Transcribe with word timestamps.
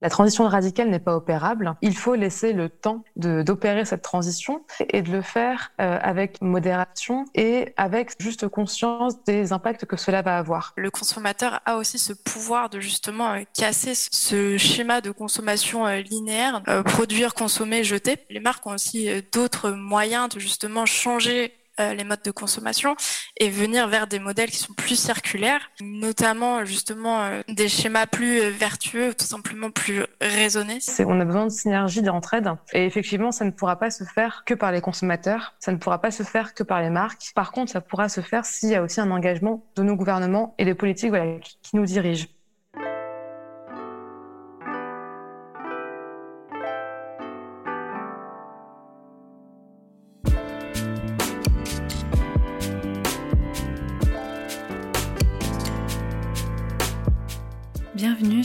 La 0.00 0.10
transition 0.10 0.46
radicale 0.46 0.90
n'est 0.90 1.00
pas 1.00 1.16
opérable. 1.16 1.74
Il 1.82 1.96
faut 1.96 2.14
laisser 2.14 2.52
le 2.52 2.68
temps 2.68 3.02
d'opérer 3.16 3.84
cette 3.84 4.02
transition 4.02 4.62
et 4.90 5.02
de 5.02 5.10
le 5.10 5.22
faire 5.22 5.72
euh, 5.80 5.98
avec 6.00 6.40
modération 6.40 7.24
et 7.34 7.74
avec 7.76 8.12
juste 8.20 8.46
conscience 8.46 9.24
des 9.24 9.52
impacts 9.52 9.86
que 9.86 9.96
cela 9.96 10.22
va 10.22 10.38
avoir. 10.38 10.72
Le 10.76 10.92
consommateur 10.92 11.60
a 11.64 11.76
aussi 11.76 11.98
ce 11.98 12.12
pouvoir 12.12 12.70
de 12.70 12.78
justement 12.78 13.32
euh, 13.32 13.42
casser 13.54 13.94
ce 13.94 14.56
schéma 14.56 15.00
de 15.00 15.10
consommation 15.10 15.84
euh, 15.86 15.96
linéaire, 15.96 16.62
produire, 16.84 17.34
consommer, 17.34 17.82
jeter. 17.82 18.18
Les 18.30 18.40
marques 18.40 18.64
ont 18.66 18.74
aussi 18.74 19.08
d'autres 19.32 19.70
moyens 19.70 20.28
de 20.28 20.38
justement 20.38 20.86
changer 20.86 21.52
euh, 21.80 21.94
les 21.94 22.04
modes 22.04 22.22
de 22.24 22.30
consommation 22.30 22.96
et 23.38 23.50
venir 23.50 23.88
vers 23.88 24.06
des 24.06 24.18
modèles 24.18 24.50
qui 24.50 24.58
sont 24.58 24.74
plus 24.74 24.98
circulaires, 24.98 25.70
notamment 25.80 26.64
justement 26.64 27.22
euh, 27.22 27.42
des 27.48 27.68
schémas 27.68 28.06
plus 28.06 28.40
euh, 28.40 28.50
vertueux, 28.50 29.14
tout 29.14 29.26
simplement 29.26 29.70
plus 29.70 30.04
raisonnés. 30.20 30.78
On 31.00 31.20
a 31.20 31.24
besoin 31.24 31.46
de 31.46 31.50
synergie, 31.50 32.02
d'entraide 32.02 32.50
et 32.72 32.84
effectivement, 32.84 33.32
ça 33.32 33.44
ne 33.44 33.50
pourra 33.50 33.78
pas 33.78 33.90
se 33.90 34.04
faire 34.04 34.42
que 34.44 34.54
par 34.54 34.72
les 34.72 34.80
consommateurs, 34.80 35.54
ça 35.58 35.72
ne 35.72 35.76
pourra 35.76 36.00
pas 36.00 36.10
se 36.10 36.22
faire 36.22 36.54
que 36.54 36.62
par 36.62 36.80
les 36.80 36.90
marques. 36.90 37.32
Par 37.34 37.52
contre, 37.52 37.72
ça 37.72 37.80
pourra 37.80 38.08
se 38.08 38.20
faire 38.20 38.44
s'il 38.44 38.70
y 38.70 38.74
a 38.74 38.82
aussi 38.82 39.00
un 39.00 39.10
engagement 39.10 39.64
de 39.76 39.82
nos 39.82 39.96
gouvernements 39.96 40.54
et 40.58 40.64
des 40.64 40.74
politiques 40.74 41.10
voilà, 41.10 41.38
qui 41.40 41.76
nous 41.76 41.84
dirigent. 41.84 42.26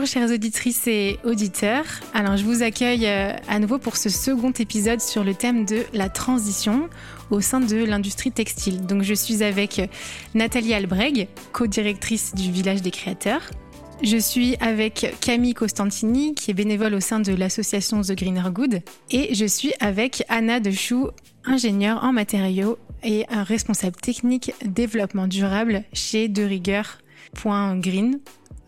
Bonjour 0.00 0.14
chères 0.14 0.30
auditrices 0.30 0.86
et 0.86 1.18
auditeurs. 1.24 1.84
Alors 2.14 2.38
je 2.38 2.44
vous 2.44 2.62
accueille 2.62 3.06
euh, 3.06 3.34
à 3.48 3.58
nouveau 3.58 3.78
pour 3.78 3.98
ce 3.98 4.08
second 4.08 4.50
épisode 4.50 5.02
sur 5.02 5.24
le 5.24 5.34
thème 5.34 5.66
de 5.66 5.84
la 5.92 6.08
transition 6.08 6.88
au 7.30 7.42
sein 7.42 7.60
de 7.60 7.76
l'industrie 7.76 8.32
textile. 8.32 8.86
Donc 8.86 9.02
je 9.02 9.12
suis 9.12 9.44
avec 9.44 9.90
Nathalie 10.34 10.72
Albreg, 10.72 11.28
co-directrice 11.52 12.34
du 12.34 12.50
Village 12.50 12.80
des 12.80 12.90
créateurs. 12.90 13.42
Je 14.02 14.16
suis 14.16 14.56
avec 14.60 15.16
Camille 15.20 15.52
Costantini, 15.52 16.34
qui 16.34 16.50
est 16.50 16.54
bénévole 16.54 16.94
au 16.94 17.00
sein 17.00 17.20
de 17.20 17.34
l'association 17.34 18.00
The 18.00 18.12
Greener 18.12 18.50
Good. 18.50 18.80
Et 19.10 19.34
je 19.34 19.44
suis 19.44 19.74
avec 19.80 20.24
Anna 20.30 20.60
Dechou, 20.60 21.10
ingénieure 21.44 22.02
en 22.04 22.14
matériaux 22.14 22.78
et 23.04 23.26
responsable 23.28 23.96
technique 23.96 24.54
développement 24.64 25.26
durable 25.26 25.84
chez 25.92 26.28
De 26.28 26.46
Green 27.82 28.18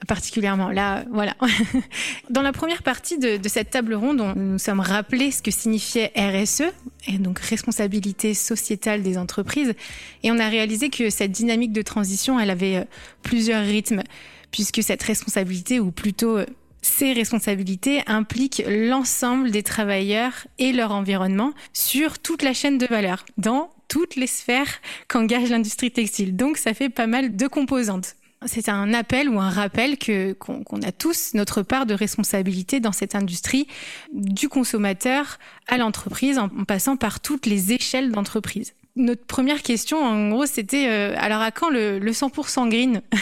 particulièrement. 0.07 0.69
Là, 0.69 1.05
voilà. 1.11 1.35
Dans 2.31 2.43
la 2.43 2.53
première 2.53 2.83
partie 2.83 3.19
de, 3.19 3.39
cette 3.47 3.71
table 3.71 3.95
ronde, 3.95 4.21
on, 4.21 4.35
nous 4.35 4.59
sommes 4.59 4.81
rappelé 4.81 5.31
ce 5.31 5.43
que 5.43 5.51
signifiait 5.51 6.13
RSE, 6.17 6.65
et 7.09 7.19
donc 7.19 7.39
responsabilité 7.39 8.35
sociétale 8.35 9.03
des 9.03 9.19
entreprises, 9.19 9.75
et 10.23 10.31
on 10.31 10.39
a 10.39 10.49
réalisé 10.49 10.91
que 10.91 11.11
cette 11.11 11.33
dynamique 11.33 11.73
de 11.73 11.83
transition, 11.83 12.39
elle 12.39 12.51
avait 12.51 12.77
euh, 12.77 12.85
plusieurs 13.23 13.65
rythmes, 13.65 14.03
puisque 14.51 14.83
cette 14.83 15.03
responsabilité, 15.03 15.81
ou 15.81 15.91
plutôt 15.91 16.39
euh, 16.39 16.47
ces 16.83 17.13
responsabilités 17.13 18.03
impliquent 18.07 18.63
l'ensemble 18.67 19.51
des 19.51 19.63
travailleurs 19.63 20.47
et 20.59 20.73
leur 20.73 20.93
environnement 20.93 21.53
sur 21.73 22.19
toute 22.19 22.43
la 22.43 22.53
chaîne 22.53 22.77
de 22.77 22.87
valeur, 22.87 23.25
dans 23.39 23.71
toutes 23.89 24.17
les 24.17 24.27
sphères 24.27 24.81
qu'engage 25.07 25.51
l'industrie 25.51 25.93
textile. 25.93 26.35
Donc 26.35 26.57
ça 26.57 26.75
fait 26.75 26.89
pas 26.89 27.07
mal 27.07 27.37
de 27.37 27.47
composantes. 27.47 28.17
C'est 28.47 28.69
un 28.69 28.93
appel 28.95 29.29
ou 29.29 29.41
un 29.41 29.51
rappel 29.51 29.99
que 29.99 30.33
qu'on 30.33 30.83
a 30.83 30.93
tous 30.93 31.35
notre 31.35 31.63
part 31.63 31.87
de 31.87 31.95
responsabilité 31.95 32.81
dans 32.81 32.93
cette 32.93 33.15
industrie, 33.15 33.67
du 34.13 34.49
consommateur 34.49 35.39
à 35.69 35.79
l'entreprise, 35.79 36.39
en, 36.39 36.49
passant 36.49 36.97
par 36.97 37.21
toutes 37.21 37.47
les 37.47 37.73
échelles 37.73 38.11
d'entreprise. 38.11 38.75
Notre 38.95 39.25
première 39.25 39.63
question, 39.63 40.05
en 40.05 40.29
gros, 40.29 40.47
c'était 40.47 40.89
euh, 40.89 41.15
alors 41.17 41.41
à 41.41 41.51
quand 41.51 41.71
le, 41.71 41.99
le 41.99 42.13
100% 42.13 42.69
green 42.69 43.01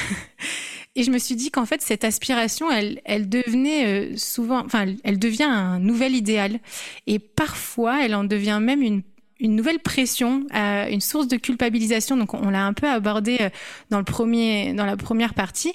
Et 0.96 1.04
je 1.04 1.10
me 1.10 1.18
suis 1.18 1.36
dit 1.36 1.50
qu'en 1.50 1.66
fait, 1.66 1.82
cette 1.82 2.04
aspiration, 2.04 2.70
elle, 2.70 3.00
elle 3.04 3.28
devenait 3.28 3.86
euh, 3.86 4.16
souvent, 4.16 4.64
enfin, 4.64 4.86
elle 5.04 5.18
devient 5.20 5.44
un 5.44 5.78
nouvel 5.78 6.16
idéal. 6.16 6.58
Et 7.06 7.20
parfois, 7.20 8.04
elle 8.04 8.14
en 8.14 8.24
devient 8.24 8.58
même 8.60 8.82
une 8.82 9.02
une 9.40 9.56
nouvelle 9.56 9.78
pression, 9.80 10.46
euh, 10.54 10.86
une 10.88 11.00
source 11.00 11.28
de 11.28 11.36
culpabilisation. 11.36 12.16
Donc 12.16 12.34
on 12.34 12.50
l'a 12.50 12.64
un 12.64 12.72
peu 12.72 12.88
abordé 12.88 13.38
euh, 13.40 13.50
dans 13.90 13.98
le 13.98 14.04
premier, 14.04 14.72
dans 14.74 14.86
la 14.86 14.96
première 14.96 15.34
partie. 15.34 15.74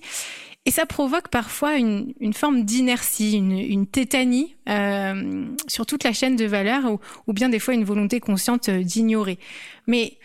Et 0.66 0.72
ça 0.72 0.88
provoque 0.88 1.28
parfois 1.28 1.78
une, 1.78 2.14
une 2.20 2.34
forme 2.34 2.64
d'inertie, 2.64 3.34
une, 3.34 3.52
une, 3.52 3.86
tétanie 3.86 4.56
euh, 4.68 5.46
sur 5.68 5.86
toute 5.86 6.04
la 6.04 6.12
chaîne 6.12 6.36
de 6.36 6.46
valeur, 6.46 6.92
ou, 6.92 7.00
ou, 7.28 7.34
bien 7.34 7.50
des 7.50 7.60
fois 7.60 7.76
une 7.76 7.84
volonté 7.84 8.20
consciente 8.20 8.70
euh, 8.70 8.82
d'ignorer. 8.82 9.38
Mais 9.86 10.18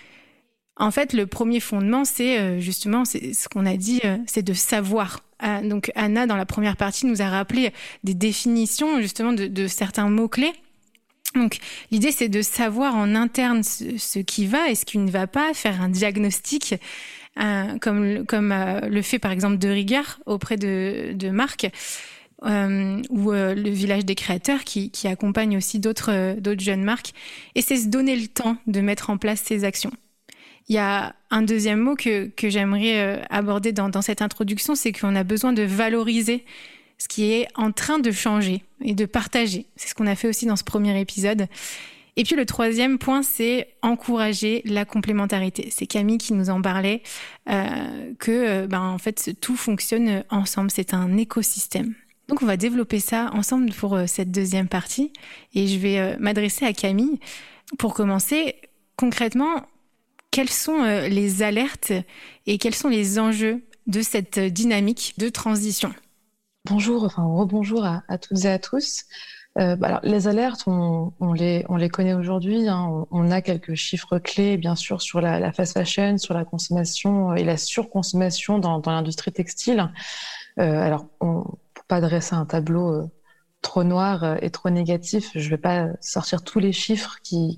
en 0.77 0.91
fait, 0.91 1.13
le 1.13 1.27
premier 1.27 1.61
fondement, 1.61 2.07
c'est 2.07 2.39
euh, 2.39 2.59
justement, 2.59 3.05
ce 3.05 3.49
qu'on 3.51 3.67
a 3.67 3.77
dit, 3.77 4.01
c'est 4.27 4.43
de 4.43 4.55
savoir. 4.55 5.21
donc 5.63 5.93
Anna, 5.95 6.27
dans 6.27 6.37
la 6.37 6.47
première 6.47 6.79
partie, 6.79 7.05
nous 7.05 7.21
a 7.21 7.29
rappelé 7.29 7.71
des 8.03 8.15
définitions 8.15 8.99
justement 9.03 9.35
de, 9.35 9.47
de 9.47 9.67
certains 9.67 10.09
mots-clés 10.09 10.55
donc 11.35 11.59
l'idée 11.91 12.13
c'est 12.13 12.29
de 12.29 12.43
savoir 12.43 12.97
en 12.97 13.15
interne 13.15 13.63
ce, 13.63 14.19
qui 14.19 14.47
va 14.47 14.69
et 14.69 14.75
ce 14.75 14.85
qui 14.85 14.99
ne 14.99 15.11
va 15.11 15.27
pas, 15.27 15.55
faire 15.55 15.81
un 15.81 15.89
diagnostic 15.89 16.75
euh, 17.39 17.79
comme 17.79 18.53
euh, 18.53 18.81
le 18.81 19.03
fait 19.03 19.19
par 19.19 19.31
exemple 19.31 19.59
de 19.59 19.69
rigueur 19.69 20.19
auprès 20.27 20.57
de, 20.57 21.13
de 21.15 21.31
Marc 21.31 21.71
euh, 22.45 23.03
ou 23.11 23.31
le 23.31 23.71
village 23.71 24.05
des 24.05 24.15
créateurs 24.15 24.65
qui, 24.65 24.91
accompagne 25.05 25.57
aussi 25.57 25.79
d'autres 25.79 26.37
jeunes 26.59 26.83
marques 26.83 27.13
et 27.55 27.63
c'est 27.63 27.77
se 27.77 27.87
donner 27.87 28.17
le 28.17 28.27
temps 28.27 28.57
de 28.67 28.81
mettre 28.81 29.11
en 29.11 29.17
place 29.17 29.43
ces 29.45 29.65
actions. 29.65 29.93
Il 30.69 30.75
y 30.75 30.79
a 30.79 31.15
un 31.31 31.43
deuxième 31.43 31.81
mot 31.81 31.97
que, 31.97 32.31
j'aimerais 32.43 33.23
aborder 33.29 33.73
dans 33.73 34.03
cette 34.03 34.23
introduction, 34.23 34.75
c'est 34.75 34.93
qu'on 34.93 35.17
a 35.17 35.25
besoin 35.25 35.53
de 35.53 35.63
valoriser 35.63 36.45
ce 37.01 37.09
qui 37.09 37.33
est 37.33 37.49
en 37.57 37.73
train 37.73 37.99
de 37.99 38.11
changer 38.13 38.63
et 38.85 38.95
de 38.95 39.07
partager. 39.07 39.67
C'est 39.75 39.89
ce 39.89 39.95
qu'on 39.95 40.07
a 40.07 40.15
fait 40.15 40.29
aussi 40.29 40.47
dans 40.47 40.57
ce 40.57 40.65
premier 40.65 41.01
épisode. 41.01 41.49
Et 42.17 42.25
puis 42.25 42.37
le 42.37 42.45
troisième 42.45 42.99
point, 42.99 43.23
c'est 43.23 43.69
encourager 43.81 44.61
la 44.67 44.85
complémentarité. 44.85 45.71
C'est 45.75 45.87
Camille 45.87 46.19
qui 46.19 46.35
nous 46.35 46.51
en 46.51 46.61
parlait, 46.61 47.03
euh, 47.49 48.13
que 48.19 48.31
euh, 48.31 48.67
ben, 48.67 48.83
en 48.83 48.99
fait 48.99 49.35
tout 49.41 49.57
fonctionne 49.57 50.25
ensemble, 50.29 50.71
c'est 50.71 50.93
un 50.93 51.17
écosystème. 51.17 51.95
Donc 52.29 52.43
on 52.43 52.47
va 52.47 52.59
développer 52.59 53.01
ça 53.01 53.31
ensemble 53.33 53.73
pour 53.73 53.97
euh, 53.97 54.07
cette 54.07 54.31
deuxième 54.31 54.69
partie. 54.69 55.13
Et 55.55 55.67
je 55.67 55.79
vais 55.79 55.99
euh, 55.99 56.17
m'adresser 56.19 56.67
à 56.67 56.75
Camille. 56.75 57.19
Pour 57.79 57.95
commencer, 57.95 58.57
concrètement, 58.97 59.67
quelles 60.31 60.51
sont 60.51 60.83
les 61.09 61.43
alertes 61.43 61.93
et 62.47 62.59
quels 62.59 62.75
sont 62.75 62.89
les 62.89 63.19
enjeux 63.19 63.63
de 63.87 64.03
cette 64.03 64.39
dynamique 64.39 65.15
de 65.19 65.29
transition? 65.29 65.93
Bonjour, 66.71 67.03
enfin 67.03 67.25
rebonjour 67.25 67.85
à, 67.85 68.19
toutes 68.19 68.45
et 68.45 68.49
à 68.49 68.61
tous. 68.61 69.05
Euh, 69.59 69.75
bah 69.75 69.89
alors, 69.89 70.01
les 70.05 70.29
alertes, 70.29 70.63
on, 70.69 71.33
les, 71.33 71.65
on 71.69 71.75
les 71.75 71.89
connaît 71.89 72.15
aujourd'hui. 72.15 72.69
Hein. 72.69 73.07
On, 73.11 73.31
a 73.33 73.43
quelques 73.43 73.75
chiffres 73.75 74.21
clés, 74.21 74.57
bien 74.57 74.77
sûr, 74.77 75.03
sur 75.03 75.21
la, 75.21 75.41
la, 75.41 75.51
fast 75.51 75.73
fashion, 75.73 76.17
sur 76.17 76.33
la 76.33 76.45
consommation 76.45 77.35
et 77.35 77.43
la 77.43 77.57
surconsommation 77.57 78.61
dans, 78.61 78.81
l'industrie 78.87 79.33
textile. 79.33 79.91
Euh, 80.61 80.81
alors, 80.81 81.07
on, 81.21 81.43
pour 81.75 81.85
pas 81.89 82.01
dresser 82.01 82.37
un 82.37 82.47
tableau 82.47 82.95
euh, 82.95 83.11
trop 83.63 83.83
noir 83.83 84.41
et 84.41 84.51
trop 84.51 84.71
négatif. 84.71 85.33
Je 85.35 85.45
ne 85.45 85.51
vais 85.51 85.59
pas 85.59 85.89
sortir 86.01 86.45
tous 86.45 86.61
les 86.61 86.73
chiffres 86.73 87.17
qui 87.25 87.57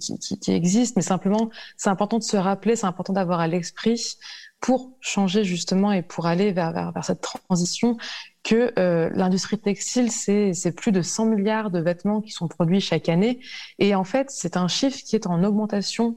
existent, 0.48 0.94
mais 0.96 1.02
simplement, 1.02 1.50
c'est 1.76 1.90
important 1.90 2.16
de 2.16 2.24
se 2.24 2.38
rappeler, 2.38 2.76
c'est 2.76 2.86
important 2.86 3.12
d'avoir 3.12 3.40
à 3.40 3.46
l'esprit 3.46 4.16
pour 4.62 4.92
changer 5.00 5.42
justement 5.44 5.92
et 5.92 6.02
pour 6.02 6.26
aller 6.26 6.52
vers, 6.52 6.72
vers, 6.72 6.92
vers 6.92 7.04
cette 7.04 7.20
transition 7.20 7.98
que 8.44 8.72
euh, 8.78 9.10
l'industrie 9.12 9.58
textile, 9.58 10.10
c'est 10.10 10.72
plus 10.74 10.92
de 10.92 11.02
100 11.02 11.26
milliards 11.26 11.70
de 11.70 11.80
vêtements 11.80 12.20
qui 12.20 12.30
sont 12.30 12.46
produits 12.46 12.80
chaque 12.80 13.08
année. 13.08 13.40
Et 13.80 13.94
en 13.96 14.04
fait, 14.04 14.30
c'est 14.30 14.56
un 14.56 14.68
chiffre 14.68 14.98
qui 15.04 15.16
est 15.16 15.26
en 15.26 15.42
augmentation 15.42 16.16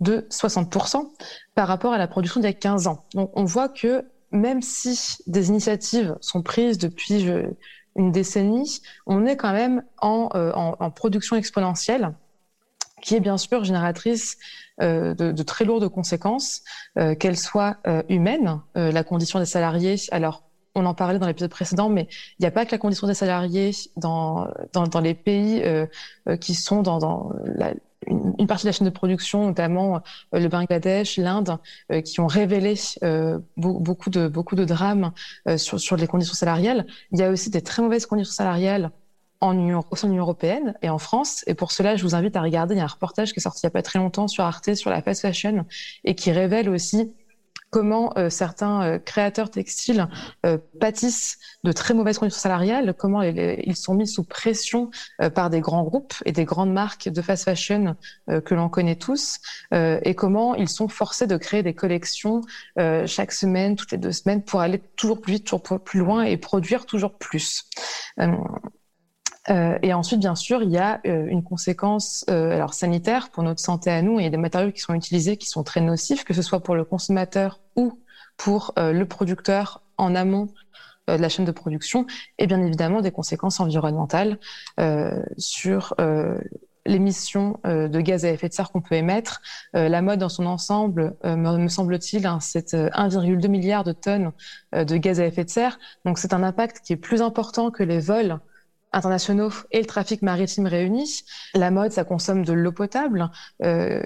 de 0.00 0.26
60% 0.30 1.08
par 1.54 1.68
rapport 1.68 1.92
à 1.92 1.98
la 1.98 2.08
production 2.08 2.40
d'il 2.40 2.48
y 2.48 2.50
a 2.50 2.54
15 2.54 2.88
ans. 2.88 3.04
Donc 3.14 3.30
on 3.34 3.44
voit 3.44 3.68
que 3.68 4.04
même 4.32 4.62
si 4.62 5.18
des 5.28 5.48
initiatives 5.48 6.16
sont 6.20 6.42
prises 6.42 6.78
depuis 6.78 7.24
une 7.94 8.12
décennie, 8.12 8.82
on 9.06 9.24
est 9.26 9.36
quand 9.36 9.52
même 9.52 9.84
en, 9.98 10.28
euh, 10.34 10.52
en 10.52 10.90
production 10.90 11.36
exponentielle 11.36 12.12
qui 13.06 13.14
est 13.14 13.20
bien 13.20 13.38
sûr 13.38 13.64
génératrice 13.64 14.36
euh, 14.82 15.14
de, 15.14 15.30
de, 15.30 15.42
très 15.44 15.64
lourdes 15.64 15.88
conséquences, 15.88 16.62
euh, 16.98 17.14
qu'elles 17.14 17.38
soient 17.38 17.76
euh, 17.86 18.02
humaines, 18.08 18.60
euh, 18.76 18.90
la 18.90 19.04
condition 19.04 19.38
des 19.38 19.46
salariés. 19.46 19.94
Alors, 20.10 20.42
on 20.74 20.84
en 20.84 20.92
parlait 20.92 21.20
dans 21.20 21.28
l'épisode 21.28 21.50
précédent, 21.50 21.88
mais 21.88 22.08
il 22.38 22.42
n'y 22.42 22.46
a 22.46 22.50
pas 22.50 22.66
que 22.66 22.72
la 22.72 22.78
condition 22.78 23.06
des 23.06 23.14
salariés 23.14 23.70
dans, 23.96 24.48
dans, 24.72 24.88
dans 24.88 25.00
les 25.00 25.14
pays 25.14 25.62
euh, 25.62 25.86
qui 26.40 26.54
sont 26.54 26.82
dans, 26.82 26.98
dans 26.98 27.32
la, 27.44 27.74
une, 28.08 28.46
partie 28.48 28.64
de 28.64 28.68
la 28.68 28.72
chaîne 28.72 28.86
de 28.86 28.92
production, 28.92 29.46
notamment 29.46 30.02
le 30.32 30.48
Bangladesh, 30.48 31.16
l'Inde, 31.16 31.58
qui 32.04 32.20
ont 32.20 32.26
révélé 32.26 32.74
beaucoup 33.56 34.10
de 34.10 34.28
beaucoup 34.28 34.54
de 34.54 34.64
drames 34.64 35.12
sur, 35.56 35.80
sur 35.80 35.96
les 35.96 36.06
conditions 36.06 36.34
salariales. 36.34 36.86
Il 37.10 37.18
y 37.18 37.22
a 37.22 37.30
aussi 37.30 37.48
des 37.50 37.62
très 37.62 37.82
mauvaises 37.82 38.04
conditions 38.04 38.34
salariales 38.34 38.90
en 39.40 39.52
Union, 39.52 39.84
au 39.90 39.96
sein 39.96 40.08
de 40.08 40.12
l'Union 40.12 40.24
européenne 40.24 40.74
et 40.82 40.88
en 40.88 40.98
France. 40.98 41.44
Et 41.46 41.54
pour 41.54 41.72
cela, 41.72 41.96
je 41.96 42.02
vous 42.02 42.14
invite 42.14 42.36
à 42.36 42.42
regarder. 42.42 42.78
Un 42.78 42.86
reportage 42.86 43.32
qui 43.32 43.40
est 43.40 43.42
sorti 43.42 43.60
il 43.62 43.66
n'y 43.66 43.68
a 43.68 43.70
pas 43.72 43.82
très 43.82 43.98
longtemps 43.98 44.28
sur 44.28 44.44
Arte 44.44 44.74
sur 44.74 44.90
la 44.90 45.02
fast 45.02 45.22
fashion 45.22 45.64
et 46.04 46.14
qui 46.14 46.30
révèle 46.30 46.68
aussi 46.68 47.12
comment 47.70 48.12
euh, 48.16 48.30
certains 48.30 48.82
euh, 48.82 48.98
créateurs 48.98 49.50
textiles 49.50 50.08
euh, 50.44 50.58
pâtissent 50.80 51.38
de 51.64 51.72
très 51.72 51.94
mauvaises 51.94 52.18
conditions 52.18 52.40
salariales, 52.40 52.94
comment 52.96 53.22
ils, 53.22 53.76
sont 53.76 53.94
mis 53.94 54.06
sous 54.06 54.24
pression 54.24 54.90
euh, 55.20 55.30
par 55.30 55.50
des 55.50 55.60
grands 55.60 55.82
groupes 55.82 56.14
et 56.24 56.32
des 56.32 56.44
grandes 56.44 56.72
marques 56.72 57.08
de 57.08 57.22
fast 57.22 57.44
fashion 57.44 57.96
que 58.28 58.54
l'on 58.54 58.68
connaît 58.68 58.96
tous, 58.96 59.38
et 59.72 60.14
comment 60.14 60.54
ils 60.54 60.68
sont 60.68 60.88
forcés 60.88 61.26
de 61.26 61.36
créer 61.36 61.62
des 61.62 61.74
collections 61.74 62.42
chaque 63.06 63.32
semaine, 63.32 63.76
toutes 63.76 63.92
les 63.92 63.98
deux 63.98 64.12
semaines, 64.12 64.42
pour 64.42 64.60
aller 64.60 64.80
toujours 64.96 65.20
plus 65.20 65.34
vite, 65.34 65.44
toujours 65.44 65.62
plus 65.62 66.00
loin 66.00 66.22
et 66.22 66.36
produire 66.36 66.86
toujours 66.86 67.18
plus. 67.18 67.64
Euh, 69.50 69.78
et 69.82 69.92
ensuite, 69.92 70.20
bien 70.20 70.34
sûr, 70.34 70.62
il 70.62 70.70
y 70.70 70.78
a 70.78 71.00
euh, 71.06 71.26
une 71.26 71.42
conséquence 71.42 72.24
euh, 72.30 72.52
alors 72.52 72.74
sanitaire 72.74 73.30
pour 73.30 73.42
notre 73.42 73.60
santé 73.60 73.90
à 73.90 74.02
nous. 74.02 74.18
Et 74.18 74.22
il 74.22 74.24
y 74.24 74.28
a 74.28 74.30
des 74.30 74.36
matériaux 74.36 74.72
qui 74.72 74.80
sont 74.80 74.94
utilisés 74.94 75.36
qui 75.36 75.46
sont 75.46 75.62
très 75.62 75.80
nocifs, 75.80 76.24
que 76.24 76.34
ce 76.34 76.42
soit 76.42 76.60
pour 76.60 76.74
le 76.74 76.84
consommateur 76.84 77.60
ou 77.76 78.00
pour 78.36 78.74
euh, 78.78 78.92
le 78.92 79.06
producteur 79.06 79.82
en 79.98 80.14
amont 80.14 80.48
de 81.08 81.14
la 81.14 81.28
chaîne 81.28 81.44
de 81.44 81.52
production, 81.52 82.04
et 82.36 82.48
bien 82.48 82.60
évidemment 82.60 83.00
des 83.00 83.12
conséquences 83.12 83.60
environnementales 83.60 84.40
sur 85.38 85.94
l'émission 86.84 87.60
de 87.64 88.00
gaz 88.00 88.24
à 88.24 88.30
effet 88.30 88.48
de 88.48 88.52
serre 88.52 88.72
qu'on 88.72 88.80
peut 88.80 88.96
émettre. 88.96 89.40
la 89.72 90.02
mode 90.02 90.18
dans 90.18 90.28
son 90.28 90.46
ensemble, 90.46 91.14
me, 91.22 91.58
me 91.58 91.68
semble-t-il, 91.68 92.26
hein, 92.26 92.40
c'est 92.40 92.74
1,2 92.74 93.46
milliard 93.46 93.84
de 93.84 93.92
tonnes 93.92 94.32
de 94.72 94.96
gaz 94.96 95.20
à 95.20 95.26
effet 95.26 95.44
de 95.44 95.50
serre. 95.50 95.78
Donc 96.04 96.18
c'est 96.18 96.34
un 96.34 96.42
impact 96.42 96.80
qui 96.84 96.92
est 96.92 96.96
plus 96.96 97.22
important 97.22 97.70
que 97.70 97.84
les 97.84 98.00
vols 98.00 98.40
internationaux 98.96 99.52
et 99.70 99.80
le 99.80 99.86
trafic 99.86 100.22
maritime 100.22 100.66
réunis. 100.66 101.24
La 101.54 101.70
mode, 101.70 101.92
ça 101.92 102.04
consomme 102.04 102.44
de 102.44 102.52
l'eau 102.52 102.72
potable. 102.72 103.30
Euh, 103.62 104.02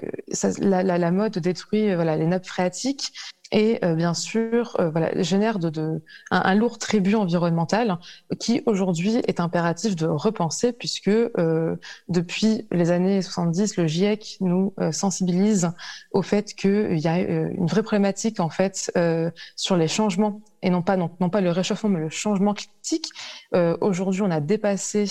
la, 0.59 1.11
mode 1.11 1.37
détruit 1.39 1.95
voilà, 1.95 2.15
les 2.17 2.27
nappes 2.27 2.45
phréatiques 2.45 3.13
et 3.51 3.83
euh, 3.83 3.95
bien 3.95 4.13
sûr 4.13 4.75
euh, 4.79 4.89
voilà, 4.89 5.21
génère 5.21 5.59
de, 5.59 5.69
de 5.69 6.01
un, 6.31 6.41
un, 6.45 6.55
lourd 6.55 6.77
tribut 6.77 7.15
environnemental 7.15 7.97
qui 8.39 8.61
aujourd'hui 8.65 9.17
est 9.27 9.39
impératif 9.39 9.95
de 9.95 10.07
repenser 10.07 10.71
puisque 10.73 11.09
euh, 11.09 11.75
depuis 12.07 12.67
les 12.71 12.91
années 12.91 13.21
70, 13.21 13.77
le 13.77 13.87
GIEC 13.87 14.37
nous 14.39 14.73
euh, 14.79 14.91
sensibilise 14.91 15.71
au 16.11 16.21
fait 16.21 16.53
qu'il 16.53 16.99
y 16.99 17.07
a 17.07 17.17
euh, 17.17 17.49
une 17.53 17.67
vraie 17.67 17.83
problématique 17.83 18.39
en 18.39 18.49
fait 18.49 18.91
sur 19.55 19.77
les 19.77 19.87
changements 19.87 20.41
et 20.61 20.69
non 20.69 20.81
pas 20.81 20.95
non, 20.97 21.11
non, 21.19 21.29
pas 21.29 21.41
le 21.41 21.51
réchauffement 21.51 21.89
mais 21.89 21.99
le 21.99 22.09
changement 22.09 22.53
climatique. 22.53 23.09
aujourd'hui, 23.81 24.21
on 24.21 24.31
a 24.31 24.39
dépassé 24.39 25.05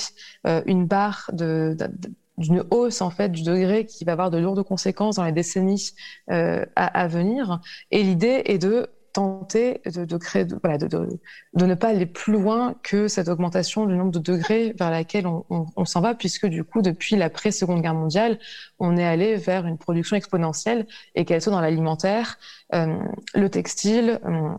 une 0.67 0.87
barre 0.87 1.31
de, 1.33 1.77
de 1.79 2.11
d'une 2.41 2.65
hausse 2.71 3.03
en 3.03 3.11
fait 3.11 3.29
du 3.29 3.43
degré 3.43 3.87
qui 3.87 4.05
va 4.05 4.13
avoir 4.13 4.31
de 4.31 4.39
lourdes 4.39 4.63
conséquences 4.65 5.17
dans 5.17 5.25
les 5.25 5.33
décennies 5.33 5.91
euh, 6.31 6.65
à, 6.75 6.87
à, 6.87 7.07
venir. 7.07 7.61
Et 7.91 8.03
l'idée 8.03 8.43
est 8.47 8.59
de 8.59 8.89
tenter 9.13 9.81
de, 9.87 10.05
de 10.05 10.17
créer, 10.17 10.45
de, 10.45 10.57
voilà, 10.63 10.79
de, 10.79 10.87
de, 10.87 11.67
ne 11.67 11.75
pas 11.75 11.89
aller 11.89 12.07
plus 12.07 12.33
loin 12.33 12.75
que 12.83 13.09
cette 13.09 13.29
augmentation 13.29 13.87
du 13.87 13.95
nombre 13.95 14.13
de 14.13 14.19
degrés 14.19 14.75
vers 14.79 14.91
laquelle 14.91 15.27
on, 15.27 15.45
on, 15.51 15.85
s'en 15.85 16.01
va, 16.01 16.15
puisque 16.15 16.47
du 16.47 16.65
coup, 16.65 16.81
depuis 16.81 17.17
l'après 17.17 17.51
Seconde 17.51 17.83
Guerre 17.83 17.95
mondiale, 17.95 18.39
on 18.79 18.97
est 18.97 19.05
allé 19.05 19.37
vers 19.37 19.67
une 19.67 19.79
production 19.79 20.17
exponentielle 20.17 20.87
et 21.15 21.25
qu'elle 21.25 21.43
soit 21.43 21.53
dans 21.53 21.61
l'alimentaire, 21.61 22.39
euh, 22.75 22.97
le 23.35 23.49
textile, 23.49 24.21
euh, 24.25 24.51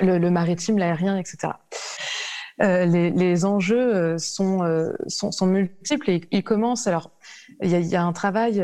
le, 0.00 0.18
le 0.18 0.30
maritime, 0.30 0.78
l'aérien, 0.78 1.18
etc. 1.18 1.54
Euh, 2.60 2.84
les, 2.84 3.10
les, 3.10 3.44
enjeux 3.44 3.94
euh, 3.94 4.18
sont, 4.18 4.62
euh, 4.62 4.92
sont, 5.06 5.32
sont, 5.32 5.46
multiples 5.46 6.10
et 6.10 6.20
ils 6.30 6.44
commencent. 6.44 6.86
Alors, 6.86 7.10
il 7.62 7.70
y 7.70 7.74
a, 7.74 7.80
y 7.80 7.96
a, 7.96 8.02
un 8.02 8.12
travail. 8.12 8.62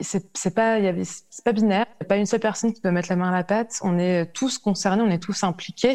c'est 0.00 0.54
pas, 0.54 0.78
y 0.80 1.04
pas 1.44 1.52
binaire. 1.52 1.86
Il 2.00 2.02
n'y 2.02 2.06
a 2.06 2.08
pas 2.08 2.16
une 2.16 2.26
seule 2.26 2.40
personne 2.40 2.72
qui 2.72 2.80
peut 2.80 2.90
mettre 2.90 3.08
la 3.10 3.16
main 3.16 3.28
à 3.28 3.32
la 3.32 3.44
pâte. 3.44 3.78
On 3.82 3.98
est 3.98 4.26
tous 4.32 4.58
concernés, 4.58 5.02
on 5.02 5.10
est 5.10 5.22
tous 5.22 5.44
impliqués, 5.44 5.94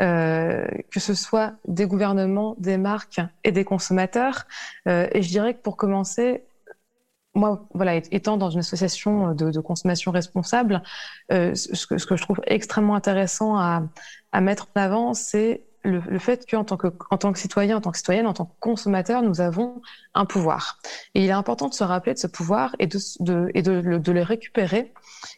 euh, 0.00 0.66
que 0.90 1.00
ce 1.00 1.14
soit 1.14 1.54
des 1.66 1.86
gouvernements, 1.86 2.54
des 2.58 2.78
marques 2.78 3.20
et 3.44 3.52
des 3.52 3.64
consommateurs. 3.64 4.46
Euh, 4.86 5.08
et 5.12 5.22
je 5.22 5.28
dirais 5.28 5.54
que 5.54 5.60
pour 5.60 5.76
commencer, 5.76 6.44
moi, 7.34 7.68
voilà, 7.74 7.96
étant 7.96 8.36
dans 8.36 8.50
une 8.50 8.60
association 8.60 9.34
de, 9.34 9.50
de 9.50 9.60
consommation 9.60 10.10
responsable, 10.10 10.82
euh, 11.30 11.54
ce, 11.54 11.86
que, 11.86 11.98
ce, 11.98 12.06
que, 12.06 12.16
je 12.16 12.22
trouve 12.22 12.40
extrêmement 12.46 12.94
intéressant 12.94 13.56
à, 13.56 13.82
à 14.32 14.40
mettre 14.40 14.68
en 14.74 14.80
avant, 14.80 15.14
c'est 15.14 15.62
le, 15.88 16.18
fait 16.18 16.48
qu'en 16.48 16.64
tant 16.64 16.76
que, 16.76 16.88
en 17.10 17.18
tant 17.18 17.32
que 17.32 17.38
citoyen, 17.38 17.76
en 17.76 17.80
tant 17.80 17.90
que 17.90 17.98
citoyenne, 17.98 18.26
en 18.26 18.34
tant 18.34 18.46
que 18.46 18.54
consommateur, 18.60 19.22
nous 19.22 19.40
avons 19.40 19.80
un 20.14 20.26
pouvoir. 20.26 20.78
Et 21.14 21.24
il 21.24 21.28
est 21.28 21.32
important 21.32 21.68
de 21.68 21.74
se 21.74 21.84
rappeler 21.84 22.14
de 22.14 22.18
ce 22.18 22.26
pouvoir 22.26 22.76
et 22.78 22.86
de, 22.86 23.00
le 23.20 24.22
récupérer 24.22 24.92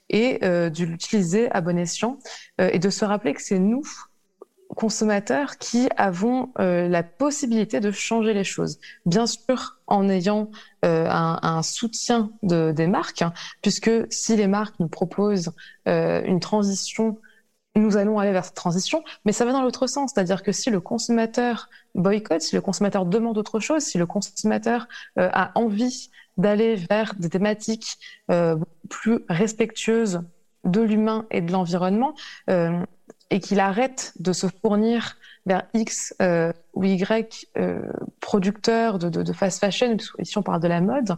et 0.09 0.39
euh, 0.45 0.71
de 0.71 0.85
l'utiliser 0.85 1.51
à 1.53 1.61
bon 1.61 1.79
escient 1.79 2.19
euh, 2.61 2.71
et 2.73 2.79
de 2.79 2.91
se 2.91 3.05
rappeler 3.05 3.35
que 3.35 3.43
c'est 3.43 3.59
nous, 3.59 3.83
consommateurs, 4.77 5.59
qui 5.59 5.89
avons 5.97 6.53
euh, 6.59 6.89
la 6.89 7.03
possibilité 7.03 7.81
de 7.81 7.91
changer 7.91 8.35
les 8.35 8.45
choses. 8.45 8.79
Bien 9.07 9.27
sûr, 9.27 9.79
en 9.87 10.09
ayant 10.09 10.51
un, 10.83 11.63
soutien 11.63 12.31
de, 12.43 12.73
des 12.73 12.87
marques, 12.87 13.23
hein, 13.23 13.33
puisque 13.63 13.91
si 14.11 14.37
les 14.37 14.47
marques 14.47 14.79
nous 14.81 14.89
proposent 14.89 15.53
une 15.87 16.41
transition 16.41 17.19
nous 17.77 17.97
allons 17.97 18.19
aller 18.19 18.33
vers 18.33 18.45
cette 18.45 18.55
transition, 18.55 19.05
mais 19.25 19.33
ça 19.33 19.45
va 19.45 19.53
dans 19.53 19.63
l'autre 19.63 19.87
sens, 19.87 20.13
c'est-à-dire 20.13 20.43
que 20.43 20.53
si 20.53 20.71
le 20.71 20.81
consommateur 20.81 21.69
boycotte, 21.95 22.43
si 22.43 22.55
le 22.55 22.61
consommateur 22.61 23.07
demande 23.07 23.39
autre 23.39 23.61
chose, 23.61 23.83
si 23.83 23.99
le 23.99 24.07
consommateur 24.07 24.89
euh, 25.19 25.29
a 25.33 25.53
envie 25.55 26.11
d'aller 26.37 26.75
vers 26.75 27.15
des 27.15 27.29
thématiques 27.29 27.99
euh, 28.31 28.57
plus 28.89 29.21
respectueuses 29.29 30.23
de 30.65 30.81
l'humain 30.81 31.27
et 31.31 31.41
de 31.41 31.53
l'environnement, 31.53 32.15
euh, 32.49 32.85
et 33.31 33.39
qu'il 33.39 33.61
arrête 33.61 34.13
de 34.19 34.33
se 34.33 34.49
fournir 34.61 35.17
vers 35.47 35.63
X 35.73 36.15
ou 36.75 36.85
Y 36.85 37.49
producteurs 38.21 38.99
de, 38.99 39.09
de, 39.09 39.23
de 39.23 39.33
fast 39.33 39.61
fashion, 39.61 39.97
ici 40.19 40.37
on 40.37 40.43
parle 40.43 40.61
de 40.61 40.69
la 40.69 40.81
mode, 40.81 41.17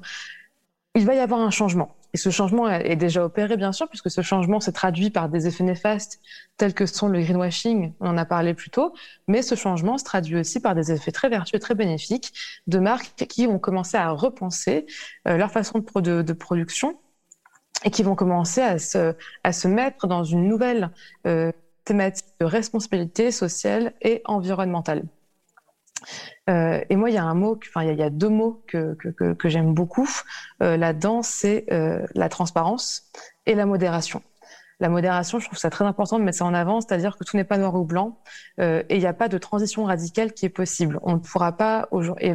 il 0.94 1.06
va 1.06 1.14
y 1.14 1.18
avoir 1.18 1.40
un 1.40 1.50
changement. 1.50 1.96
Et 2.14 2.18
ce 2.18 2.28
changement 2.30 2.68
est 2.68 2.96
déjà 2.96 3.24
opéré, 3.24 3.56
bien 3.56 3.72
sûr, 3.72 3.88
puisque 3.88 4.10
ce 4.10 4.20
changement 4.20 4.60
s'est 4.60 4.72
traduit 4.72 5.10
par 5.10 5.28
des 5.30 5.46
effets 5.46 5.64
néfastes 5.64 6.20
tels 6.58 6.74
que 6.74 6.84
sont 6.84 7.08
le 7.08 7.20
greenwashing, 7.20 7.94
on 8.00 8.08
en 8.08 8.18
a 8.18 8.26
parlé 8.26 8.52
plus 8.52 8.70
tôt, 8.70 8.92
mais 9.28 9.40
ce 9.40 9.54
changement 9.54 9.96
se 9.96 10.04
traduit 10.04 10.36
aussi 10.36 10.60
par 10.60 10.74
des 10.74 10.92
effets 10.92 11.12
très 11.12 11.30
vertueux, 11.30 11.58
très 11.58 11.74
bénéfiques 11.74 12.32
de 12.66 12.78
marques 12.78 13.26
qui 13.26 13.46
ont 13.46 13.58
commencé 13.58 13.96
à 13.96 14.10
repenser 14.10 14.86
euh, 15.26 15.36
leur 15.36 15.50
façon 15.50 15.78
de, 15.78 16.32
production 16.32 16.98
et 17.84 17.90
qui 17.90 18.02
vont 18.02 18.14
commencer 18.14 18.60
à 18.60 18.78
se, 18.78 19.14
à 19.42 19.52
se 19.52 19.68
mettre 19.68 20.06
dans 20.06 20.24
une 20.24 20.46
nouvelle 20.48 20.90
euh, 21.26 21.50
thématique 21.84 22.26
de 22.40 22.46
responsabilité 22.46 23.30
sociale 23.30 23.94
et 24.02 24.22
environnementale. 24.26 25.04
Euh, 26.50 26.80
et 26.88 26.96
moi, 26.96 27.10
il 27.10 27.14
y 27.14 27.18
a 27.18 27.24
un 27.24 27.34
mot, 27.34 27.58
enfin, 27.68 27.84
il 27.84 27.98
y, 27.98 28.02
a 28.02 28.10
deux 28.10 28.28
mots 28.28 28.62
que, 28.66 28.94
que, 28.94 29.48
j'aime 29.48 29.74
beaucoup 29.74 30.08
euh, 30.62 30.76
là-dedans, 30.76 31.22
c'est 31.22 31.66
euh, 31.72 32.06
la 32.14 32.28
transparence 32.28 33.10
et 33.46 33.54
la 33.54 33.66
modération. 33.66 34.22
la 34.80 34.88
modération, 34.88 35.38
je 35.38 35.46
trouve 35.46 35.58
ça 35.58 35.70
très 35.70 35.84
important 35.84 36.18
de 36.18 36.24
mettre 36.24 36.38
ça 36.38 36.44
en 36.44 36.54
avant, 36.54 36.80
c'est-à-dire 36.80 37.16
que 37.16 37.24
tout 37.24 37.36
n'est 37.36 37.44
pas 37.44 37.58
noir 37.58 37.74
ou 37.74 37.84
blanc 37.84 38.18
et 38.58 38.84
il 38.90 38.98
n'y 38.98 39.06
a 39.06 39.12
pas 39.12 39.28
de 39.28 39.38
transition 39.38 39.84
radicale 39.84 40.32
qui 40.32 40.46
est 40.46 40.50
possible. 40.50 40.98
On 41.02 41.14
ne 41.14 41.18
pourra 41.18 41.52
pas 41.56 41.88
aujourd'hui 41.90 42.34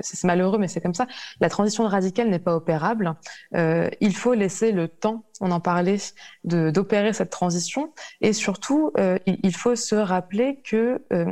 c'est 0.00 0.24
malheureux, 0.24 0.58
mais 0.58 0.68
c'est 0.68 0.80
comme 0.80 0.94
ça. 0.94 1.06
La 1.40 1.48
transition 1.48 1.86
radicale 1.86 2.28
n'est 2.28 2.38
pas 2.38 2.54
opérable. 2.54 3.14
Euh, 3.54 3.88
il 4.00 4.16
faut 4.16 4.34
laisser 4.34 4.72
le 4.72 4.88
temps, 4.88 5.24
on 5.40 5.50
en 5.50 5.60
parlait, 5.60 5.98
d'opérer 6.44 7.12
cette 7.12 7.30
transition. 7.30 7.92
Et 8.20 8.32
surtout, 8.32 8.90
euh, 8.98 9.18
il, 9.26 9.54
faut 9.54 9.76
se 9.76 9.94
rappeler 9.94 10.60
que 10.64 11.02
euh, 11.12 11.26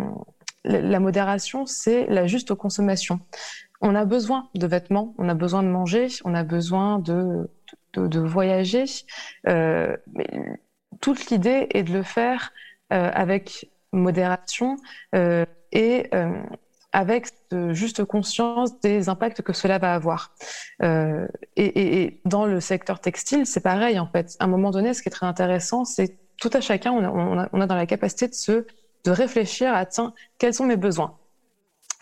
la 0.64 1.00
modération, 1.00 1.66
c'est 1.66 2.06
la 2.06 2.26
juste 2.26 2.54
consommation. 2.54 3.20
On 3.80 3.94
a 3.94 4.04
besoin 4.04 4.48
de 4.54 4.66
vêtements, 4.66 5.14
on 5.18 5.28
a 5.28 5.34
besoin 5.34 5.62
de 5.62 5.68
manger, 5.68 6.08
on 6.24 6.34
a 6.34 6.44
besoin 6.44 6.98
de, 6.98 7.50
de, 7.94 8.06
de 8.06 8.20
voyager. 8.20 8.84
Euh, 9.48 9.96
mais 10.12 10.28
toute 11.00 11.30
l'idée 11.30 11.66
est 11.70 11.82
de 11.82 11.92
le 11.92 12.02
faire 12.02 12.52
euh, 12.92 13.10
avec 13.14 13.70
modération 13.92 14.76
et 15.72 16.10
avec 16.92 17.28
juste 17.70 18.04
conscience 18.04 18.80
des 18.80 19.08
impacts 19.08 19.42
que 19.42 19.52
cela 19.52 19.78
va 19.78 19.94
avoir. 19.94 20.34
Euh, 20.82 21.26
et, 21.56 22.02
et, 22.02 22.20
dans 22.24 22.46
le 22.46 22.60
secteur 22.60 23.00
textile, 23.00 23.46
c'est 23.46 23.60
pareil 23.60 23.98
en 23.98 24.06
fait. 24.06 24.36
À 24.40 24.44
un 24.44 24.48
moment 24.48 24.70
donné, 24.70 24.94
ce 24.94 25.02
qui 25.02 25.08
est 25.08 25.12
très 25.12 25.26
intéressant, 25.26 25.84
c'est 25.84 26.18
tout 26.38 26.50
à 26.52 26.60
chacun, 26.60 26.92
on 26.92 27.04
a, 27.04 27.10
on, 27.10 27.38
a, 27.38 27.48
on 27.52 27.60
a, 27.60 27.66
dans 27.66 27.76
la 27.76 27.86
capacité 27.86 28.26
de 28.28 28.34
se 28.34 28.66
de 29.04 29.10
réfléchir 29.10 29.74
à 29.74 29.86
tiens, 29.86 30.14
quels 30.38 30.54
sont 30.54 30.66
mes 30.66 30.76
besoins? 30.76 31.16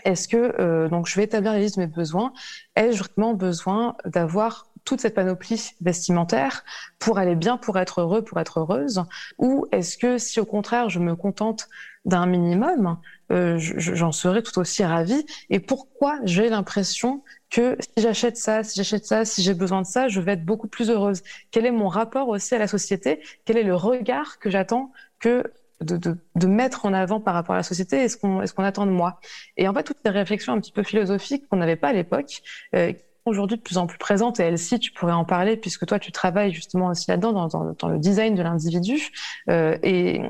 Est-ce 0.04 0.28
que 0.28 0.54
euh, 0.60 0.88
donc 0.88 1.06
je 1.08 1.16
vais 1.16 1.24
établir 1.24 1.52
de 1.52 1.80
mes 1.80 1.86
besoins? 1.86 2.32
Ai-je 2.76 3.02
vraiment 3.02 3.34
besoin 3.34 3.96
d'avoir 4.04 4.68
toute 4.84 5.00
cette 5.00 5.14
panoplie 5.14 5.72
vestimentaire 5.80 6.64
pour 6.98 7.18
aller 7.18 7.34
bien, 7.34 7.58
pour 7.58 7.78
être 7.78 8.00
heureux, 8.00 8.22
pour 8.22 8.38
être 8.40 8.60
heureuse? 8.60 9.02
Ou 9.38 9.66
est-ce 9.72 9.98
que 9.98 10.18
si 10.18 10.40
au 10.40 10.46
contraire 10.46 10.88
je 10.88 10.98
me 10.98 11.16
contente 11.16 11.68
d'un 12.04 12.26
minimum, 12.26 12.96
euh, 13.32 13.56
j'en 13.58 14.12
serais 14.12 14.42
tout 14.42 14.58
aussi 14.58 14.84
ravie? 14.84 15.26
Et 15.50 15.60
pourquoi 15.60 16.18
j'ai 16.24 16.48
l'impression 16.48 17.22
que 17.50 17.76
si 17.80 18.02
j'achète 18.02 18.36
ça, 18.36 18.62
si 18.62 18.76
j'achète 18.76 19.04
ça, 19.04 19.24
si 19.24 19.42
j'ai 19.42 19.54
besoin 19.54 19.82
de 19.82 19.86
ça, 19.86 20.08
je 20.08 20.20
vais 20.20 20.32
être 20.32 20.44
beaucoup 20.44 20.68
plus 20.68 20.90
heureuse? 20.90 21.22
Quel 21.50 21.66
est 21.66 21.72
mon 21.72 21.88
rapport 21.88 22.28
aussi 22.28 22.54
à 22.54 22.58
la 22.58 22.68
société? 22.68 23.20
Quel 23.44 23.56
est 23.58 23.64
le 23.64 23.74
regard 23.74 24.38
que 24.38 24.48
j'attends 24.48 24.92
que 25.18 25.42
de, 25.80 25.96
de, 25.96 26.18
de, 26.34 26.46
mettre 26.46 26.86
en 26.86 26.92
avant 26.92 27.20
par 27.20 27.34
rapport 27.34 27.54
à 27.54 27.58
la 27.58 27.62
société 27.62 28.02
et 28.02 28.08
ce 28.08 28.16
qu'on 28.16 28.44
qu'on 28.44 28.64
attend 28.64 28.86
de 28.86 28.90
moi 28.90 29.20
Et 29.56 29.68
en 29.68 29.74
fait, 29.74 29.84
toutes 29.84 29.98
ces 30.04 30.10
réflexions 30.10 30.52
un 30.52 30.60
petit 30.60 30.72
peu 30.72 30.82
philosophiques 30.82 31.48
qu'on 31.48 31.56
n'avait 31.56 31.76
pas 31.76 31.88
à 31.88 31.92
l'époque, 31.92 32.42
euh, 32.74 32.92
aujourd'hui 33.24 33.58
de 33.58 33.62
plus 33.62 33.78
en 33.78 33.86
plus 33.86 33.98
présentes, 33.98 34.40
et 34.40 34.44
Elsie, 34.44 34.78
tu 34.78 34.92
pourrais 34.92 35.12
en 35.12 35.24
parler 35.24 35.56
puisque 35.56 35.86
toi, 35.86 35.98
tu 35.98 36.12
travailles 36.12 36.52
justement 36.52 36.88
aussi 36.88 37.10
là-dedans, 37.10 37.48
dans, 37.48 37.74
dans, 37.78 37.88
le 37.88 37.98
design 37.98 38.34
de 38.34 38.42
l'individu. 38.42 39.10
Euh, 39.50 39.78
et 39.82 40.20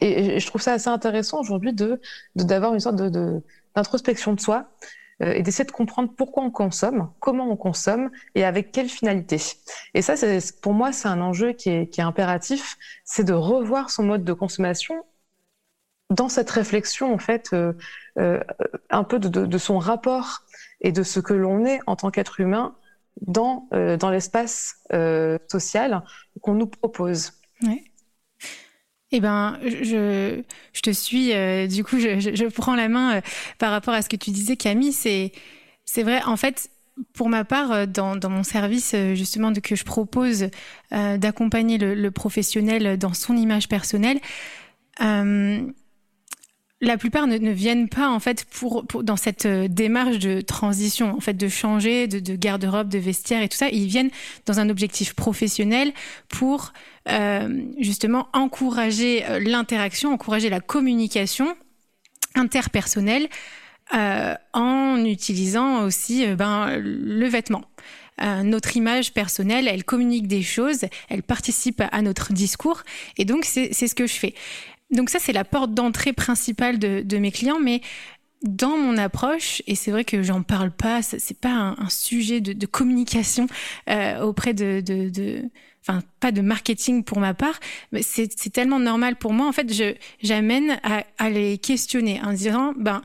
et, 0.00 0.38
je 0.40 0.46
trouve 0.46 0.60
ça 0.60 0.72
assez 0.72 0.88
intéressant 0.88 1.40
aujourd'hui 1.40 1.72
de 1.72 2.00
d'avoir 2.36 2.74
une 2.74 2.80
sorte 2.80 2.96
de 2.96 3.42
d'introspection 3.74 4.34
de, 4.34 4.40
soi 4.40 4.68
et 5.20 5.42
d'essayer 5.42 5.64
de 5.64 5.70
comprendre 5.70 6.12
pourquoi 6.16 6.42
on 6.42 6.50
consomme, 6.50 7.10
comment 7.20 7.48
on 7.48 7.56
consomme 7.56 8.10
et 8.34 8.44
avec 8.44 8.72
quelle 8.72 8.88
finalité. 8.88 9.40
Et 9.94 10.02
ça, 10.02 10.14
pour 10.60 10.74
moi, 10.74 10.92
c'est 10.92 11.08
un 11.08 11.20
enjeu 11.20 11.52
qui 11.52 11.70
est, 11.70 11.98
impératif, 12.00 12.76
c'est 13.04 13.24
de 13.24 13.32
revoir 13.32 13.90
son 13.90 14.02
mode 14.02 14.24
de 14.24 14.32
consommation 14.32 15.04
dans 16.10 16.28
cette 16.28 16.50
réflexion 16.50 17.12
en 17.14 17.18
fait 17.18 17.50
euh, 17.52 17.72
euh, 18.18 18.40
un 18.90 19.04
peu 19.04 19.18
de, 19.18 19.58
son 19.58 19.78
rapport 19.78 20.42
et 20.80 20.92
de 20.92 21.02
ce 21.02 21.18
que 21.18 21.32
l'on 21.32 21.64
est 21.64 21.80
en 21.86 21.96
tant 21.96 22.10
qu'être 22.10 22.40
humain 22.40 22.76
dans 23.20 23.68
euh, 23.72 23.96
dans 23.96 24.10
l'espace 24.10 24.76
euh, 24.92 25.38
social 25.50 26.02
qu'on 26.40 26.54
nous 26.54 26.66
propose. 26.66 27.32
Ouais. 27.62 27.84
Eh 29.12 29.20
ben, 29.20 29.58
je, 29.62 30.42
je 30.72 30.80
te 30.80 30.90
suis. 30.90 31.32
Euh, 31.32 31.66
du 31.66 31.84
coup, 31.84 31.98
je, 31.98 32.18
je, 32.18 32.44
prends 32.46 32.74
la 32.74 32.88
main 32.88 33.16
euh, 33.16 33.20
par 33.58 33.70
rapport 33.70 33.94
à 33.94 34.02
ce 34.02 34.08
que 34.08 34.16
tu 34.16 34.30
disais, 34.30 34.56
Camille. 34.56 34.92
C'est, 34.92 35.32
c'est 35.84 36.02
vrai. 36.02 36.22
En 36.24 36.36
fait, 36.36 36.70
pour 37.12 37.28
ma 37.28 37.44
part, 37.44 37.70
euh, 37.72 37.86
dans, 37.86 38.18
mon 38.28 38.42
service 38.42 38.94
justement 39.14 39.50
de 39.50 39.60
que 39.60 39.76
je 39.76 39.84
propose 39.84 40.48
d'accompagner 40.90 41.78
le, 41.78 42.10
professionnel 42.10 42.98
dans 42.98 43.14
son 43.14 43.36
image 43.36 43.68
personnelle, 43.68 44.20
la 46.80 46.96
plupart 46.98 47.26
ne, 47.26 47.38
ne, 47.38 47.50
viennent 47.50 47.88
pas 47.88 48.08
en 48.08 48.20
fait 48.20 48.44
pour, 48.44 48.84
dans 49.02 49.16
cette 49.16 49.46
démarche 49.46 50.18
de 50.18 50.40
transition 50.40 51.14
en 51.16 51.20
fait 51.20 51.34
de 51.34 51.48
changer 51.48 52.08
de, 52.08 52.18
de 52.18 52.36
garde-robe 52.36 52.88
de 52.88 52.98
vestiaire 52.98 53.42
et 53.42 53.48
tout 53.48 53.56
ça. 53.56 53.68
Ils 53.68 53.86
viennent 53.86 54.10
dans 54.46 54.60
un 54.60 54.68
objectif 54.68 55.14
professionnel 55.14 55.92
pour 56.28 56.72
euh, 57.08 57.62
justement 57.78 58.28
encourager 58.32 59.24
euh, 59.26 59.38
l'interaction 59.38 60.12
encourager 60.12 60.50
la 60.50 60.60
communication 60.60 61.54
interpersonnelle 62.34 63.28
euh, 63.94 64.34
en 64.54 65.04
utilisant 65.04 65.84
aussi 65.84 66.26
euh, 66.26 66.36
ben 66.36 66.78
le 66.78 67.26
vêtement. 67.26 67.62
Euh, 68.22 68.42
notre 68.42 68.76
image 68.76 69.12
personnelle, 69.12 69.68
elle 69.68 69.84
communique 69.84 70.26
des 70.26 70.42
choses, 70.42 70.86
elle 71.10 71.22
participe 71.22 71.82
à 71.92 72.00
notre 72.00 72.32
discours, 72.32 72.82
et 73.18 73.24
donc 73.24 73.44
c'est 73.44 73.72
ce 73.72 73.94
que 73.94 74.06
je 74.06 74.14
fais 74.14 74.34
donc 74.94 75.10
ça, 75.10 75.18
c'est 75.18 75.32
la 75.32 75.44
porte 75.44 75.74
d'entrée 75.74 76.12
principale 76.12 76.78
de, 76.78 77.18
mes 77.18 77.32
clients, 77.32 77.60
mais 77.60 77.80
dans 78.42 78.76
mon 78.76 78.96
approche, 78.96 79.62
et 79.66 79.74
c'est 79.74 79.90
vrai 79.90 80.04
que 80.04 80.22
j'en 80.22 80.42
parle 80.42 80.70
pas, 80.70 81.02
c'est 81.02 81.38
pas 81.38 81.74
un, 81.78 81.88
sujet 81.88 82.40
de, 82.40 82.66
communication 82.66 83.46
euh, 83.90 84.20
auprès 84.20 84.54
de, 84.54 85.42
enfin 85.86 86.00
pas 86.20 86.30
de 86.30 86.42
marketing 86.42 87.04
pour 87.04 87.18
ma 87.18 87.34
part, 87.34 87.58
mais 87.90 88.02
c'est 88.02 88.52
tellement 88.52 88.78
normal 88.78 89.16
pour 89.16 89.32
moi. 89.32 89.48
En 89.48 89.52
fait, 89.52 89.72
je 89.72 89.94
j'amène 90.22 90.78
à, 90.82 91.04
à, 91.18 91.30
les 91.30 91.58
questionner 91.58 92.20
en 92.22 92.32
disant, 92.32 92.72
ben 92.76 93.02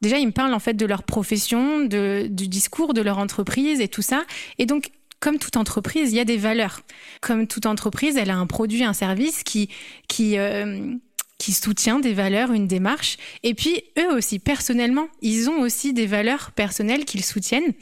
déjà 0.00 0.18
ils 0.18 0.26
me 0.26 0.32
parlent 0.32 0.54
en 0.54 0.60
fait 0.60 0.74
de 0.74 0.86
leur 0.86 1.04
profession, 1.04 1.84
de, 1.84 2.26
du 2.28 2.48
discours 2.48 2.94
de 2.94 3.00
leur 3.00 3.18
entreprise 3.18 3.80
et 3.80 3.88
tout 3.88 4.02
ça, 4.02 4.24
et 4.58 4.66
donc 4.66 4.90
comme 5.24 5.38
toute 5.38 5.56
entreprise, 5.56 6.12
il 6.12 6.16
y 6.16 6.20
a 6.20 6.26
des 6.26 6.36
valeurs. 6.36 6.82
Comme 7.22 7.46
toute 7.46 7.64
entreprise, 7.64 8.18
elle 8.18 8.28
a 8.28 8.36
un 8.36 8.46
produit, 8.46 8.84
un 8.84 8.92
service 8.92 9.42
qui 9.42 9.70
qui 10.06 10.36
euh, 10.36 10.96
qui 11.38 11.52
soutient 11.52 11.98
des 11.98 12.14
valeurs, 12.14 12.52
une 12.52 12.66
démarche. 12.66 13.16
Et 13.42 13.54
puis 13.54 13.82
eux 13.98 14.12
aussi, 14.14 14.38
personnellement, 14.38 15.08
ils 15.20 15.50
ont 15.50 15.60
aussi 15.60 15.92
des 15.92 16.06
valeurs 16.06 16.52
personnelles 16.52 17.04
qu'ils 17.04 17.24
soutiennent. 17.24 17.72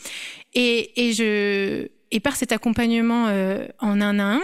Et, 0.54 1.08
et 1.08 1.12
je 1.12 1.88
et 2.12 2.20
par 2.20 2.36
cet 2.36 2.52
accompagnement 2.52 3.28
euh, 3.28 3.66
en 3.78 4.00
un 4.00 4.18
à 4.18 4.34
un, 4.34 4.42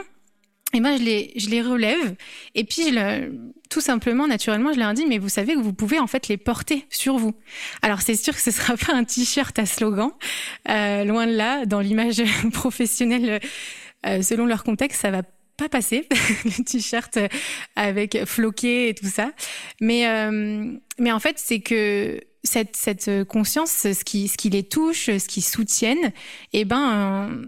et 0.74 0.80
ben 0.80 0.98
je 0.98 1.02
les 1.02 1.32
je 1.36 1.48
les 1.48 1.62
relève 1.62 2.14
et 2.54 2.64
puis 2.64 2.88
je 2.88 2.94
le, 2.94 3.52
tout 3.70 3.80
simplement 3.80 4.26
naturellement 4.26 4.72
je 4.72 4.78
leur 4.78 4.92
dis 4.92 5.06
mais 5.06 5.16
vous 5.16 5.30
savez 5.30 5.54
que 5.54 5.60
vous 5.60 5.72
pouvez 5.72 5.98
en 5.98 6.06
fait 6.06 6.28
les 6.28 6.36
porter 6.36 6.84
sur 6.90 7.16
vous 7.16 7.34
alors 7.80 8.02
c'est 8.02 8.14
sûr 8.14 8.34
que 8.34 8.40
ce 8.40 8.50
sera 8.50 8.76
pas 8.86 8.92
un 8.94 9.04
t-shirt 9.04 9.58
à 9.58 9.64
slogan 9.64 10.10
euh, 10.68 11.04
loin 11.04 11.26
de 11.26 11.32
là 11.32 11.64
dans 11.64 11.80
l'image 11.80 12.22
professionnelle 12.52 13.40
euh, 14.06 14.20
selon 14.20 14.44
leur 14.44 14.62
contexte 14.62 15.00
ça 15.00 15.10
va 15.10 15.22
pas 15.58 15.68
passer 15.68 16.06
le 16.44 16.64
t-shirt 16.64 17.18
avec 17.76 18.24
floqué 18.24 18.88
et 18.88 18.94
tout 18.94 19.06
ça. 19.06 19.30
Mais 19.80 20.08
euh, 20.08 20.72
mais 20.98 21.12
en 21.12 21.20
fait 21.20 21.38
c'est 21.38 21.60
que 21.60 22.20
cette 22.44 22.76
cette 22.76 23.24
conscience 23.24 23.70
ce 23.70 24.04
qui 24.04 24.28
ce 24.28 24.36
qui 24.38 24.48
les 24.48 24.62
touche 24.62 25.06
ce 25.06 25.28
qui 25.28 25.42
soutiennent 25.42 26.12
eh 26.52 26.64
ben 26.64 27.42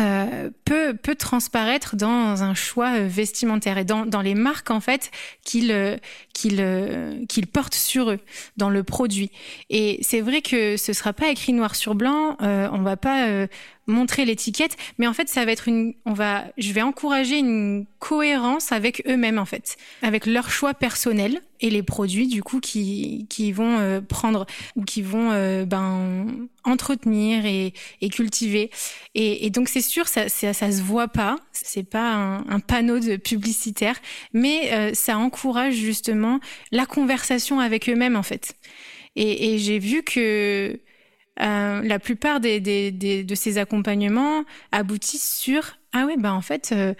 euh, 0.00 0.50
peut 0.64 0.94
peut 0.94 1.14
transparaître 1.14 1.96
dans 1.96 2.42
un 2.42 2.54
choix 2.54 3.00
vestimentaire 3.00 3.76
et 3.76 3.84
dans 3.84 4.06
dans 4.06 4.22
les 4.22 4.34
marques 4.34 4.70
en 4.70 4.80
fait 4.80 5.10
qu'ils 5.44 6.00
qu'ils 6.32 7.26
qu'ils 7.28 7.46
portent 7.46 7.74
sur 7.74 8.10
eux 8.10 8.18
dans 8.56 8.70
le 8.70 8.84
produit. 8.84 9.30
Et 9.68 9.98
c'est 10.02 10.22
vrai 10.22 10.40
que 10.40 10.78
ce 10.78 10.94
sera 10.94 11.12
pas 11.12 11.28
écrit 11.28 11.52
noir 11.52 11.74
sur 11.74 11.94
blanc 11.94 12.38
euh, 12.40 12.68
on 12.72 12.80
va 12.80 12.96
pas 12.96 13.26
euh, 13.28 13.46
montrer 13.86 14.24
l'étiquette 14.24 14.76
mais 14.98 15.06
en 15.06 15.12
fait 15.12 15.28
ça 15.28 15.44
va 15.44 15.52
être 15.52 15.68
une 15.68 15.94
on 16.06 16.12
va 16.12 16.44
je 16.58 16.72
vais 16.72 16.82
encourager 16.82 17.38
une 17.38 17.86
cohérence 17.98 18.72
avec 18.72 19.02
eux-mêmes 19.06 19.38
en 19.38 19.44
fait. 19.44 19.76
Avec 20.02 20.26
leur 20.26 20.50
choix 20.50 20.74
personnel 20.74 21.40
et 21.60 21.70
les 21.70 21.82
produits 21.82 22.26
du 22.26 22.42
coup 22.42 22.60
qui 22.60 23.26
qui 23.28 23.52
vont 23.52 23.78
euh, 23.78 24.00
prendre 24.00 24.46
ou 24.76 24.84
qui 24.84 25.02
vont 25.02 25.30
euh, 25.30 25.64
ben 25.64 26.26
entretenir 26.64 27.46
et, 27.46 27.74
et 28.00 28.08
cultiver. 28.08 28.70
Et, 29.14 29.46
et 29.46 29.50
donc 29.50 29.68
c'est 29.68 29.80
sûr 29.80 30.08
ça, 30.08 30.28
ça 30.28 30.52
ça 30.52 30.72
se 30.72 30.82
voit 30.82 31.08
pas. 31.08 31.36
C'est 31.52 31.88
pas 31.88 32.12
un, 32.12 32.48
un 32.48 32.60
panneau 32.60 32.98
de 32.98 33.16
publicitaire 33.16 33.96
mais 34.32 34.72
euh, 34.72 34.90
ça 34.94 35.18
encourage 35.18 35.74
justement 35.74 36.40
la 36.72 36.86
conversation 36.86 37.60
avec 37.60 37.88
eux-mêmes 37.88 38.16
en 38.16 38.22
fait. 38.22 38.54
Et, 39.14 39.54
et 39.54 39.58
j'ai 39.58 39.78
vu 39.78 40.02
que 40.02 40.80
euh, 41.40 41.82
la 41.82 41.98
plupart 41.98 42.40
de 42.40 43.34
ces 43.34 43.58
accompagnements 43.58 44.44
aboutissent 44.70 45.34
sur 45.34 45.78
ah 45.94 46.04
ouais 46.04 46.16
ben 46.18 46.32
en 46.32 46.42
fait 46.42 46.72
euh, 46.72 46.92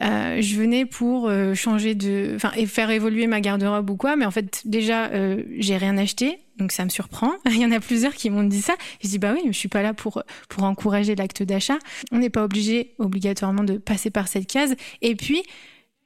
euh, 0.00 0.40
je 0.40 0.56
venais 0.56 0.86
pour 0.86 1.30
changer 1.54 1.94
de, 1.94 2.32
enfin, 2.36 2.52
et 2.56 2.66
faire 2.66 2.90
évoluer 2.90 3.26
ma 3.26 3.42
garde-robe 3.42 3.90
ou 3.90 3.96
quoi, 3.96 4.16
mais 4.16 4.24
en 4.24 4.30
fait, 4.30 4.62
déjà, 4.64 5.10
j'ai 5.58 5.76
rien 5.76 5.98
acheté. 5.98 6.38
donc 6.56 6.72
ça 6.72 6.84
me 6.84 6.88
surprend. 6.88 7.32
Il 7.44 7.58
y 7.58 7.66
en 7.66 7.72
a 7.72 7.78
plusieurs 7.78 8.14
qui 8.14 8.30
m'ont 8.30 8.42
dit 8.42 8.62
ça. 8.62 8.74
Je 9.02 9.08
dis 9.08 9.18
bah 9.18 9.32
oui, 9.34 9.42
mais 9.44 9.52
je 9.52 9.58
suis 9.58 9.68
pas 9.68 9.82
là 9.82 9.92
pour 9.92 10.22
pour 10.48 10.64
encourager 10.64 11.14
l'acte 11.14 11.42
d'achat. 11.42 11.78
On 12.10 12.18
n'est 12.18 12.30
pas 12.30 12.42
obligé 12.42 12.94
obligatoirement 12.98 13.64
de 13.64 13.76
passer 13.76 14.10
par 14.10 14.28
cette 14.28 14.46
case. 14.46 14.76
Et 15.02 15.14
puis 15.14 15.42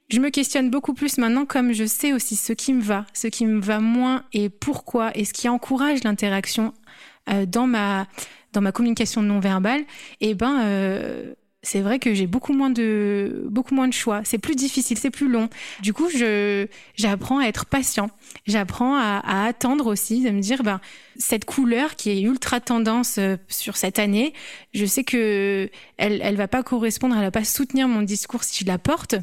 je 0.09 0.21
me 0.21 0.31
questionne 0.31 0.71
beaucoup 0.71 0.95
plus 0.95 1.19
maintenant 1.19 1.47
comme 1.47 1.73
je 1.73 1.85
sais 1.85 2.13
aussi 2.13 2.37
ce 2.37 2.53
qui 2.53 2.73
me 2.73 2.83
va, 2.83 3.07
ce 3.13 3.29
qui 3.29 3.47
me 3.47 3.61
va 3.61 3.81
moins 3.81 4.25
et 4.33 4.49
pourquoi 4.49 5.17
et 5.17 5.25
ce 5.25 5.33
qui 5.33 5.49
encourage 5.49 6.05
l'interaction 6.05 6.73
dans 7.27 7.67
ma 7.67 8.07
dans 8.57 8.63
ma 8.63 8.73
communication 8.73 9.23
non 9.23 9.39
verbale. 9.39 9.83
Et 10.21 10.31
eh 10.31 10.35
ben 10.35 10.61
euh, 10.65 11.35
c'est 11.63 11.81
vrai 11.81 11.99
que 11.99 12.15
j'ai 12.15 12.27
beaucoup 12.27 12.53
moins 12.53 12.71
de 12.71 13.45
beaucoup 13.51 13.75
moins 13.75 13.89
de 13.89 13.93
choix. 13.93 14.23
C'est 14.25 14.39
plus 14.39 14.55
difficile, 14.55 14.99
c'est 14.99 15.11
plus 15.11 15.29
long. 15.29 15.49
Du 15.83 15.93
coup, 15.93 16.09
je 16.09 16.67
j'apprends 16.95 17.39
à 17.39 17.47
être 17.47 17.67
patient. 17.67 18.09
J'apprends 18.47 18.97
à, 18.97 19.21
à, 19.25 19.45
attendre 19.47 19.87
aussi, 19.87 20.23
de 20.23 20.31
me 20.31 20.41
dire 20.41 20.63
ben 20.63 20.81
cette 21.17 21.45
couleur 21.45 21.97
qui 21.97 22.11
est 22.11 22.21
ultra 22.21 22.61
tendance 22.61 23.19
euh, 23.19 23.37
sur 23.49 23.77
cette 23.77 23.99
année, 23.99 24.33
je 24.75 24.87
sais 24.87 25.05
que 25.05 25.69
elle 25.99 26.21
elle 26.23 26.37
va 26.37 26.49
pas 26.49 26.63
correspondre, 26.63 27.17
elle 27.17 27.23
va 27.23 27.31
pas 27.31 27.45
soutenir 27.45 27.89
mon 27.89 28.03
discours 28.03 28.45
si 28.45 28.65
je 28.65 28.67
la 28.69 28.79
porte 28.79 29.17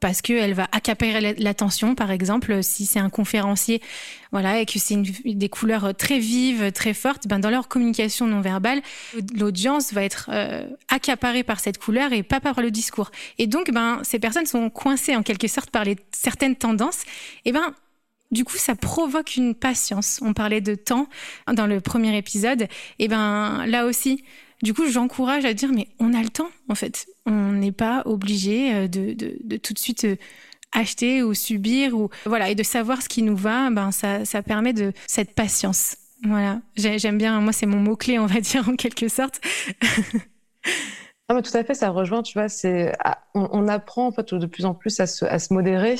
parce 0.00 0.22
qu'elle 0.22 0.54
va 0.54 0.68
accaparer 0.72 1.34
l'attention, 1.38 1.94
par 1.94 2.10
exemple, 2.10 2.62
si 2.62 2.86
c'est 2.86 3.00
un 3.00 3.10
conférencier, 3.10 3.82
voilà, 4.30 4.60
et 4.60 4.66
que 4.66 4.78
c'est 4.78 4.96
des 4.96 5.48
couleurs 5.48 5.94
très 5.96 6.18
vives, 6.18 6.70
très 6.72 6.94
fortes, 6.94 7.26
ben 7.26 7.38
dans 7.38 7.50
leur 7.50 7.68
communication 7.68 8.26
non 8.26 8.40
verbale, 8.40 8.80
l'audience 9.34 9.92
va 9.92 10.04
être 10.04 10.30
euh, 10.32 10.66
accaparée 10.88 11.42
par 11.42 11.60
cette 11.60 11.78
couleur 11.78 12.12
et 12.12 12.22
pas 12.22 12.40
par 12.40 12.60
le 12.60 12.70
discours. 12.70 13.10
Et 13.38 13.46
donc, 13.46 13.70
ben 13.72 14.00
ces 14.02 14.18
personnes 14.18 14.46
sont 14.46 14.70
coincées 14.70 15.16
en 15.16 15.22
quelque 15.22 15.48
sorte 15.48 15.70
par 15.70 15.84
les 15.84 15.96
certaines 16.12 16.56
tendances. 16.56 17.02
Et 17.44 17.52
ben 17.52 17.74
du 18.30 18.44
coup, 18.44 18.58
ça 18.58 18.74
provoque 18.74 19.36
une 19.36 19.54
patience. 19.54 20.20
On 20.22 20.34
parlait 20.34 20.60
de 20.60 20.74
temps 20.74 21.08
dans 21.50 21.66
le 21.66 21.80
premier 21.80 22.16
épisode. 22.16 22.68
Et 22.98 23.08
ben 23.08 23.64
là 23.66 23.86
aussi, 23.86 24.22
du 24.62 24.74
coup, 24.74 24.86
j'encourage 24.88 25.44
à 25.44 25.54
dire, 25.54 25.70
mais 25.72 25.88
on 26.00 26.14
a 26.14 26.22
le 26.22 26.28
temps, 26.28 26.50
en 26.68 26.74
fait. 26.74 27.06
On 27.26 27.52
n'est 27.52 27.72
pas 27.72 28.02
obligé 28.06 28.74
euh, 28.74 28.88
de, 28.88 29.12
de, 29.14 29.56
tout 29.56 29.72
de 29.72 29.78
suite 29.78 30.04
euh, 30.04 30.16
acheter 30.72 31.22
ou 31.22 31.34
subir 31.34 31.94
ou 31.94 32.10
voilà 32.26 32.50
et 32.50 32.54
de 32.54 32.62
savoir 32.62 33.02
ce 33.02 33.08
qui 33.08 33.22
nous 33.22 33.36
va. 33.36 33.70
Ben 33.70 33.90
ça, 33.92 34.24
ça 34.24 34.42
permet 34.42 34.72
de 34.72 34.92
cette 35.06 35.34
patience. 35.34 35.96
Voilà, 36.24 36.60
j'aime 36.76 37.18
bien. 37.18 37.40
Moi, 37.40 37.52
c'est 37.52 37.66
mon 37.66 37.78
mot 37.78 37.96
clé, 37.96 38.18
on 38.18 38.26
va 38.26 38.40
dire 38.40 38.68
en 38.68 38.76
quelque 38.76 39.08
sorte. 39.08 39.40
Non, 41.30 41.36
mais 41.36 41.42
tout 41.42 41.54
à 41.54 41.62
fait, 41.62 41.74
ça 41.74 41.90
rejoint, 41.90 42.22
tu 42.22 42.38
vois, 42.38 42.48
c'est, 42.48 42.94
ah, 43.04 43.18
on, 43.34 43.68
apprend 43.68 44.06
en 44.06 44.12
fait 44.12 44.32
de 44.32 44.46
plus 44.46 44.64
en 44.64 44.72
plus 44.72 44.98
à 44.98 45.06
se, 45.06 45.26
à 45.26 45.38
se 45.38 45.52
modérer 45.52 45.96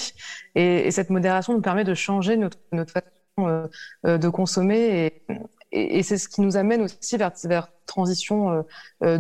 et, 0.55 0.87
et, 0.87 0.91
cette 0.91 1.11
modération 1.11 1.53
nous 1.53 1.61
permet 1.61 1.85
de 1.85 1.93
changer 1.93 2.39
notre, 2.39 2.57
notre 2.73 2.95
façon 2.95 3.69
euh, 4.07 4.17
de 4.17 4.29
consommer 4.31 5.23
et, 5.73 5.99
et 5.99 6.03
c'est 6.03 6.19
ce 6.19 6.29
qui 6.29 6.41
nous 6.41 6.57
amène 6.57 6.83
aussi 6.83 7.17
vers, 7.17 7.33
vers 7.45 7.69
transition 7.87 8.51
euh, 8.51 8.63
euh, 9.05 9.19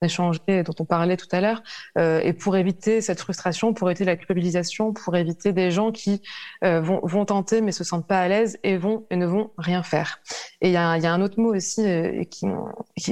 dont 0.00 0.74
on 0.78 0.84
parlait 0.84 1.16
tout 1.16 1.26
à 1.32 1.40
l'heure, 1.40 1.62
euh, 1.96 2.20
et 2.22 2.32
pour 2.32 2.56
éviter 2.56 3.00
cette 3.00 3.20
frustration, 3.20 3.74
pour 3.74 3.90
éviter 3.90 4.04
la 4.04 4.16
culpabilisation, 4.16 4.92
pour 4.92 5.16
éviter 5.16 5.52
des 5.52 5.70
gens 5.70 5.90
qui 5.90 6.22
euh, 6.64 6.80
vont, 6.80 7.00
vont, 7.02 7.24
tenter 7.24 7.60
mais 7.60 7.72
se 7.72 7.84
sentent 7.84 8.06
pas 8.06 8.20
à 8.20 8.28
l'aise 8.28 8.58
et 8.62 8.76
vont 8.76 9.06
et 9.10 9.16
ne 9.16 9.26
vont 9.26 9.50
rien 9.58 9.82
faire. 9.82 10.20
Et 10.60 10.68
il 10.68 10.72
y 10.72 10.76
a, 10.76 10.96
y 10.98 11.06
a, 11.06 11.12
un 11.12 11.20
autre 11.20 11.40
mot 11.40 11.54
aussi 11.54 11.84
euh, 11.84 12.22
qui, 12.24 12.46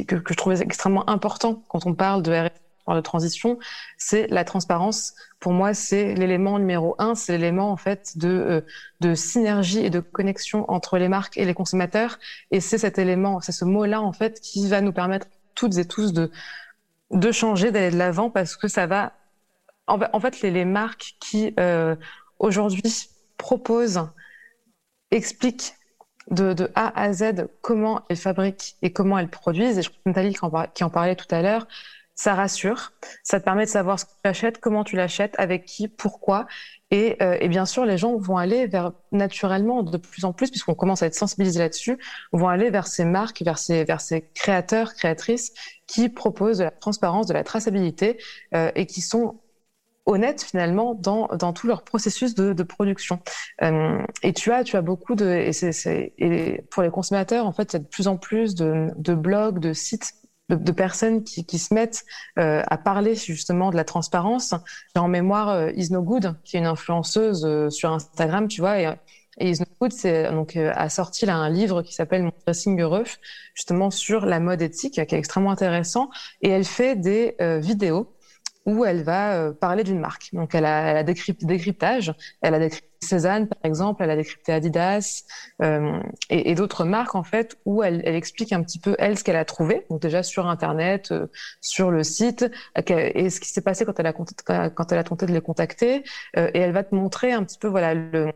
que, 0.06 0.16
que, 0.16 0.32
je 0.32 0.36
trouvais 0.36 0.60
extrêmement 0.62 1.08
important 1.10 1.64
quand 1.68 1.86
on 1.86 1.94
parle 1.94 2.22
de 2.22 2.32
RSE 2.32 2.65
de 2.94 3.00
transition, 3.00 3.58
c'est 3.98 4.26
la 4.28 4.44
transparence. 4.44 5.14
Pour 5.40 5.52
moi, 5.52 5.74
c'est 5.74 6.14
l'élément 6.14 6.58
numéro 6.58 6.94
un, 6.98 7.14
c'est 7.14 7.36
l'élément 7.38 7.70
en 7.70 7.76
fait 7.76 8.16
de, 8.16 8.28
euh, 8.28 8.60
de 9.00 9.14
synergie 9.14 9.84
et 9.84 9.90
de 9.90 10.00
connexion 10.00 10.70
entre 10.70 10.98
les 10.98 11.08
marques 11.08 11.36
et 11.36 11.44
les 11.44 11.54
consommateurs. 11.54 12.18
Et 12.50 12.60
c'est 12.60 12.78
cet 12.78 12.98
élément, 12.98 13.40
c'est 13.40 13.52
ce 13.52 13.64
mot-là 13.64 14.00
en 14.00 14.12
fait 14.12 14.40
qui 14.40 14.68
va 14.68 14.80
nous 14.80 14.92
permettre 14.92 15.26
toutes 15.54 15.76
et 15.78 15.84
tous 15.86 16.12
de 16.12 16.30
de 17.12 17.30
changer, 17.30 17.70
d'aller 17.70 17.90
de 17.90 17.98
l'avant 17.98 18.30
parce 18.30 18.56
que 18.56 18.68
ça 18.68 18.86
va. 18.86 19.12
En 19.86 20.20
fait, 20.20 20.40
les, 20.40 20.50
les 20.50 20.64
marques 20.64 21.14
qui 21.20 21.54
euh, 21.60 21.94
aujourd'hui 22.40 23.08
proposent, 23.36 24.08
expliquent 25.12 25.74
de, 26.30 26.52
de, 26.52 26.70
A 26.74 27.00
à 27.00 27.12
Z 27.12 27.46
comment 27.60 28.02
elles 28.08 28.16
fabriquent 28.16 28.76
et 28.82 28.92
comment 28.92 29.18
elles 29.18 29.28
produisent. 29.28 29.78
Et 29.78 29.82
je 29.82 29.90
crois 29.90 30.00
que 30.04 30.08
Nathalie 30.10 30.34
qui 30.74 30.84
en 30.84 30.90
parlait 30.90 31.14
tout 31.14 31.32
à 31.32 31.40
l'heure, 31.40 31.68
ça 32.16 32.34
rassure, 32.34 32.92
ça 33.22 33.38
te 33.38 33.44
permet 33.44 33.66
de 33.66 33.70
savoir 33.70 34.00
ce 34.00 34.06
que 34.06 34.10
tu 34.24 34.28
achètes, 34.28 34.58
comment 34.58 34.84
tu 34.84 34.96
l'achètes, 34.96 35.34
avec 35.38 35.66
qui, 35.66 35.86
pourquoi. 35.86 36.46
Et, 36.90 37.16
euh, 37.22 37.36
et, 37.40 37.48
bien 37.48 37.66
sûr, 37.66 37.84
les 37.84 37.98
gens 37.98 38.16
vont 38.16 38.38
aller 38.38 38.66
vers 38.66 38.92
naturellement 39.12 39.82
de 39.82 39.98
plus 39.98 40.24
en 40.24 40.32
plus, 40.32 40.50
puisqu'on 40.50 40.74
commence 40.74 41.02
à 41.02 41.06
être 41.06 41.14
sensibilisé 41.14 41.58
là-dessus, 41.58 41.98
vont 42.32 42.48
aller 42.48 42.70
vers 42.70 42.86
ces 42.86 43.04
marques, 43.04 43.42
vers 43.42 43.58
ces, 43.58 43.84
vers 43.84 44.00
ces 44.00 44.30
créateurs, 44.34 44.94
créatrices 44.94 45.52
qui 45.86 46.08
proposent 46.08 46.58
de 46.58 46.64
la 46.64 46.70
transparence, 46.70 47.26
de 47.26 47.34
la 47.34 47.44
traçabilité 47.44 48.18
euh, 48.54 48.72
et 48.74 48.86
qui 48.86 49.02
sont 49.02 49.40
honnêtes 50.06 50.42
finalement 50.42 50.94
dans, 50.94 51.26
dans 51.36 51.52
tout 51.52 51.66
leur 51.66 51.82
processus 51.82 52.34
de, 52.34 52.52
de 52.52 52.62
production. 52.62 53.20
Euh, 53.62 54.00
et 54.22 54.32
tu 54.32 54.52
as, 54.52 54.64
tu 54.64 54.76
as 54.76 54.82
beaucoup 54.82 55.16
de, 55.16 55.26
et, 55.26 55.52
c'est, 55.52 56.14
et 56.16 56.62
pour 56.70 56.82
les 56.82 56.90
consommateurs, 56.90 57.44
en 57.44 57.52
fait, 57.52 57.72
il 57.72 57.76
y 57.76 57.76
a 57.76 57.80
de 57.80 57.88
plus 57.88 58.06
en 58.06 58.16
plus 58.16 58.54
de, 58.54 58.88
de 58.96 59.14
blogs, 59.14 59.58
de 59.58 59.72
sites 59.72 60.14
de, 60.48 60.56
de, 60.56 60.72
personnes 60.72 61.24
qui, 61.24 61.44
qui 61.44 61.58
se 61.58 61.74
mettent 61.74 62.04
euh, 62.38 62.62
à 62.68 62.78
parler 62.78 63.14
justement 63.14 63.70
de 63.70 63.76
la 63.76 63.84
transparence. 63.84 64.54
J'ai 64.94 65.00
en 65.00 65.08
mémoire 65.08 65.48
euh, 65.50 65.72
Is 65.76 65.92
No 65.92 66.02
Good, 66.02 66.36
qui 66.44 66.56
est 66.56 66.60
une 66.60 66.66
influenceuse 66.66 67.44
euh, 67.44 67.70
sur 67.70 67.92
Instagram, 67.92 68.48
tu 68.48 68.60
vois, 68.60 68.80
et, 68.80 68.94
et 69.38 69.50
Is 69.50 69.60
No 69.60 69.66
Good 69.80 69.92
euh, 70.04 70.72
a 70.74 70.88
sorti 70.88 71.26
là 71.26 71.36
un 71.36 71.50
livre 71.50 71.82
qui 71.82 71.94
s'appelle 71.94 72.22
Mon 72.22 72.32
dressing 72.44 72.80
heureux, 72.80 73.04
justement 73.54 73.90
sur 73.90 74.26
la 74.26 74.40
mode 74.40 74.62
éthique, 74.62 74.94
qui 74.94 75.00
est 75.00 75.18
extrêmement 75.18 75.50
intéressant, 75.50 76.10
et 76.42 76.48
elle 76.48 76.64
fait 76.64 76.96
des 76.96 77.36
euh, 77.40 77.58
vidéos 77.58 78.12
où 78.64 78.84
elle 78.84 79.02
va 79.04 79.34
euh, 79.34 79.52
parler 79.52 79.84
d'une 79.84 80.00
marque. 80.00 80.30
Donc, 80.32 80.54
elle 80.54 80.64
a, 80.64 80.90
elle 80.90 80.96
a 80.96 81.02
décryptage, 81.04 82.14
elle 82.42 82.54
a 82.54 82.58
décrypté 82.58 82.95
Cézanne, 83.06 83.48
par 83.48 83.58
exemple, 83.64 84.02
elle 84.02 84.10
a 84.10 84.16
décrypté 84.16 84.52
Adidas 84.52 85.24
euh, 85.62 86.00
et, 86.30 86.54
d'autres 86.54 86.84
marques, 86.84 87.14
en 87.14 87.22
fait, 87.22 87.56
où 87.64 87.82
elle, 87.82 88.06
explique 88.06 88.52
un 88.52 88.62
petit 88.62 88.78
peu, 88.78 88.96
elle, 88.98 89.18
ce 89.18 89.24
qu'elle 89.24 89.36
a 89.36 89.44
trouvé, 89.44 89.86
donc 89.90 90.00
déjà 90.00 90.22
sur 90.22 90.46
Internet, 90.46 91.12
euh, 91.12 91.26
sur 91.60 91.90
le 91.90 92.02
site, 92.02 92.46
et 92.76 93.30
ce 93.30 93.40
qui 93.40 93.48
s'est 93.48 93.62
passé 93.62 93.84
quand 93.84 93.98
elle, 93.98 94.06
a, 94.06 95.02
tenté 95.04 95.26
de 95.26 95.32
les 95.32 95.40
contacter, 95.40 96.04
euh, 96.36 96.50
et 96.54 96.58
elle 96.58 96.72
va 96.72 96.84
te 96.84 96.94
montrer 96.94 97.32
un 97.32 97.44
petit 97.44 97.58
peu, 97.58 97.68
voilà, 97.68 97.94
le 97.94 98.32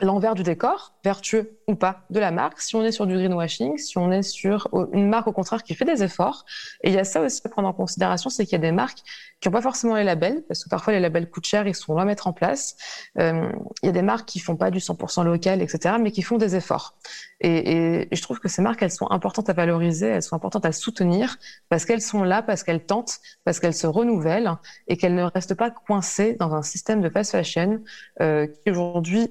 l'envers 0.00 0.34
du 0.34 0.42
décor, 0.42 0.94
vertueux 1.04 1.58
ou 1.66 1.74
pas, 1.74 2.02
de 2.10 2.20
la 2.20 2.30
marque, 2.30 2.60
si 2.60 2.76
on 2.76 2.84
est 2.84 2.92
sur 2.92 3.06
du 3.06 3.14
greenwashing, 3.14 3.76
si 3.78 3.98
on 3.98 4.12
est 4.12 4.22
sur 4.22 4.68
une 4.92 5.08
marque 5.08 5.26
au 5.26 5.32
contraire 5.32 5.62
qui 5.62 5.74
fait 5.74 5.84
des 5.84 6.02
efforts. 6.02 6.44
Et 6.82 6.90
il 6.90 6.94
y 6.94 6.98
a 6.98 7.04
ça 7.04 7.20
aussi 7.20 7.40
à 7.44 7.48
prendre 7.48 7.68
en 7.68 7.72
considération, 7.72 8.30
c'est 8.30 8.44
qu'il 8.44 8.52
y 8.52 8.56
a 8.56 8.58
des 8.58 8.72
marques 8.72 9.00
qui 9.40 9.48
n'ont 9.48 9.52
pas 9.52 9.60
forcément 9.60 9.96
les 9.96 10.04
labels, 10.04 10.42
parce 10.46 10.64
que 10.64 10.68
parfois 10.68 10.92
les 10.92 11.00
labels 11.00 11.28
coûtent 11.28 11.46
cher, 11.46 11.66
ils 11.66 11.74
sont 11.74 11.94
longs 11.94 12.00
à 12.00 12.04
mettre 12.04 12.26
en 12.26 12.32
place. 12.32 12.76
Euh, 13.18 13.50
il 13.82 13.86
y 13.86 13.88
a 13.88 13.92
des 13.92 14.02
marques 14.02 14.26
qui 14.26 14.38
font 14.38 14.56
pas 14.56 14.70
du 14.70 14.78
100% 14.78 15.24
local, 15.24 15.62
etc., 15.62 15.96
mais 16.00 16.12
qui 16.12 16.22
font 16.22 16.38
des 16.38 16.54
efforts. 16.54 16.96
Et, 17.40 18.08
je 18.10 18.22
trouve 18.22 18.40
que 18.40 18.48
ces 18.48 18.62
marques, 18.62 18.82
elles 18.82 18.90
sont 18.90 19.10
importantes 19.10 19.48
à 19.50 19.52
valoriser, 19.52 20.06
elles 20.06 20.22
sont 20.22 20.36
importantes 20.36 20.64
à 20.64 20.72
soutenir, 20.72 21.36
parce 21.68 21.84
qu'elles 21.84 22.02
sont 22.02 22.22
là, 22.22 22.42
parce 22.42 22.62
qu'elles 22.62 22.84
tentent, 22.84 23.18
parce 23.44 23.60
qu'elles 23.60 23.74
se 23.74 23.86
renouvellent, 23.86 24.56
et 24.86 24.96
qu'elles 24.96 25.14
ne 25.14 25.24
restent 25.24 25.54
pas 25.54 25.70
coincées 25.70 26.36
dans 26.38 26.54
un 26.54 26.62
système 26.62 27.00
de 27.00 27.08
fast 27.08 27.32
fashion 27.32 27.82
euh, 28.20 28.46
qui 28.46 28.70
aujourd'hui 28.70 29.30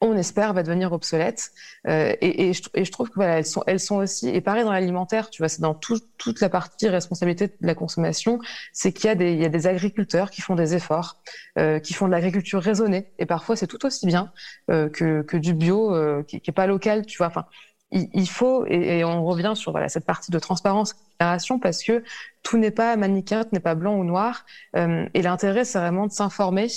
on 0.00 0.16
espère, 0.16 0.52
va 0.52 0.62
devenir 0.62 0.92
obsolète. 0.92 1.50
Euh, 1.86 2.14
et, 2.20 2.48
et, 2.48 2.52
je, 2.52 2.62
et, 2.74 2.84
je, 2.84 2.92
trouve 2.92 3.08
que 3.08 3.16
voilà, 3.16 3.38
elles 3.38 3.46
sont, 3.46 3.64
elles 3.66 3.80
sont 3.80 3.96
aussi, 3.96 4.28
et 4.28 4.40
pareil 4.40 4.64
dans 4.64 4.72
l'alimentaire, 4.72 5.30
tu 5.30 5.42
vois, 5.42 5.48
c'est 5.48 5.60
dans 5.60 5.74
tout, 5.74 5.98
toute 6.18 6.40
la 6.40 6.48
partie 6.48 6.88
responsabilité 6.88 7.48
de 7.48 7.54
la 7.60 7.74
consommation, 7.74 8.38
c'est 8.72 8.92
qu'il 8.92 9.06
y 9.06 9.08
a 9.08 9.14
des, 9.14 9.32
il 9.32 9.40
y 9.40 9.44
a 9.44 9.48
des 9.48 9.66
agriculteurs 9.66 10.30
qui 10.30 10.40
font 10.40 10.54
des 10.54 10.74
efforts, 10.74 11.20
euh, 11.58 11.80
qui 11.80 11.94
font 11.94 12.06
de 12.06 12.12
l'agriculture 12.12 12.62
raisonnée, 12.62 13.12
et 13.18 13.26
parfois 13.26 13.56
c'est 13.56 13.66
tout 13.66 13.84
aussi 13.86 14.06
bien 14.06 14.32
euh, 14.70 14.88
que, 14.88 15.22
que 15.22 15.36
du 15.36 15.54
bio 15.54 15.94
euh, 15.94 16.22
qui, 16.22 16.40
qui 16.40 16.50
est 16.50 16.52
pas 16.52 16.66
local, 16.66 17.04
tu 17.04 17.18
vois. 17.18 17.26
Enfin, 17.26 17.46
il, 17.90 18.08
il 18.14 18.28
faut, 18.28 18.66
et, 18.66 18.98
et, 18.98 19.04
on 19.04 19.24
revient 19.24 19.52
sur 19.56 19.72
voilà 19.72 19.88
cette 19.88 20.04
partie 20.06 20.30
de 20.30 20.38
transparence 20.38 20.94
parce 21.18 21.82
que 21.82 22.02
tout 22.48 22.56
n'est 22.56 22.70
pas 22.70 22.96
manichéen, 22.96 23.44
n'est 23.52 23.60
pas 23.60 23.74
blanc 23.74 23.96
ou 23.96 24.04
noir. 24.04 24.46
Euh, 24.76 25.06
et 25.12 25.20
l'intérêt, 25.20 25.64
c'est 25.64 25.78
vraiment 25.78 26.06
de 26.06 26.12
s'informer. 26.12 26.68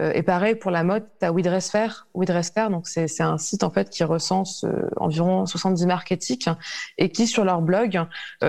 Euh, 0.00 0.12
et 0.12 0.22
pareil 0.22 0.54
pour 0.54 0.70
la 0.70 0.84
mode, 0.84 1.06
tu 1.18 1.24
as 1.24 1.32
WeDressFair. 1.32 2.08
WeDressFair, 2.14 2.68
donc 2.68 2.86
c'est, 2.88 3.08
c'est 3.08 3.22
un 3.22 3.38
site 3.38 3.62
en 3.62 3.70
fait 3.70 3.88
qui 3.88 4.04
recense 4.04 4.64
euh, 4.64 4.90
environ 4.96 5.46
70 5.46 5.86
marques 5.86 6.12
éthiques 6.12 6.50
et 6.98 7.10
qui 7.10 7.26
sur 7.26 7.44
leur 7.44 7.62
blog 7.62 8.02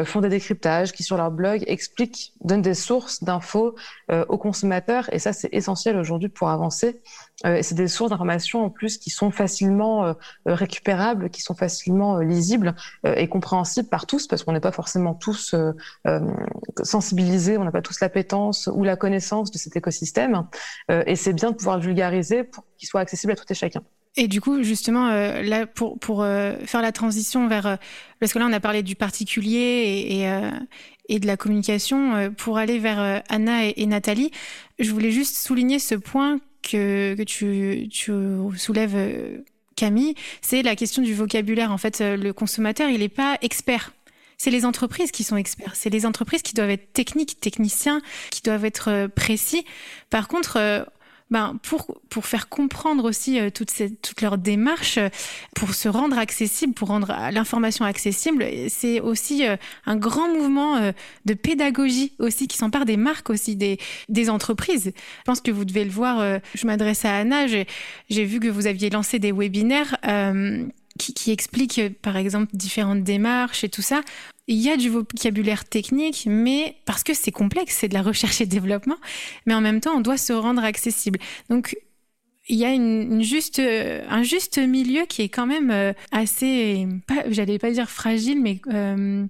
font 0.03 0.21
des 0.21 0.29
décryptages, 0.29 0.91
qui 0.91 1.03
sur 1.03 1.17
leur 1.17 1.31
blog 1.31 1.63
expliquent, 1.67 2.33
donnent 2.43 2.61
des 2.61 2.73
sources 2.73 3.23
d'infos 3.23 3.75
aux 4.27 4.37
consommateurs. 4.37 5.07
Et 5.13 5.19
ça, 5.19 5.33
c'est 5.33 5.49
essentiel 5.53 5.97
aujourd'hui 5.97 6.29
pour 6.29 6.49
avancer. 6.49 7.01
et 7.45 7.63
c'est 7.63 7.75
des 7.75 7.87
sources 7.87 8.09
d'informations 8.09 8.65
en 8.65 8.69
plus 8.69 8.97
qui 8.97 9.09
sont 9.09 9.31
facilement 9.31 10.15
récupérables, 10.45 11.29
qui 11.29 11.41
sont 11.41 11.55
facilement 11.55 12.19
lisibles 12.19 12.75
et 13.05 13.27
compréhensibles 13.29 13.89
par 13.89 14.05
tous 14.05 14.27
parce 14.27 14.43
qu'on 14.43 14.53
n'est 14.53 14.59
pas 14.59 14.71
forcément 14.71 15.13
tous 15.13 15.34
euh, 15.53 15.73
euh, 16.07 16.19
sensibilisés, 16.83 17.57
on 17.57 17.63
n'a 17.63 17.71
pas 17.71 17.81
tous 17.81 17.99
l'appétence 17.99 18.69
ou 18.73 18.83
la 18.83 18.95
connaissance 18.95 19.51
de 19.51 19.57
cet 19.57 19.75
écosystème. 19.75 20.47
Euh, 20.91 21.03
et 21.05 21.15
c'est 21.15 21.33
bien 21.33 21.51
de 21.51 21.55
pouvoir 21.55 21.77
le 21.77 21.83
vulgariser 21.83 22.43
pour 22.43 22.63
qu'il 22.77 22.87
soit 22.87 23.01
accessible 23.01 23.33
à 23.33 23.35
tout 23.35 23.45
et 23.49 23.53
chacun. 23.53 23.81
Et 24.17 24.27
du 24.27 24.39
coup, 24.39 24.63
justement, 24.63 25.09
là, 25.09 25.67
pour, 25.67 25.97
faire 26.23 26.81
la 26.81 26.93
transition 26.93 27.49
vers... 27.49 27.77
Parce 28.21 28.31
que 28.31 28.39
là, 28.39 28.45
on 28.49 28.53
a 28.53 28.61
parlé 28.61 28.81
du 28.81 28.95
particulier 28.95 30.25
et, 31.09 31.19
de 31.19 31.27
la 31.27 31.35
communication. 31.35 32.31
pour 32.37 32.57
aller 32.57 32.79
vers 32.79 33.21
Anna 33.27 33.65
et, 33.65 33.85
Nathalie, 33.85 34.31
je 34.79 34.89
voulais 34.91 35.11
juste 35.11 35.35
souligner 35.35 35.79
ce 35.79 35.95
point 35.95 36.39
que, 36.61 37.21
tu 37.23 37.89
soulèves, 38.55 39.43
Camille. 39.75 40.15
C'est 40.39 40.61
la 40.61 40.77
question 40.77 41.01
du 41.01 41.13
vocabulaire. 41.13 41.73
En 41.73 41.77
fait, 41.77 41.99
le 41.99 42.31
consommateur, 42.31 42.89
il 42.89 42.99
n'est 42.99 43.09
pas 43.09 43.37
expert 43.41 43.91
c'est 44.37 44.51
les 44.51 44.65
entreprises 44.65 45.11
qui 45.11 45.23
sont 45.23 45.37
experts. 45.37 45.73
C'est 45.75 45.89
les 45.89 46.05
entreprises 46.05 46.41
qui 46.41 46.53
doivent 46.53 46.69
être 46.69 46.93
techniques, 46.93 47.39
techniciens, 47.39 48.01
qui 48.31 48.41
doivent 48.41 48.65
être 48.65 49.07
précis. 49.07 49.65
Par 50.09 50.27
contre, 50.27 50.85
ben, 51.31 51.57
pour, 51.63 51.99
pour 52.09 52.27
faire 52.27 52.49
comprendre 52.49 53.03
aussi 53.03 53.39
euh, 53.39 53.49
toute, 53.49 53.71
cette, 53.71 53.99
toute 53.99 54.21
leur 54.21 54.37
démarche, 54.37 54.99
euh, 54.99 55.09
pour 55.55 55.73
se 55.73 55.89
rendre 55.89 56.19
accessible, 56.19 56.73
pour 56.73 56.89
rendre 56.89 57.15
l'information 57.31 57.83
accessible, 57.83 58.45
c'est 58.69 58.99
aussi 58.99 59.47
euh, 59.47 59.57
un 59.87 59.95
grand 59.95 60.31
mouvement 60.31 60.93
de 61.25 61.33
pédagogie 61.33 62.13
aussi 62.19 62.47
qui 62.47 62.57
s'empare 62.57 62.85
des 62.85 62.97
marques 62.97 63.29
aussi, 63.29 63.55
des, 63.55 63.79
des 64.07 64.29
entreprises. 64.29 64.93
Je 64.93 65.23
pense 65.25 65.41
que 65.41 65.49
vous 65.49 65.65
devez 65.65 65.83
le 65.83 65.89
voir, 65.89 66.39
je 66.53 66.67
m'adresse 66.67 67.05
à 67.05 67.17
Anna, 67.17 67.47
j'ai 67.47 67.65
vu 68.25 68.39
que 68.39 68.47
vous 68.47 68.67
aviez 68.67 68.89
lancé 68.89 69.19
des 69.19 69.31
webinaires. 69.31 69.97
Qui, 70.97 71.13
qui 71.13 71.31
expliquent 71.31 71.99
par 72.01 72.17
exemple 72.17 72.55
différentes 72.55 73.03
démarches 73.03 73.63
et 73.63 73.69
tout 73.69 73.81
ça 73.81 74.01
il 74.47 74.57
y 74.57 74.69
a 74.69 74.77
du 74.77 74.89
vocabulaire 74.89 75.65
technique, 75.65 76.27
mais 76.29 76.77
parce 76.85 77.03
que 77.03 77.13
c'est 77.13 77.31
complexe, 77.31 77.77
c'est 77.79 77.87
de 77.87 77.93
la 77.93 78.01
recherche 78.01 78.41
et 78.41 78.45
développement, 78.45 78.97
mais 79.45 79.53
en 79.53 79.61
même 79.61 79.81
temps, 79.81 79.95
on 79.95 80.01
doit 80.01 80.17
se 80.17 80.33
rendre 80.33 80.63
accessible. 80.63 81.19
Donc, 81.49 81.75
il 82.47 82.57
y 82.57 82.65
a 82.65 82.71
une, 82.71 83.23
juste, 83.23 83.57
euh, 83.57 84.05
un 84.07 84.21
juste 84.21 84.59
milieu 84.59 85.05
qui 85.07 85.23
est 85.23 85.29
quand 85.29 85.47
même 85.47 85.71
euh, 85.71 85.93
assez, 86.11 86.87
j'allais 87.27 87.57
pas 87.57 87.71
dire 87.71 87.89
fragile, 87.89 88.39
mais 88.39 88.61
euh, 88.67 89.25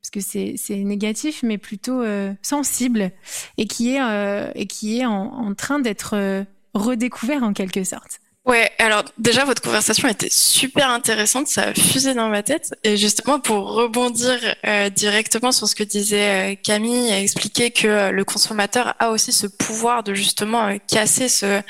parce 0.00 0.10
que 0.10 0.20
c'est 0.20 0.76
négatif, 0.84 1.42
mais 1.42 1.58
plutôt 1.58 2.04
sensible, 2.40 3.10
et 3.58 3.66
qui 3.66 3.96
est, 3.96 4.52
et 4.54 4.66
qui 4.68 5.00
est 5.00 5.04
en, 5.04 5.12
en 5.12 5.54
train 5.54 5.80
d'être 5.80 6.46
redécouvert 6.74 7.42
en 7.42 7.52
quelque 7.52 7.82
sorte. 7.82 8.20
Ouais, 8.46 8.70
alors 8.78 9.02
déjà 9.18 9.44
votre 9.44 9.60
conversation 9.60 10.06
était 10.06 10.28
super 10.30 10.88
intéressante, 10.90 11.48
ça 11.48 11.62
a 11.62 11.74
fusé 11.74 12.14
dans 12.14 12.28
ma 12.28 12.44
tête 12.44 12.76
et 12.84 12.96
justement 12.96 13.40
pour 13.40 13.72
rebondir 13.72 14.38
euh, 14.64 14.88
directement 14.88 15.50
sur 15.50 15.66
ce 15.66 15.74
que 15.74 15.82
disait 15.82 16.52
euh, 16.52 16.54
Camille, 16.54 17.10
a 17.10 17.20
expliqué 17.20 17.72
que 17.72 17.88
euh, 17.88 18.10
le 18.12 18.24
consommateur 18.24 18.94
a 19.00 19.10
aussi 19.10 19.32
ce 19.32 19.48
pouvoir 19.48 20.04
de 20.04 20.14
justement 20.14 20.78
casser 20.86 21.28
ce, 21.28 21.60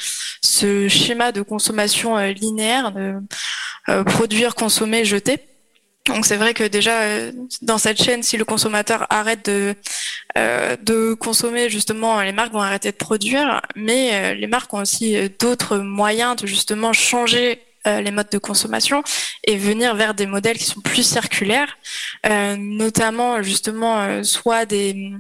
ce 0.43 0.87
schéma 0.89 1.33
de 1.33 1.41
consommation 1.41 2.19
linéaire 2.19 2.93
de 2.93 3.15
produire, 4.05 4.55
consommer, 4.55 5.07
jeter. 5.07 5.39
Donc 6.07 6.25
c'est 6.25 6.37
vrai 6.37 6.55
que 6.55 6.65
déjà 6.65 7.03
euh, 7.03 7.33
dans 7.63 7.79
cette 7.79 8.03
chaîne, 8.03 8.23
si 8.23 8.37
le 8.37 8.45
consommateur 8.45 9.07
arrête 9.11 9.47
de 9.47 9.75
euh, 10.39 10.77
de 10.83 11.15
consommer, 11.15 11.69
justement, 11.69 12.21
les 12.23 12.33
marques 12.33 12.53
vont 12.53 12.61
arrêter 12.61 12.93
de 12.93 12.97
produire, 12.97 13.61
mais 13.75 14.11
euh, 14.13 14.35
les 14.35 14.47
marques 14.47 14.73
ont 14.73 14.81
aussi 14.83 15.17
d'autres 15.39 15.79
moyens 15.79 16.37
de 16.37 16.47
justement 16.47 16.93
changer 16.93 17.63
les 17.85 18.11
modes 18.11 18.31
de 18.33 18.39
consommation 18.39 19.05
et 19.45 19.57
venir 19.57 19.95
vers 19.95 20.13
des 20.15 20.27
modèles 20.27 20.59
qui 20.59 20.65
sont 20.65 20.81
plus 20.81 21.05
circulaires, 21.05 21.79
notamment 22.59 23.45
justement 23.45 24.25
soit 24.25 24.67
des 24.67 25.13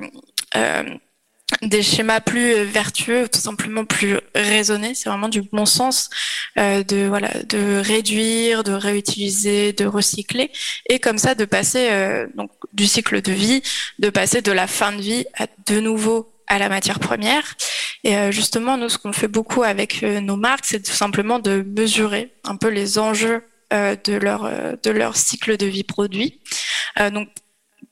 des 1.66 1.82
schémas 1.82 2.20
plus 2.20 2.54
euh, 2.54 2.64
vertueux, 2.64 3.28
tout 3.28 3.40
simplement 3.40 3.84
plus 3.84 4.18
raisonnés. 4.34 4.94
C'est 4.94 5.08
vraiment 5.08 5.28
du 5.28 5.42
bon 5.42 5.66
sens 5.66 6.10
euh, 6.58 6.82
de 6.82 7.06
voilà 7.06 7.30
de 7.48 7.80
réduire, 7.80 8.64
de 8.64 8.72
réutiliser, 8.72 9.72
de 9.72 9.84
recycler 9.84 10.50
et 10.88 10.98
comme 10.98 11.18
ça 11.18 11.34
de 11.34 11.44
passer 11.44 11.88
euh, 11.90 12.26
donc 12.34 12.50
du 12.72 12.86
cycle 12.86 13.20
de 13.20 13.32
vie, 13.32 13.62
de 13.98 14.08
passer 14.08 14.40
de 14.40 14.52
la 14.52 14.66
fin 14.66 14.92
de 14.92 15.02
vie 15.02 15.26
à 15.38 15.46
de 15.66 15.80
nouveau 15.80 16.32
à 16.46 16.58
la 16.58 16.68
matière 16.68 16.98
première. 16.98 17.56
Et 18.04 18.16
euh, 18.16 18.30
justement, 18.30 18.78
nous, 18.78 18.88
ce 18.88 18.98
qu'on 18.98 19.12
fait 19.12 19.28
beaucoup 19.28 19.64
avec 19.64 20.02
nos 20.02 20.36
marques, 20.36 20.64
c'est 20.64 20.82
tout 20.82 20.92
simplement 20.92 21.40
de 21.40 21.62
mesurer 21.66 22.32
un 22.44 22.56
peu 22.56 22.68
les 22.68 22.98
enjeux 22.98 23.42
de 23.72 24.14
leur 24.14 24.48
de 24.82 24.90
leur 24.90 25.16
cycle 25.16 25.56
de 25.56 25.66
vie 25.66 25.82
produit. 25.82 26.40
donc 27.12 27.28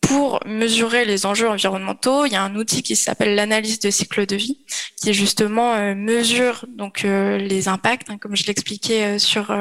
pour 0.00 0.40
mesurer 0.46 1.04
les 1.04 1.26
enjeux 1.26 1.48
environnementaux, 1.48 2.26
il 2.26 2.32
y 2.32 2.36
a 2.36 2.42
un 2.42 2.54
outil 2.56 2.82
qui 2.82 2.94
s'appelle 2.94 3.34
l'analyse 3.34 3.80
de 3.80 3.90
cycle 3.90 4.26
de 4.26 4.36
vie, 4.36 4.64
qui 5.00 5.14
justement 5.14 5.74
euh, 5.74 5.94
mesure 5.94 6.66
donc 6.68 7.04
euh, 7.04 7.38
les 7.38 7.68
impacts, 7.68 8.10
hein, 8.10 8.18
comme 8.18 8.36
je 8.36 8.46
l'expliquais 8.46 9.16
euh, 9.16 9.18
sur 9.18 9.54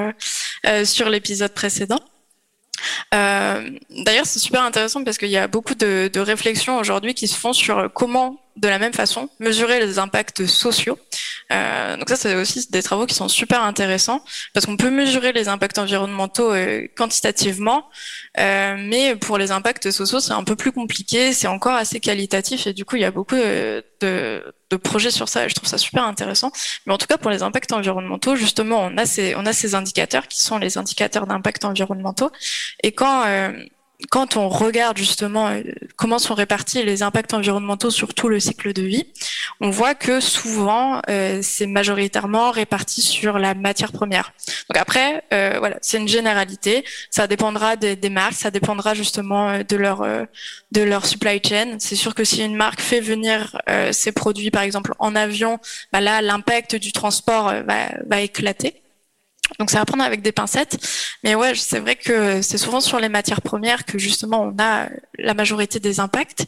sur 0.86 1.10
l'épisode 1.10 1.54
précédent. 1.54 2.00
D'ailleurs, 3.12 4.26
c'est 4.26 4.40
super 4.40 4.64
intéressant 4.64 5.04
parce 5.04 5.18
qu'il 5.18 5.30
y 5.30 5.38
a 5.38 5.48
beaucoup 5.48 5.76
de, 5.76 6.10
de 6.12 6.20
réflexions 6.20 6.78
aujourd'hui 6.78 7.14
qui 7.14 7.28
se 7.28 7.38
font 7.38 7.54
sur 7.54 7.92
comment, 7.94 8.40
de 8.56 8.68
la 8.68 8.78
même 8.78 8.94
façon, 8.94 9.30
mesurer 9.40 9.80
les 9.80 9.98
impacts 10.00 10.46
sociaux. 10.46 10.98
Euh, 11.52 11.98
donc 11.98 12.10
ça, 12.10 12.16
c'est 12.16 12.36
aussi 12.36 12.70
des 12.70 12.84
travaux 12.84 13.06
qui 13.06 13.16
sont 13.16 13.28
super 13.28 13.64
intéressants 13.64 14.24
parce 14.54 14.66
qu'on 14.66 14.78
peut 14.78 14.92
mesurer 14.92 15.34
les 15.34 15.48
impacts 15.48 15.78
environnementaux 15.80 16.52
euh, 16.54 16.88
quantitativement, 16.96 17.90
euh, 18.40 18.76
mais 18.78 19.16
pour 19.16 19.38
les 19.38 19.52
impacts 19.52 19.90
sociaux, 19.90 20.20
c'est 20.20 20.34
un 20.34 20.44
peu 20.44 20.56
plus 20.56 20.72
compliqué, 20.72 21.34
c'est 21.34 21.48
encore 21.48 21.74
assez 21.74 22.00
qualitatif 22.00 22.68
et 22.68 22.74
du 22.74 22.86
coup, 22.86 22.96
il 22.96 23.02
y 23.02 23.06
a 23.06 23.12
beaucoup 23.12 23.36
de, 23.36 23.84
de 24.02 24.76
projets 24.78 25.12
sur 25.12 25.30
ça 25.30 25.46
et 25.46 25.50
je 25.50 25.56
trouve 25.56 25.70
ça 25.70 25.78
super 25.80 26.04
intéressant. 26.04 26.52
Mais 26.86 26.94
en 26.94 26.98
tout 26.98 27.08
cas, 27.08 27.18
pour 27.18 27.32
les 27.32 27.42
impacts 27.42 27.72
environnementaux, 27.72 28.36
justement, 28.36 28.82
on 28.82 28.98
a 28.98 29.06
ces, 29.06 29.36
on 29.36 29.46
a 29.46 29.54
ces 29.54 29.74
indicateurs 29.74 30.28
qui 30.28 30.42
sont 30.42 30.60
les 30.60 30.78
indicateurs 30.78 31.26
d'impact 31.26 31.66
environnementaux 31.66 32.32
et 32.84 32.92
quand 32.92 33.26
quand 34.10 34.38
on 34.38 34.50
regarde 34.50 34.98
justement 34.98 35.50
euh, 35.50 35.62
comment 35.96 36.20
sont 36.20 36.34
répartis 36.34 36.84
les 36.84 37.04
impacts 37.04 37.34
environnementaux 37.34 37.90
sur 37.90 38.14
tout 38.14 38.28
le 38.28 38.40
cycle 38.40 38.74
de 38.74 38.82
vie, 38.82 39.06
on 39.62 39.70
voit 39.70 39.96
que 39.96 40.20
souvent 40.20 41.02
euh, 41.10 41.40
c'est 41.42 41.68
majoritairement 41.68 42.52
réparti 42.52 43.02
sur 43.02 43.40
la 43.40 43.54
matière 43.54 43.92
première. 43.92 44.34
Donc 44.70 44.78
après, 44.78 45.24
euh, 45.34 45.56
voilà, 45.60 45.78
c'est 45.82 45.98
une 45.98 46.08
généralité. 46.08 46.84
Ça 47.10 47.28
dépendra 47.28 47.76
des, 47.76 47.96
des, 47.96 48.10
marques, 48.10 48.34
ça 48.34 48.52
dépendra 48.52 48.94
justement 48.94 49.60
de 49.60 49.76
leur 49.76 50.06
de 50.72 50.82
leur 50.82 51.06
supply 51.06 51.42
chain. 51.44 51.76
C'est 51.80 51.96
sûr 51.96 52.16
que 52.16 52.24
si 52.24 52.44
une 52.44 52.56
marque 52.56 52.82
fait 52.82 53.00
venir 53.02 53.58
ses 53.92 54.12
produits, 54.12 54.52
par 54.52 54.64
exemple 54.64 54.94
en 55.00 55.16
avion, 55.16 55.60
bah 55.92 56.02
là 56.02 56.22
l'impact 56.22 56.76
du 56.76 56.92
transport 56.92 57.54
va, 57.66 57.90
va 58.06 58.22
éclater. 58.22 58.83
Donc 59.60 59.70
c'est 59.70 59.78
à 59.78 59.86
prendre 59.86 60.04
avec 60.04 60.22
des 60.22 60.32
pincettes. 60.32 60.78
Mais 61.24 61.36
ouais, 61.36 61.54
c'est 61.56 61.80
vrai 61.80 61.96
que 61.96 62.42
c'est 62.42 62.58
souvent 62.58 62.82
sur 62.82 63.00
les 63.00 63.10
matières 63.10 63.42
premières 63.42 63.86
que 63.86 63.98
justement 63.98 64.42
on 64.42 64.56
a 64.60 64.90
la 65.20 65.34
majorité 65.34 65.80
des 65.80 66.00
impacts. 66.00 66.46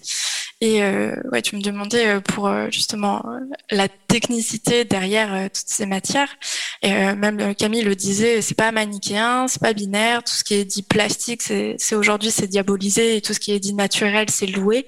Et 0.62 0.82
euh, 0.84 1.14
ouais, 1.32 1.42
tu 1.42 1.58
me 1.58 1.62
demandais 1.62 2.08
euh, 2.08 2.20
pour 2.22 2.48
euh, 2.48 2.68
justement 2.72 3.26
la 3.70 3.90
technicité 3.90 4.86
derrière 4.86 5.50
toutes 5.52 5.68
ces 5.68 5.86
matières. 5.86 6.38
Et 6.82 6.92
même 7.16 7.56
Camille 7.56 7.82
le 7.82 7.96
disait, 7.96 8.42
c'est 8.42 8.56
pas 8.56 8.72
manichéen, 8.72 9.48
c'est 9.48 9.62
pas 9.62 9.74
binaire. 9.74 10.24
Tout 10.24 10.34
ce 10.34 10.44
qui 10.44 10.54
est 10.54 10.66
dit 10.66 10.84
plastique, 10.84 11.42
c'est 11.42 11.96
aujourd'hui 11.96 12.32
c'est 12.32 12.48
diabolisé 12.48 13.18
et 13.18 13.22
tout 13.22 13.34
ce 13.34 13.40
qui 13.40 13.52
est 13.52 13.60
dit 13.60 13.74
naturel, 13.74 14.30
c'est 14.30 14.48
loué. 14.48 14.86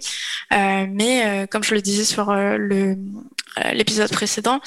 mais 0.52 1.48
comme 1.50 1.63
je 1.63 1.74
le 1.74 1.82
disais 1.82 2.06
sur 2.06 2.34
l'épisode 3.74 4.12
précédent, 4.12 4.62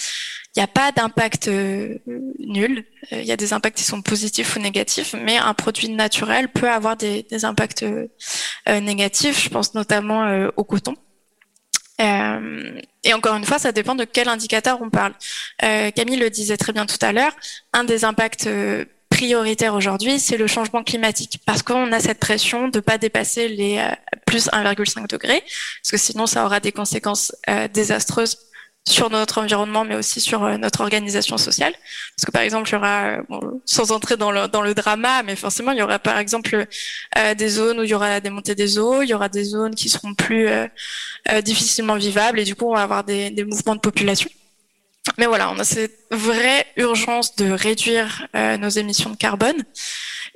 il 0.57 0.59
n'y 0.59 0.65
a 0.65 0.67
pas 0.67 0.91
d'impact 0.91 1.47
euh, 1.47 1.99
nul. 2.41 2.85
Euh, 3.13 3.21
il 3.21 3.27
y 3.27 3.31
a 3.31 3.37
des 3.37 3.53
impacts 3.53 3.77
qui 3.77 3.85
sont 3.85 4.03
positifs 4.03 4.57
ou 4.57 4.59
négatifs, 4.59 5.15
mais 5.15 5.37
un 5.37 5.55
produit 5.55 5.89
naturel 5.89 6.49
peut 6.49 6.69
avoir 6.69 6.97
des, 6.97 7.23
des 7.23 7.45
impacts 7.45 7.85
euh, 7.85 8.09
négatifs. 8.81 9.45
Je 9.45 9.49
pense 9.49 9.75
notamment 9.75 10.49
au 10.57 10.65
coton. 10.65 10.97
et 12.01 13.15
encore 13.15 13.37
une 13.37 13.45
fois, 13.45 13.61
ça 13.61 13.71
dépend 13.71 13.95
de 13.95 14.05
quel 14.05 14.29
indicateur 14.29 14.81
on 14.83 14.91
parle. 14.91 15.15
Camille 15.61 16.17
le 16.17 16.31
disait 16.31 16.57
très 16.57 16.73
bien 16.73 16.87
tout 16.87 16.99
à 17.01 17.13
l'heure, 17.13 17.37
un 17.73 17.85
des 17.85 18.05
impacts 18.05 18.49
prioritaires 19.09 19.75
aujourd'hui, 19.75 20.19
c'est 20.19 20.37
le 20.37 20.47
changement 20.47 20.83
climatique, 20.83 21.41
parce 21.45 21.63
qu'on 21.63 21.93
a 21.93 22.01
cette 22.01 22.19
pression 22.19 22.69
de 22.69 22.81
pas 22.81 22.97
dépasser 22.97 23.49
les 23.49 23.85
plus 24.27 24.49
1,5 24.49 25.09
degrés, 25.09 25.43
parce 25.83 25.91
que 25.91 25.97
sinon 25.97 26.27
ça 26.27 26.45
aura 26.45 26.61
des 26.61 26.73
conséquences 26.73 27.33
désastreuses 27.73 28.50
sur 28.89 29.11
notre 29.11 29.39
environnement, 29.39 29.85
mais 29.85 29.95
aussi 29.95 30.21
sur 30.21 30.45
euh, 30.45 30.57
notre 30.57 30.81
organisation 30.81 31.37
sociale. 31.37 31.73
Parce 32.17 32.25
que 32.27 32.31
par 32.31 32.43
exemple, 32.43 32.69
il 32.69 32.73
y 32.73 32.77
aura, 32.77 33.05
euh, 33.05 33.23
bon, 33.29 33.61
sans 33.67 33.93
entrer 33.93 34.17
dans 34.17 34.33
le, 34.33 34.49
dans 34.49 34.63
le 34.63 34.75
drama, 34.75 35.23
mais 35.23 35.37
forcément, 35.37 35.73
il 35.73 35.79
y 35.79 35.83
aura 35.83 35.99
par 35.99 36.19
exemple 36.19 36.67
euh, 37.19 37.35
des 37.35 37.49
zones 37.49 37.81
où 37.81 37.83
il 37.85 37.91
y 37.91 37.95
aura 37.95 38.21
des 38.21 38.31
montées 38.31 38.55
des 38.55 38.79
eaux, 38.79 39.03
il 39.03 39.09
y 39.09 39.15
aura 39.15 39.29
des 39.29 39.45
zones 39.45 39.75
qui 39.75 39.89
seront 39.89 40.15
plus 40.15 40.49
euh, 40.49 40.67
difficilement 41.43 41.97
vivables, 41.97 42.41
et 42.41 42.45
du 42.45 42.55
coup, 42.55 42.71
on 42.71 42.75
va 42.75 42.83
avoir 42.83 43.05
des, 43.05 43.31
des, 43.31 43.45
mouvements 43.45 43.75
de 43.75 43.81
population. 43.81 44.31
Mais 45.19 45.27
voilà, 45.27 45.51
on 45.51 45.59
a 45.59 45.65
cette 45.65 45.99
vraie 46.11 46.67
urgence 46.77 47.35
de 47.37 47.51
réduire 47.51 48.29
nos 48.35 48.69
émissions 48.69 49.11
de 49.11 49.17
carbone. 49.17 49.57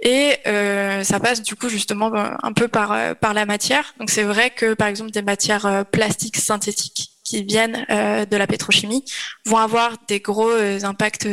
Et 0.03 0.37
euh, 0.47 1.05
ça 1.05 1.21
passe 1.21 1.43
du 1.43 1.55
coup 1.55 1.69
justement 1.69 2.11
un 2.15 2.53
peu 2.53 2.67
par, 2.67 3.15
par 3.17 3.35
la 3.35 3.45
matière. 3.45 3.95
Donc 3.99 4.11
c'est 4.11 4.23
vrai 4.23 4.51
que 4.51 4.75
par 4.75 4.89
exemple 4.89 5.11
des 5.11 5.23
matières 5.23 5.85
plastiques 5.93 6.39
synthétiques 6.39 7.14
qui 7.25 7.43
viennent 7.43 7.85
de 7.89 8.37
la 8.37 8.47
pétrochimie 8.47 9.05
vont 9.47 9.57
avoir 9.57 9.97
des 10.07 10.21
gros 10.21 10.53
impacts 10.85 11.27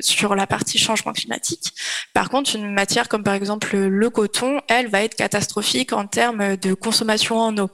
sur 0.00 0.34
la 0.34 0.46
partie 0.46 0.78
changement 0.78 1.12
climatique. 1.12 1.74
Par 2.12 2.30
contre, 2.30 2.54
une 2.54 2.72
matière 2.72 3.08
comme 3.08 3.24
par 3.24 3.34
exemple 3.34 3.76
le 3.76 4.10
coton, 4.10 4.60
elle 4.68 4.88
va 4.88 5.02
être 5.02 5.16
catastrophique 5.16 5.92
en 5.92 6.06
termes 6.06 6.56
de 6.56 6.72
consommation 6.74 7.38
en 7.38 7.58
eau. 7.58 7.70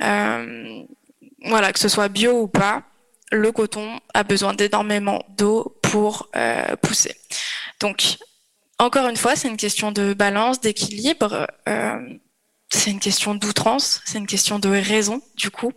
voilà, 0.00 1.72
que 1.72 1.78
ce 1.78 1.88
soit 1.88 2.08
bio 2.08 2.40
ou 2.40 2.48
pas, 2.48 2.82
le 3.30 3.52
coton 3.52 4.00
a 4.14 4.24
besoin 4.24 4.54
d'énormément 4.54 5.22
d'eau 5.36 5.78
pour 5.82 6.30
pousser. 6.82 7.14
Donc, 7.80 8.18
encore 8.80 9.08
une 9.08 9.16
fois, 9.16 9.36
c'est 9.36 9.48
une 9.48 9.58
question 9.58 9.92
de 9.92 10.14
balance, 10.14 10.60
d'équilibre. 10.60 11.46
Euh, 11.68 11.98
c'est 12.72 12.90
une 12.90 13.00
question 13.00 13.34
d'outrance, 13.34 14.00
c'est 14.04 14.18
une 14.18 14.26
question 14.26 14.58
de 14.58 14.68
raison, 14.68 15.20
du 15.36 15.50
coup. 15.50 15.72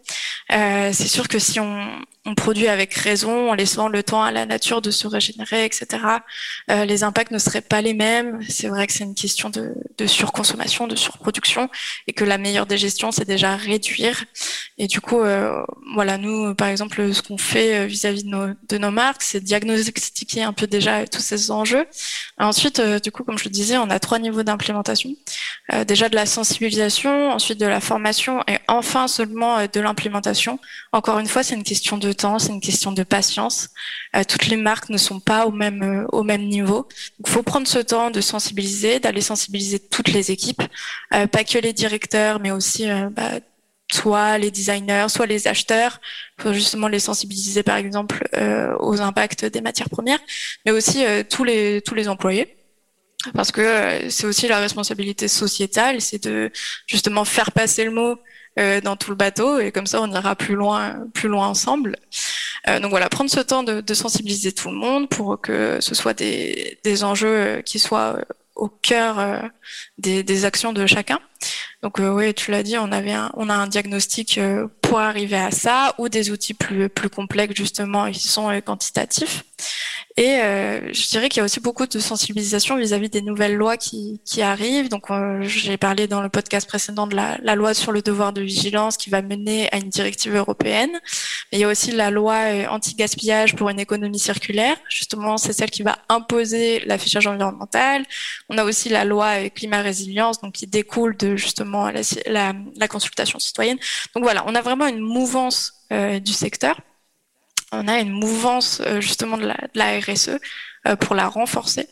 Euh, 0.51 0.91
c'est 0.93 1.07
sûr 1.07 1.27
que 1.27 1.39
si 1.39 1.59
on, 1.59 1.87
on 2.25 2.35
produit 2.35 2.69
avec 2.69 2.93
raison, 2.93 3.51
en 3.51 3.53
laissant 3.53 3.89
le 3.89 4.01
temps 4.01 4.23
à 4.23 4.31
la 4.31 4.45
nature 4.45 4.81
de 4.81 4.91
se 4.91 5.07
régénérer, 5.07 5.65
etc. 5.65 5.87
Euh, 6.71 6.85
les 6.85 7.03
impacts 7.03 7.31
ne 7.31 7.37
seraient 7.37 7.61
pas 7.61 7.81
les 7.81 7.93
mêmes. 7.93 8.39
C'est 8.47 8.69
vrai 8.69 8.87
que 8.87 8.93
c'est 8.93 9.03
une 9.03 9.15
question 9.15 9.49
de, 9.49 9.73
surconsommation, 10.07 10.87
de 10.87 10.95
surproduction, 10.95 11.69
et 12.07 12.13
que 12.13 12.23
la 12.23 12.37
meilleure 12.37 12.65
des 12.65 12.77
gestions, 12.77 13.11
c'est 13.11 13.27
déjà 13.27 13.57
réduire. 13.57 14.23
Et 14.77 14.87
du 14.87 15.01
coup, 15.01 15.19
euh, 15.19 15.65
voilà, 15.95 16.17
nous, 16.17 16.55
par 16.55 16.69
exemple, 16.69 17.13
ce 17.13 17.21
qu'on 17.21 17.37
fait 17.37 17.79
euh, 17.79 17.85
vis-à-vis 17.85 18.23
de 18.23 18.77
nos, 18.77 18.91
marques, 18.91 19.23
c'est 19.23 19.41
diagnostiquer 19.41 20.43
un 20.43 20.53
peu 20.53 20.67
déjà 20.67 21.05
tous 21.05 21.21
ces 21.21 21.51
enjeux. 21.51 21.85
ensuite, 22.37 22.79
du 23.03 23.11
coup, 23.11 23.23
comme 23.23 23.37
je 23.37 23.45
le 23.45 23.49
disais, 23.49 23.77
on 23.77 23.89
a 23.89 23.99
trois 23.99 24.19
niveaux 24.19 24.43
d'implémentation. 24.43 25.09
Déjà 25.87 26.09
de 26.09 26.15
la 26.15 26.25
sensibilisation, 26.25 27.31
ensuite 27.31 27.59
de 27.59 27.65
la 27.65 27.79
formation, 27.79 28.43
et 28.47 28.59
enfin 28.67 29.07
seulement 29.07 29.65
de 29.65 29.79
l'implémentation. 29.79 30.59
Encore 30.91 31.19
une 31.19 31.27
fois, 31.27 31.43
c'est 31.43 31.55
une 31.55 31.63
question 31.63 31.97
de 31.97 32.12
temps, 32.13 32.39
c'est 32.39 32.51
une 32.51 32.61
question 32.61 32.91
de 32.91 33.03
patience. 33.03 33.69
Euh, 34.15 34.23
toutes 34.27 34.47
les 34.47 34.57
marques 34.57 34.89
ne 34.89 34.97
sont 34.97 35.19
pas 35.19 35.45
au 35.45 35.51
même 35.51 35.83
euh, 35.83 36.05
au 36.11 36.23
même 36.23 36.43
niveau. 36.47 36.87
Il 37.25 37.29
faut 37.29 37.43
prendre 37.43 37.67
ce 37.67 37.79
temps 37.79 38.11
de 38.11 38.21
sensibiliser, 38.21 38.99
d'aller 38.99 39.21
sensibiliser 39.21 39.79
toutes 39.79 40.09
les 40.09 40.31
équipes, 40.31 40.63
euh, 41.13 41.27
pas 41.27 41.43
que 41.43 41.57
les 41.57 41.73
directeurs, 41.73 42.39
mais 42.39 42.51
aussi 42.51 42.87
bah, 43.11 43.39
soit 43.91 44.37
les 44.37 44.51
designers, 44.51 45.07
soit 45.09 45.25
les 45.25 45.47
acheteurs, 45.47 45.99
pour 46.37 46.53
justement 46.53 46.87
les 46.87 46.99
sensibiliser 46.99 47.63
par 47.63 47.77
exemple 47.77 48.27
aux 48.79 49.01
impacts 49.01 49.45
des 49.45 49.61
matières 49.61 49.89
premières, 49.89 50.19
mais 50.65 50.71
aussi 50.71 51.03
tous 51.29 51.45
tous 51.85 51.95
les 51.95 52.07
employés 52.07 52.57
parce 53.33 53.51
que 53.51 54.09
c'est 54.09 54.25
aussi 54.25 54.47
la 54.47 54.59
responsabilité 54.59 55.27
sociétale, 55.27 56.01
c'est 56.01 56.23
de 56.23 56.51
justement 56.87 57.23
faire 57.23 57.51
passer 57.51 57.85
le 57.85 57.91
mot 57.91 58.17
euh, 58.59 58.81
dans 58.81 58.95
tout 58.95 59.11
le 59.11 59.17
bateau 59.17 59.59
et 59.59 59.71
comme 59.71 59.87
ça 59.87 60.01
on 60.01 60.11
ira 60.11 60.35
plus 60.35 60.55
loin, 60.55 61.07
plus 61.13 61.29
loin 61.29 61.47
ensemble. 61.47 61.95
Euh, 62.67 62.79
donc 62.79 62.91
voilà, 62.91 63.09
prendre 63.09 63.29
ce 63.29 63.39
temps 63.39 63.63
de, 63.63 63.81
de, 63.81 63.93
sensibiliser 63.93 64.51
tout 64.51 64.69
le 64.69 64.75
monde 64.75 65.09
pour 65.09 65.41
que 65.41 65.79
ce 65.81 65.95
soit 65.95 66.13
des, 66.13 66.79
des 66.83 67.03
enjeux 67.03 67.61
qui 67.65 67.79
soient 67.79 68.19
au 68.55 68.69
cœur 68.69 69.19
euh, 69.19 69.39
des, 69.97 70.23
des, 70.23 70.45
actions 70.45 70.73
de 70.73 70.85
chacun. 70.85 71.19
Donc 71.81 71.99
oui, 71.99 72.33
tu 72.33 72.51
l'as 72.51 72.63
dit, 72.63 72.77
on 72.77 72.91
avait 72.91 73.15
on 73.35 73.49
a 73.49 73.53
un 73.53 73.67
diagnostic 73.67 74.39
pour 74.81 74.99
arriver 74.99 75.35
à 75.35 75.51
ça 75.51 75.93
ou 75.97 76.07
des 76.07 76.31
outils 76.31 76.53
plus 76.53 76.89
complexes 77.09 77.55
justement 77.55 78.09
qui 78.11 78.27
sont 78.27 78.49
quantitatifs. 78.61 79.43
Et 80.15 80.41
euh, 80.41 80.93
je 80.93 81.09
dirais 81.09 81.27
qu'il 81.27 81.39
y 81.39 81.41
a 81.41 81.43
aussi 81.43 81.59
beaucoup 81.59 81.87
de 81.87 81.99
sensibilisation 81.99 82.77
vis-à-vis 82.77 83.09
des 83.09 83.21
nouvelles 83.21 83.55
lois 83.55 83.77
qui, 83.77 84.19
arrivent. 84.41 84.89
Donc, 84.89 85.09
euh, 85.09 85.41
j'ai 85.43 85.77
parlé 85.77 86.07
dans 86.07 86.21
le 86.21 86.29
podcast 86.29 86.67
précédent 86.67 87.07
de 87.07 87.15
la, 87.15 87.55
loi 87.55 87.73
sur 87.73 87.91
le 87.91 88.03
devoir 88.03 88.31
de 88.31 88.41
vigilance 88.41 88.97
qui 88.97 89.09
va 89.09 89.23
mener 89.23 89.69
à 89.71 89.77
une 89.77 89.89
directive 89.89 90.35
européenne. 90.35 90.91
Mais 91.51 91.57
il 91.57 91.61
y 91.61 91.63
a 91.63 91.67
aussi 91.67 91.91
la 91.91 92.11
loi 92.11 92.35
euh, 92.35 92.67
anti-gaspillage 92.67 93.55
pour 93.55 93.69
une 93.69 93.79
économie 93.79 94.19
circulaire. 94.19 94.77
Justement, 94.87 95.37
c'est 95.37 95.53
celle 95.53 95.71
qui 95.71 95.81
va 95.81 95.97
imposer 96.09 96.81
l'affichage 96.85 97.25
environnemental. 97.25 98.05
On 98.49 98.57
a 98.59 98.65
aussi 98.65 98.89
la 98.89 99.05
loi 99.05 99.45
euh, 99.45 99.49
climat 99.49 99.81
résilience, 99.81 100.39
donc 100.41 100.53
qui 100.53 100.67
découle 100.67 101.17
de 101.17 101.32
justement 101.35 101.91
la, 102.25 102.87
consultation 102.87 103.39
citoyenne. 103.39 103.77
Donc 104.15 104.23
voilà, 104.23 104.43
on 104.47 104.55
a 104.55 104.61
vraiment 104.61 104.87
une 104.87 104.99
mouvance 104.99 105.73
euh, 105.91 106.19
du 106.19 106.33
secteur 106.33 106.79
on 107.75 107.87
a 107.87 107.99
une 107.99 108.11
mouvance 108.11 108.81
euh, 108.85 109.01
justement 109.01 109.35
de 109.37 109.51
la, 109.73 109.99
RSE 109.99 110.39
euh, 110.87 110.95
pour 110.95 111.15
la 111.15 111.27
renforcer. 111.27 111.89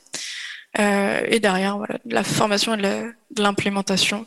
Et 0.78 1.40
derrière, 1.42 1.78
voilà, 1.78 1.98
de 2.06 2.14
la 2.14 2.24
formation 2.24 2.76
et 2.76 2.78
de 2.78 3.42
l'implémentation. 3.42 4.26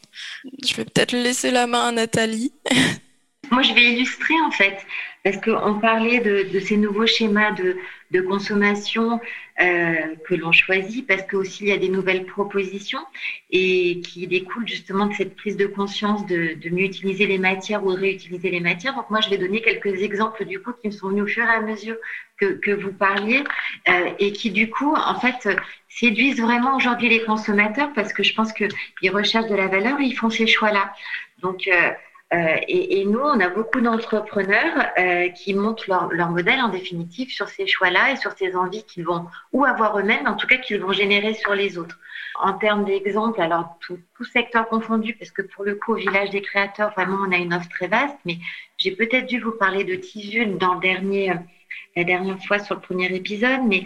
Je 0.63 0.75
vais 0.75 0.85
peut-être 0.85 1.13
laisser 1.13 1.51
la 1.51 1.67
main 1.67 1.89
à 1.89 1.93
Nathalie. 1.93 2.53
Moi, 3.55 3.63
je 3.63 3.73
vais 3.73 3.93
illustrer 3.93 4.35
en 4.41 4.51
fait, 4.51 4.85
parce 5.23 5.37
qu'on 5.37 5.79
parlait 5.79 6.19
de, 6.19 6.59
ces 6.59 6.77
nouveaux 6.77 7.07
schémas 7.07 7.53
de, 7.53 8.21
consommation 8.23 9.21
euh, 9.61 9.95
que 10.27 10.35
l'on 10.35 10.51
choisit, 10.51 11.07
parce 11.07 11.23
qu'aussi 11.23 11.63
il 11.63 11.69
y 11.69 11.73
a 11.73 11.77
des 11.77 11.89
nouvelles 11.89 12.27
propositions 12.27 13.05
et 13.51 14.01
qui 14.01 14.27
découlent 14.27 14.67
justement 14.67 15.07
de 15.07 15.15
cette 15.15 15.37
prise 15.37 15.57
de 15.57 15.67
conscience 15.67 16.27
de, 16.27 16.57
mieux 16.69 16.87
utiliser 16.87 17.27
les 17.27 17.39
matières 17.39 17.85
ou 17.85 17.93
de 17.93 18.01
réutiliser 18.01 18.51
les 18.51 18.59
matières. 18.59 18.97
Donc 18.97 19.09
moi, 19.09 19.21
je 19.21 19.31
vais 19.31 19.39
donner 19.39 19.63
quelques 19.63 20.03
exemples 20.03 20.47
du 20.47 20.61
coup 20.61 20.73
qui 20.73 20.89
me 20.89 20.93
sont 20.93 21.11
venus 21.11 21.23
au 21.23 21.29
fur 21.29 21.45
et 21.45 21.55
à 21.55 21.61
mesure 21.61 21.97
que, 22.41 22.73
vous 22.73 22.93
parliez 22.93 23.45
euh, 23.89 24.11
et 24.19 24.33
qui 24.33 24.51
du 24.51 24.69
coup, 24.69 24.93
en 24.97 25.21
fait, 25.21 25.49
séduisent 25.89 26.41
vraiment 26.41 26.77
aujourd'hui 26.77 27.09
les 27.09 27.23
consommateurs 27.23 27.93
parce 27.95 28.13
que 28.13 28.25
je 28.25 28.35
pense 28.35 28.53
qu'ils 28.53 29.13
recherchent 29.13 29.49
de 29.49 29.55
la 29.55 29.69
valeur 29.69 30.01
et 30.01 30.05
ils 30.05 30.17
font 30.17 30.31
ces 30.31 30.49
choix-là. 30.49 30.93
Donc, 31.41 31.69
euh, 31.69 31.91
euh, 32.35 32.57
et, 32.67 33.05
nous, 33.05 33.21
on 33.21 33.39
a 33.39 33.49
beaucoup 33.49 33.81
d'entrepreneurs 33.81 34.87
euh, 34.99 35.29
qui 35.29 35.55
montent 35.55 35.87
leur, 35.87 36.31
modèle 36.31 36.61
en 36.61 36.69
définitive 36.69 37.31
sur 37.31 37.49
ces 37.49 37.67
choix-là 37.67 38.13
et 38.13 38.17
sur 38.17 38.33
ces 38.33 38.57
envies 38.57 38.85
qu'ils 38.85 39.05
vont 39.05 39.27
ou 39.53 39.65
avoir 39.65 39.99
eux-mêmes, 39.99 40.27
en 40.27 40.35
tout 40.35 40.47
cas 40.47 40.57
qu'ils 40.57 40.81
vont 40.81 40.93
générer 40.93 41.35
sur 41.35 41.55
les 41.55 41.79
autres. 41.79 41.99
En 42.41 42.55
termes 42.55 42.85
d'exemple, 42.85 43.41
alors 43.41 43.79
tout, 43.81 43.99
secteur 44.25 44.67
confondu, 44.69 45.15
parce 45.15 45.31
que 45.31 45.43
pour 45.43 45.65
le 45.65 45.77
coup, 45.77 45.93
au 45.93 45.97
village 45.97 46.31
des 46.31 46.43
créateurs, 46.43 46.91
vraiment, 46.93 47.19
on 47.25 47.31
a 47.31 47.37
une 47.37 47.55
offre 47.55 47.69
très 47.69 47.87
vaste, 47.87 48.17
mais 48.25 48.39
j'ai 48.79 48.91
peut-être 48.91 49.27
dû 49.27 49.39
vous 49.39 49.53
parler 49.53 49.85
de 49.85 49.95
Tisu 49.95 50.47
dans 50.47 50.77
dernier 50.77 51.33
la 51.97 52.03
dernière 52.03 52.43
fois 52.45 52.59
sur 52.59 52.75
le 52.75 52.81
premier 52.81 53.07
épisode, 53.15 53.61
mais 53.69 53.85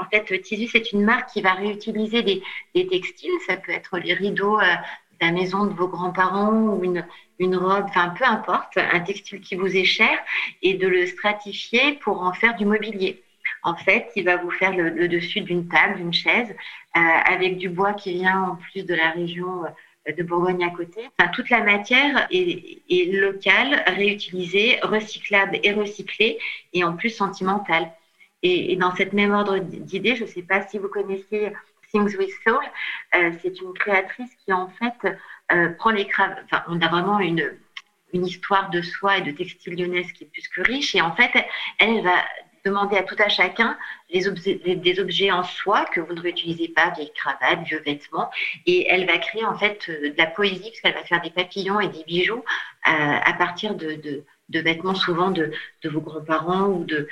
en 0.00 0.04
fait, 0.04 0.40
Tisu, 0.42 0.68
c'est 0.68 0.92
une 0.92 1.04
marque 1.04 1.30
qui 1.30 1.42
va 1.42 1.54
réutiliser 1.54 2.22
des, 2.22 2.86
textiles. 2.86 3.32
Ça 3.48 3.56
peut 3.56 3.72
être 3.72 3.98
les 3.98 4.14
rideaux 4.14 4.60
euh, 4.60 4.74
la 5.22 5.30
maison 5.30 5.66
de 5.66 5.72
vos 5.72 5.88
grands-parents 5.88 6.52
ou 6.52 6.84
une, 6.84 7.06
une 7.38 7.56
robe, 7.56 7.84
enfin 7.88 8.10
peu 8.10 8.24
importe, 8.24 8.76
un 8.76 9.00
textile 9.00 9.40
qui 9.40 9.56
vous 9.56 9.76
est 9.76 9.84
cher, 9.84 10.16
et 10.62 10.74
de 10.74 10.86
le 10.86 11.06
stratifier 11.06 11.94
pour 11.94 12.22
en 12.22 12.32
faire 12.32 12.56
du 12.56 12.64
mobilier. 12.64 13.22
En 13.64 13.76
fait, 13.76 14.10
il 14.16 14.24
va 14.24 14.36
vous 14.36 14.50
faire 14.50 14.72
le, 14.72 15.08
dessus 15.08 15.40
d'une 15.40 15.68
table, 15.68 15.96
d'une 15.96 16.12
chaise, 16.12 16.50
euh, 16.96 17.00
avec 17.00 17.58
du 17.58 17.68
bois 17.68 17.92
qui 17.92 18.14
vient 18.14 18.42
en 18.42 18.56
plus 18.56 18.84
de 18.84 18.94
la 18.94 19.10
région 19.10 19.64
euh, 19.64 20.12
de 20.12 20.22
Bourgogne 20.22 20.64
à 20.64 20.70
côté. 20.70 21.00
Enfin, 21.18 21.30
toute 21.32 21.48
la 21.48 21.62
matière 21.62 22.26
est, 22.30 22.82
est 22.90 23.12
locale, 23.12 23.84
réutilisée, 23.86 24.78
recyclable 24.82 25.60
et 25.62 25.72
recyclée, 25.72 26.38
et 26.72 26.82
en 26.84 26.96
plus 26.96 27.10
sentimentale. 27.10 27.92
Et, 28.42 28.74
dans 28.76 28.94
cette 28.96 29.12
même 29.12 29.32
ordre 29.32 29.58
d'idée, 29.58 30.16
je 30.16 30.22
ne 30.22 30.28
sais 30.28 30.42
pas 30.42 30.66
si 30.66 30.78
vous 30.78 30.88
connaissez 30.88 31.52
Things 31.92 32.16
with 32.16 32.30
Soul. 32.44 32.64
Euh, 33.14 33.30
c'est 33.40 33.60
une 33.60 33.72
créatrice 33.74 34.34
qui 34.44 34.52
en 34.52 34.68
fait 34.68 35.16
euh, 35.50 35.70
prend 35.70 35.90
les 35.90 36.06
cravates. 36.06 36.44
On 36.68 36.80
a 36.80 36.88
vraiment 36.88 37.18
une, 37.20 37.58
histoire 38.12 38.70
de 38.70 38.82
soie 38.82 39.18
et 39.18 39.22
de 39.22 39.30
textile 39.30 39.74
lyonnaise 39.74 40.12
qui 40.12 40.24
est 40.24 40.26
plus 40.26 40.46
que 40.48 40.60
riche. 40.60 40.94
Et 40.94 41.00
en 41.00 41.14
fait, 41.14 41.30
elle, 41.78 42.02
va 42.02 42.22
demander 42.64 42.96
à 42.96 43.02
tout 43.02 43.16
à 43.18 43.28
chacun 43.28 43.76
des 44.12 45.00
objets 45.00 45.32
en 45.32 45.42
soie 45.42 45.84
que 45.86 46.00
vous 46.00 46.12
ne 46.14 46.20
réutilisez 46.20 46.68
pas, 46.68 46.90
vieilles 46.90 47.12
cravates, 47.14 47.66
vieux 47.66 47.82
vêtements, 47.84 48.30
et 48.66 48.86
elle 48.88 49.06
va 49.06 49.18
créer 49.18 49.44
en 49.44 49.58
fait 49.58 49.88
euh, 49.88 50.10
de 50.10 50.14
la 50.16 50.26
poésie 50.26 50.70
parce 50.70 50.80
qu'elle 50.80 50.94
va 50.94 51.04
faire 51.04 51.22
des 51.22 51.30
papillons 51.30 51.80
et 51.80 51.88
des 51.88 52.04
bijoux 52.04 52.44
à 52.84 53.32
partir 53.32 53.74
de, 53.74 54.24
vêtements 54.50 54.94
souvent 54.94 55.30
de, 55.30 55.52
vos 55.84 56.00
grands-parents 56.00 56.66
ou 56.66 56.84
de, 56.84 57.08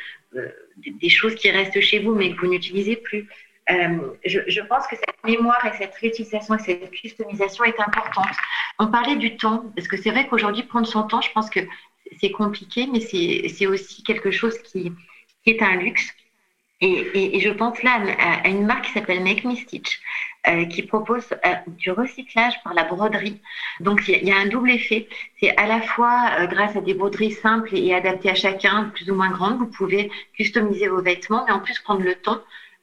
des 0.77 1.09
choses 1.09 1.35
qui 1.35 1.51
restent 1.51 1.81
chez 1.81 1.99
vous 1.99 2.15
mais 2.15 2.33
que 2.33 2.41
vous 2.41 2.49
n'utilisez 2.49 2.97
plus. 2.97 3.29
Euh, 3.71 4.15
je, 4.25 4.61
pense 4.63 4.87
que 4.87 4.97
cette 4.97 5.25
mémoire 5.25 5.65
et 5.67 5.77
cette 5.77 5.95
réutilisation 5.95 6.57
et 6.57 6.59
cette 6.59 6.91
customisation 6.91 7.65
est 7.65 7.79
importante. 7.79 8.35
On 8.79 8.89
parlait 8.89 9.17
du 9.17 9.37
temps, 9.37 9.65
parce 9.77 9.87
que 9.87 9.97
c'est 9.97 10.11
vrai 10.11 10.27
qu'aujourd'hui, 10.27 10.65
prendre 10.65 10.87
son 10.87 11.05
temps, 11.05 11.21
je 11.21 11.31
pense 11.33 11.51
que 11.51 11.61
c'est 12.21 12.31
compliqué, 12.31 12.89
mais 12.93 13.01
c'est 13.01 13.67
aussi 13.67 14.03
quelque 14.03 14.31
chose 14.31 14.59
qui, 14.63 14.93
est 15.47 15.63
un 15.63 15.77
luxe. 15.77 16.09
Et, 16.81 17.41
je 17.41 17.51
pense 17.51 17.83
là 17.83 18.01
à, 18.19 18.49
une 18.49 18.65
marque 18.65 18.87
qui 18.87 18.93
s'appelle 18.93 19.23
Make 19.23 19.45
Me 19.45 19.55
Stitch, 19.55 20.01
euh, 20.49 20.65
qui 20.65 20.83
propose 20.83 21.27
euh, 21.31 21.55
du 21.67 21.91
recyclage 21.91 22.55
par 22.65 22.73
la 22.73 22.85
broderie. 22.85 23.41
Donc 23.81 24.09
il 24.09 24.27
y, 24.27 24.33
a 24.33 24.37
un 24.37 24.47
double 24.47 24.71
effet. 24.71 25.07
C'est 25.39 25.55
à 25.59 25.67
la 25.67 25.83
fois 25.83 26.47
grâce 26.47 26.75
à 26.77 26.81
des 26.81 26.95
broderies 26.95 27.33
simples 27.33 27.77
et 27.77 27.95
adaptées 27.95 28.31
à 28.31 28.35
chacun, 28.35 28.85
plus 28.95 29.11
ou 29.11 29.15
moins 29.15 29.31
grandes, 29.31 29.59
vous 29.59 29.67
pouvez 29.67 30.11
customiser 30.35 30.89
vos 30.89 31.03
vêtements, 31.03 31.45
mais 31.47 31.53
en 31.53 31.61
plus 31.61 31.79
prendre 31.81 32.03
le 32.03 32.15
temps 32.15 32.41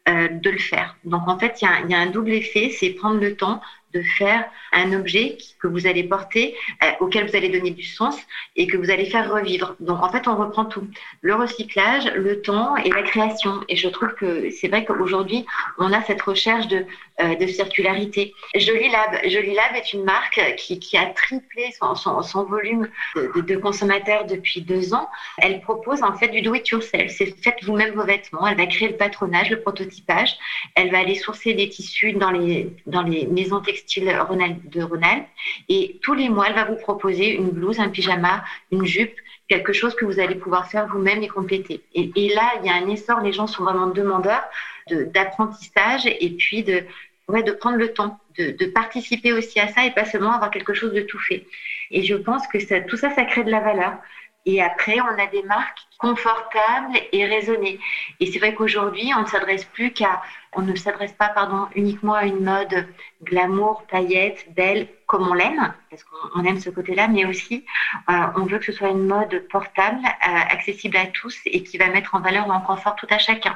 de 0.07 0.49
le 0.49 0.57
faire. 0.57 0.95
Donc 1.03 1.27
en 1.27 1.37
fait, 1.37 1.61
il 1.61 1.89
y, 1.89 1.93
a, 1.93 1.99
un 1.99 2.05
double 2.07 2.31
effet, 2.31 2.69
c'est 2.69 2.91
prendre 2.91 3.19
le 3.19 3.35
temps 3.35 3.61
de 3.93 4.01
faire 4.01 4.45
un 4.73 4.93
objet 4.93 5.37
que 5.61 5.67
vous 5.67 5.87
allez 5.87 6.03
porter, 6.03 6.55
euh, 6.83 6.87
auquel 6.99 7.27
vous 7.27 7.35
allez 7.35 7.49
donner 7.49 7.71
du 7.71 7.83
sens 7.83 8.17
et 8.55 8.67
que 8.67 8.77
vous 8.77 8.91
allez 8.91 9.05
faire 9.05 9.31
revivre. 9.31 9.75
Donc 9.79 10.01
en 10.03 10.11
fait, 10.11 10.27
on 10.27 10.35
reprend 10.35 10.65
tout. 10.65 10.87
Le 11.21 11.35
recyclage, 11.35 12.11
le 12.13 12.41
temps 12.41 12.75
et 12.75 12.89
la 12.89 13.03
création. 13.03 13.61
Et 13.69 13.75
je 13.75 13.87
trouve 13.87 14.13
que 14.15 14.49
c'est 14.51 14.67
vrai 14.67 14.83
qu'aujourd'hui, 14.85 15.45
on 15.77 15.93
a 15.93 16.01
cette 16.01 16.21
recherche 16.21 16.67
de, 16.67 16.85
euh, 17.21 17.35
de 17.35 17.47
circularité. 17.47 18.33
Jolie 18.55 18.89
Lab. 18.89 19.21
Jolie 19.29 19.53
Lab 19.53 19.75
est 19.75 19.93
une 19.93 20.03
marque 20.03 20.41
qui, 20.57 20.79
qui 20.79 20.97
a 20.97 21.05
triplé 21.07 21.71
son, 21.79 21.95
son, 21.95 22.43
volume 22.43 22.89
de, 23.15 23.41
de, 23.41 23.55
consommateurs 23.55 24.25
depuis 24.25 24.61
deux 24.61 24.93
ans. 24.93 25.09
Elle 25.37 25.61
propose 25.61 26.03
en 26.03 26.13
fait 26.13 26.27
du 26.27 26.41
do-it-yourself. 26.41 27.11
C'est 27.11 27.37
faites 27.41 27.63
vous-même 27.63 27.93
vos 27.93 28.03
vêtements. 28.03 28.47
Elle 28.47 28.57
va 28.57 28.65
créer 28.65 28.89
le 28.89 28.97
patronage, 28.97 29.49
le 29.49 29.61
prototypage. 29.61 30.35
Elle 30.75 30.91
va 30.91 30.99
aller 30.99 31.15
sourcer 31.15 31.53
des 31.53 31.69
tissus 31.69 32.13
dans 32.13 32.31
les, 32.31 32.69
dans 32.85 33.01
les 33.03 33.25
maisons 33.27 33.61
textiles 33.61 33.76
style 33.77 34.05
de 34.05 34.81
Ronald. 34.81 35.23
Et 35.69 35.99
tous 36.03 36.13
les 36.13 36.29
mois, 36.29 36.47
elle 36.47 36.55
va 36.55 36.65
vous 36.65 36.75
proposer 36.75 37.29
une 37.35 37.51
blouse, 37.51 37.79
un 37.79 37.89
pyjama, 37.89 38.43
une 38.71 38.85
jupe, 38.85 39.15
quelque 39.47 39.73
chose 39.73 39.95
que 39.95 40.05
vous 40.05 40.19
allez 40.19 40.35
pouvoir 40.35 40.69
faire 40.69 40.87
vous-même 40.87 41.23
et 41.23 41.27
compléter. 41.27 41.81
Et, 41.93 42.29
là, 42.33 42.53
il 42.59 42.67
y 42.67 42.69
a 42.69 42.75
un 42.75 42.87
essor, 42.89 43.21
les 43.21 43.33
gens 43.33 43.47
sont 43.47 43.63
vraiment 43.63 43.87
demandeurs 43.87 44.43
d'apprentissage 44.89 46.05
et 46.05 46.29
puis 46.29 46.63
de, 46.63 46.83
ouais, 47.27 47.43
de 47.43 47.51
prendre 47.51 47.77
le 47.77 47.93
temps, 47.93 48.19
de, 48.37 48.51
de, 48.51 48.65
participer 48.67 49.33
aussi 49.33 49.59
à 49.59 49.67
ça 49.67 49.85
et 49.85 49.91
pas 49.91 50.05
seulement 50.05 50.33
avoir 50.33 50.51
quelque 50.51 50.73
chose 50.73 50.93
de 50.93 51.01
tout 51.01 51.19
fait. 51.19 51.45
Et 51.91 52.03
je 52.03 52.15
pense 52.15 52.47
que 52.47 52.59
ça, 52.59 52.81
tout 52.81 52.97
ça, 52.97 53.09
ça 53.13 53.25
crée 53.25 53.43
de 53.43 53.51
la 53.51 53.59
valeur. 53.59 53.97
Et 54.45 54.61
après, 54.61 54.97
on 55.01 55.21
a 55.21 55.27
des 55.27 55.43
marques 55.43 55.79
confortables 55.97 56.97
et 57.11 57.25
raisonnées. 57.25 57.79
Et 58.21 58.27
c'est 58.27 58.39
vrai 58.39 58.53
qu'aujourd'hui, 58.53 59.11
on 59.17 59.23
ne 59.23 59.27
s'adresse 59.27 59.65
plus 59.65 59.91
qu'à, 59.91 60.21
on 60.57 60.63
ne 60.63 60.75
s'adresse 60.75 61.13
pas, 61.13 61.29
pardon, 61.29 61.67
uniquement 61.75 62.15
à 62.15 62.25
une 62.25 62.43
mode 62.43 62.87
glamour, 63.23 63.83
paillettes, 63.89 64.47
belle, 64.55 64.87
comme 65.05 65.27
on 65.27 65.33
l'aime, 65.35 65.71
parce 65.89 66.03
qu'on 66.03 66.43
aime 66.43 66.59
ce 66.59 66.71
côté-là, 66.71 67.07
mais 67.07 67.25
aussi, 67.25 67.63
euh, 68.09 68.13
on 68.35 68.45
veut 68.45 68.57
que 68.57 68.65
ce 68.65 68.71
soit 68.71 68.89
une 68.89 69.05
mode 69.05 69.47
portable, 69.49 69.99
euh, 70.03 70.39
accessible 70.49 70.97
à 70.97 71.05
tous 71.05 71.39
et 71.45 71.63
qui 71.63 71.77
va 71.77 71.87
mettre 71.89 72.15
en 72.15 72.21
valeur 72.21 72.47
ou 72.47 72.51
en 72.51 72.61
confort 72.61 72.95
tout 72.95 73.07
à 73.11 73.19
chacun. 73.19 73.55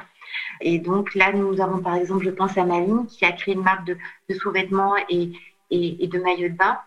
Et 0.60 0.78
donc 0.78 1.14
là, 1.16 1.32
nous 1.32 1.60
avons 1.60 1.82
par 1.82 1.96
exemple, 1.96 2.24
je 2.24 2.30
pense 2.30 2.56
à 2.56 2.64
Maline, 2.64 3.06
qui 3.06 3.24
a 3.24 3.32
créé 3.32 3.54
une 3.54 3.64
marque 3.64 3.84
de, 3.84 3.98
sous-vêtements 4.30 4.94
et, 5.08 5.32
et, 5.70 6.04
et 6.04 6.06
de 6.06 6.18
maillots 6.20 6.50
de 6.50 6.56
bain 6.56 6.78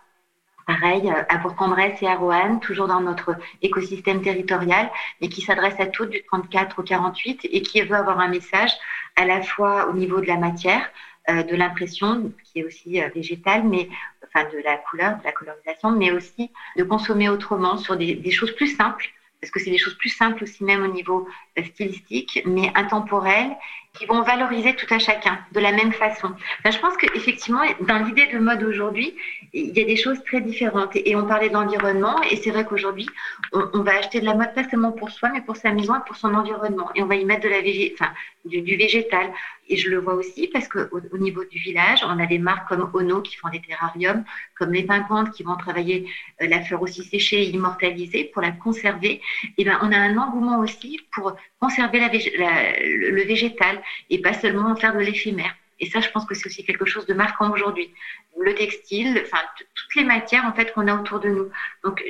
pareil, 0.66 1.08
euh, 1.08 1.22
à 1.28 1.38
Bourg-en-Bresse 1.38 2.02
et 2.02 2.08
à 2.08 2.16
Roanne, 2.16 2.60
toujours 2.60 2.88
dans 2.88 3.00
notre 3.00 3.36
écosystème 3.62 4.20
territorial, 4.20 4.90
mais 5.20 5.28
qui 5.28 5.40
s'adresse 5.40 5.78
à 5.78 5.86
toutes 5.86 6.10
du 6.10 6.22
34 6.24 6.80
au 6.80 6.82
48 6.82 7.46
et 7.50 7.62
qui 7.62 7.80
veut 7.82 7.94
avoir 7.94 8.18
un 8.18 8.28
message 8.28 8.72
à 9.16 9.24
la 9.24 9.42
fois 9.42 9.88
au 9.88 9.94
niveau 9.94 10.20
de 10.20 10.26
la 10.26 10.36
matière, 10.36 10.88
euh, 11.28 11.42
de 11.42 11.56
l'impression, 11.56 12.32
qui 12.44 12.60
est 12.60 12.64
aussi 12.64 13.02
euh, 13.02 13.08
végétale, 13.14 13.64
mais 13.64 13.88
enfin 14.24 14.48
de 14.50 14.58
la 14.58 14.76
couleur, 14.76 15.18
de 15.18 15.24
la 15.24 15.32
colorisation, 15.32 15.90
mais 15.90 16.12
aussi 16.12 16.50
de 16.76 16.84
consommer 16.84 17.28
autrement 17.28 17.78
sur 17.78 17.96
des, 17.96 18.14
des 18.14 18.30
choses 18.30 18.54
plus 18.54 18.76
simples 18.76 19.10
parce 19.40 19.50
que 19.50 19.60
c'est 19.60 19.70
des 19.70 19.78
choses 19.78 19.96
plus 19.98 20.08
simples 20.08 20.42
aussi 20.44 20.64
même 20.64 20.82
au 20.82 20.88
niveau 20.92 21.28
stylistique, 21.72 22.42
mais 22.46 22.72
intemporelles, 22.74 23.56
qui 23.98 24.06
vont 24.06 24.22
valoriser 24.22 24.74
tout 24.74 24.92
à 24.94 24.98
chacun 24.98 25.38
de 25.52 25.60
la 25.60 25.72
même 25.72 25.92
façon. 25.92 26.32
je 26.64 26.78
pense 26.78 26.96
qu'effectivement, 26.96 27.62
dans 27.80 27.98
l'idée 27.98 28.26
de 28.26 28.38
mode 28.38 28.62
aujourd'hui, 28.62 29.14
il 29.52 29.76
y 29.76 29.80
a 29.80 29.84
des 29.84 29.96
choses 29.96 30.22
très 30.24 30.40
différentes. 30.40 30.94
Et, 30.94 31.16
on 31.16 31.26
parlait 31.26 31.48
d'environnement, 31.48 32.20
et 32.30 32.36
c'est 32.36 32.50
vrai 32.50 32.64
qu'aujourd'hui, 32.64 33.06
on, 33.52 33.82
va 33.82 33.96
acheter 33.96 34.20
de 34.20 34.26
la 34.26 34.34
mode 34.34 34.52
pas 34.54 34.68
seulement 34.68 34.92
pour 34.92 35.10
soi, 35.10 35.30
mais 35.32 35.40
pour 35.40 35.56
sa 35.56 35.72
maison 35.72 35.94
et 35.94 36.04
pour 36.06 36.16
son 36.16 36.34
environnement. 36.34 36.90
Et 36.94 37.02
on 37.02 37.06
va 37.06 37.16
y 37.16 37.24
mettre 37.24 37.42
de 37.42 37.48
la 37.48 37.60
végé 37.60 37.94
enfin, 37.98 38.12
du, 38.44 38.76
végétal. 38.76 39.32
Et 39.68 39.76
je 39.76 39.90
le 39.90 39.98
vois 39.98 40.14
aussi 40.14 40.48
parce 40.48 40.68
qu'au 40.68 41.00
au 41.12 41.18
niveau 41.18 41.44
du 41.44 41.58
village, 41.58 42.04
on 42.04 42.20
a 42.20 42.26
des 42.26 42.38
marques 42.38 42.68
comme 42.68 42.88
Ono 42.94 43.20
qui 43.20 43.34
font 43.36 43.48
des 43.48 43.60
terrariums, 43.60 44.24
comme 44.56 44.72
les 44.72 44.84
Pincantes 44.84 45.32
qui 45.32 45.42
vont 45.42 45.56
travailler 45.56 46.08
euh, 46.40 46.46
la 46.46 46.60
fleur 46.60 46.82
aussi 46.82 47.02
séchée 47.02 47.42
et 47.42 47.48
immortalisée 47.50 48.30
pour 48.32 48.42
la 48.42 48.52
conserver. 48.52 49.20
Et 49.58 49.64
ben, 49.64 49.78
on 49.82 49.90
a 49.90 49.96
un 49.96 50.16
engouement 50.18 50.60
aussi 50.60 51.00
pour 51.12 51.34
conserver 51.60 51.98
le 51.98 53.22
végétal 53.24 53.82
et 54.10 54.20
pas 54.20 54.32
seulement 54.32 54.70
en 54.70 54.76
faire 54.76 54.94
de 54.94 55.00
l'éphémère. 55.00 55.54
Et 55.78 55.86
ça, 55.86 56.00
je 56.00 56.08
pense 56.10 56.24
que 56.24 56.34
c'est 56.34 56.46
aussi 56.46 56.64
quelque 56.64 56.86
chose 56.86 57.06
de 57.06 57.14
marquant 57.14 57.50
aujourd'hui. 57.50 57.92
Le 58.38 58.54
textile, 58.54 59.22
enfin, 59.24 59.42
toutes 59.56 59.94
les 59.96 60.04
matières, 60.04 60.44
en 60.44 60.52
fait, 60.52 60.72
qu'on 60.72 60.88
a 60.88 60.94
autour 60.94 61.20
de 61.20 61.28
nous. 61.28 61.50
Donc, 61.84 62.02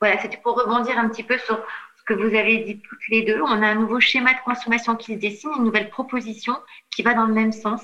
voilà, 0.00 0.18
c'était 0.18 0.38
pour 0.38 0.56
rebondir 0.58 0.98
un 0.98 1.08
petit 1.08 1.22
peu 1.22 1.36
sur 1.38 1.62
ce 1.98 2.02
que 2.04 2.14
vous 2.14 2.34
avez 2.34 2.58
dit 2.58 2.80
toutes 2.80 3.08
les 3.08 3.22
deux. 3.22 3.40
On 3.42 3.62
a 3.62 3.66
un 3.66 3.74
nouveau 3.74 4.00
schéma 4.00 4.32
de 4.32 4.40
consommation 4.44 4.96
qui 4.96 5.14
se 5.14 5.18
dessine, 5.18 5.50
une 5.56 5.64
nouvelle 5.64 5.90
proposition 5.90 6.56
qui 6.90 7.02
va 7.02 7.14
dans 7.14 7.26
le 7.26 7.34
même 7.34 7.52
sens. 7.52 7.82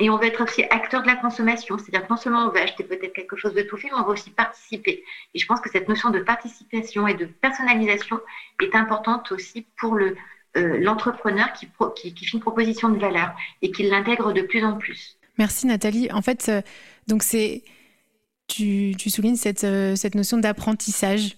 Et 0.00 0.10
on 0.10 0.16
va 0.16 0.26
être 0.26 0.42
aussi 0.42 0.64
acteur 0.64 1.02
de 1.02 1.06
la 1.06 1.14
consommation. 1.14 1.78
C'est-à-dire 1.78 2.08
que 2.08 2.12
non 2.12 2.16
seulement 2.16 2.46
on 2.46 2.48
va 2.48 2.62
acheter 2.62 2.82
peut-être 2.82 3.12
quelque 3.12 3.36
chose 3.36 3.54
de 3.54 3.62
tout 3.62 3.76
fait, 3.76 3.88
mais 3.92 3.98
on 3.98 4.02
va 4.02 4.08
aussi 4.12 4.30
participer. 4.30 5.04
Et 5.34 5.38
je 5.38 5.46
pense 5.46 5.60
que 5.60 5.70
cette 5.70 5.88
notion 5.88 6.10
de 6.10 6.18
participation 6.18 7.06
et 7.06 7.14
de 7.14 7.26
personnalisation 7.26 8.20
est 8.60 8.74
importante 8.74 9.30
aussi 9.30 9.68
pour 9.78 9.94
le, 9.94 10.16
euh, 10.56 10.78
l'entrepreneur 10.78 11.52
qui, 11.52 11.66
fait 11.66 12.26
une 12.32 12.38
proposition 12.38 12.88
de 12.88 12.98
valeur 12.98 13.34
et 13.60 13.72
qui 13.72 13.82
l'intègre 13.82 14.32
de 14.32 14.42
plus 14.42 14.64
en 14.64 14.76
plus. 14.76 15.18
Merci 15.36 15.66
Nathalie. 15.66 16.08
En 16.12 16.22
fait, 16.22 16.48
euh, 16.48 16.62
donc 17.08 17.24
c'est 17.24 17.64
tu, 18.46 18.94
soulignes 19.08 19.34
cette, 19.34 19.64
euh, 19.64 19.96
cette 19.96 20.14
notion 20.14 20.38
d'apprentissage. 20.38 21.36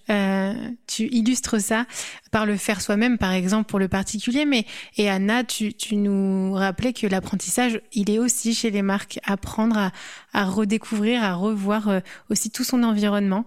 tu 0.87 1.05
illustres 1.05 1.59
ça 1.63 1.87
par 2.31 2.45
le 2.45 2.59
faire 2.59 2.83
soi-même, 2.83 3.17
par 3.17 3.33
exemple, 3.33 3.71
pour 3.71 3.79
le 3.79 3.89
particulier. 3.89 4.45
Mais 4.45 4.67
et 4.99 5.09
Anna, 5.09 5.45
tu, 5.45 5.73
tu 5.73 5.97
nous 5.97 6.53
rappelais 6.53 6.93
que 6.93 7.07
l'apprentissage, 7.07 7.81
il 7.93 8.11
est 8.11 8.19
aussi 8.19 8.55
chez 8.55 8.71
les 8.71 8.83
marques, 8.83 9.19
apprendre 9.25 9.79
à, 9.79 9.93
à 10.35 10.45
redécouvrir, 10.45 11.23
à 11.25 11.33
revoir 11.33 12.03
aussi 12.29 12.51
tout 12.51 12.65
son 12.65 12.83
environnement. 12.83 13.47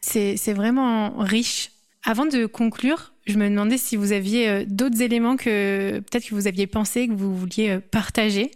C'est 0.00 0.54
vraiment 0.54 1.18
riche. 1.18 1.72
Avant 2.04 2.24
de 2.24 2.46
conclure, 2.46 3.12
je 3.30 3.38
me 3.38 3.48
demandais 3.48 3.78
si 3.78 3.96
vous 3.96 4.12
aviez 4.12 4.48
euh, 4.48 4.64
d'autres 4.66 5.00
éléments 5.00 5.36
que 5.36 6.00
peut-être 6.00 6.28
que 6.28 6.34
vous 6.34 6.46
aviez 6.46 6.66
pensé, 6.66 7.08
que 7.08 7.12
vous 7.12 7.34
vouliez 7.34 7.70
euh, 7.70 7.80
partager. 7.80 8.50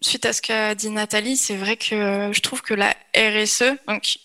Suite 0.00 0.26
à 0.26 0.32
ce 0.32 0.42
qu'a 0.42 0.74
dit 0.74 0.90
Nathalie, 0.90 1.36
c'est 1.36 1.56
vrai 1.56 1.76
que 1.76 1.94
euh, 1.94 2.32
je 2.32 2.40
trouve 2.40 2.62
que 2.62 2.74
la 2.74 2.94
RSE, 3.16 3.64
donc 3.88 4.18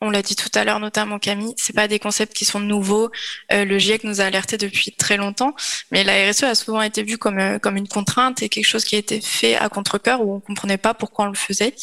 on 0.00 0.10
l'a 0.10 0.22
dit 0.22 0.34
tout 0.34 0.48
à 0.54 0.64
l'heure, 0.64 0.80
notamment 0.80 1.18
Camille, 1.18 1.54
c'est 1.56 1.74
pas 1.74 1.86
des 1.86 1.98
concepts 1.98 2.34
qui 2.34 2.46
sont 2.46 2.58
nouveaux. 2.58 3.10
le 3.50 3.78
GIEC 3.78 4.02
nous 4.04 4.22
a 4.22 4.24
alerté 4.24 4.56
depuis 4.56 4.92
très 4.92 5.18
longtemps, 5.18 5.54
mais 5.90 6.04
la 6.04 6.30
RSE 6.30 6.44
a 6.44 6.54
souvent 6.54 6.80
été 6.80 7.02
vue 7.02 7.18
comme 7.18 7.60
comme 7.60 7.76
une 7.76 7.86
contrainte 7.86 8.42
et 8.42 8.48
quelque 8.48 8.64
chose 8.64 8.86
qui 8.86 8.96
a 8.96 8.98
été 8.98 9.20
fait 9.20 9.56
à 9.56 9.68
contre-cœur 9.68 10.22
où 10.22 10.34
on 10.34 10.40
comprenait 10.40 10.78
pas 10.78 10.94
pourquoi 10.94 11.26
on 11.26 11.28
le 11.28 11.34
faisait. 11.34 11.74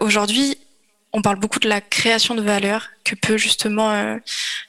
Aujourd'hui, 0.00 0.58
on 1.14 1.22
parle 1.22 1.38
beaucoup 1.38 1.60
de 1.60 1.68
la 1.68 1.80
création 1.80 2.34
de 2.34 2.42
valeur 2.42 2.90
que 3.04 3.14
peut 3.14 3.36
justement 3.36 3.92
euh, 3.92 4.16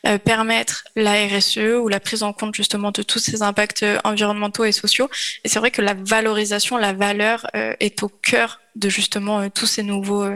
euh, 0.06 0.20
permettre 0.20 0.84
la 0.96 1.26
RSE 1.26 1.58
ou 1.82 1.88
la 1.88 2.00
prise 2.00 2.22
en 2.22 2.34
compte 2.34 2.54
justement 2.54 2.92
de 2.92 3.02
tous 3.02 3.18
ces 3.18 3.42
impacts 3.42 3.82
euh, 3.82 3.98
environnementaux 4.04 4.64
et 4.64 4.72
sociaux. 4.72 5.10
Et 5.44 5.50
c'est 5.50 5.58
vrai 5.58 5.72
que 5.72 5.82
la 5.82 5.96
valorisation, 5.96 6.78
la 6.78 6.94
valeur 6.94 7.48
est 7.54 8.04
au 8.04 8.10
cœur 8.10 8.62
de 8.76 8.90
justement 8.90 9.50
tous 9.50 9.66
ces 9.66 9.84
nouveaux 9.84 10.28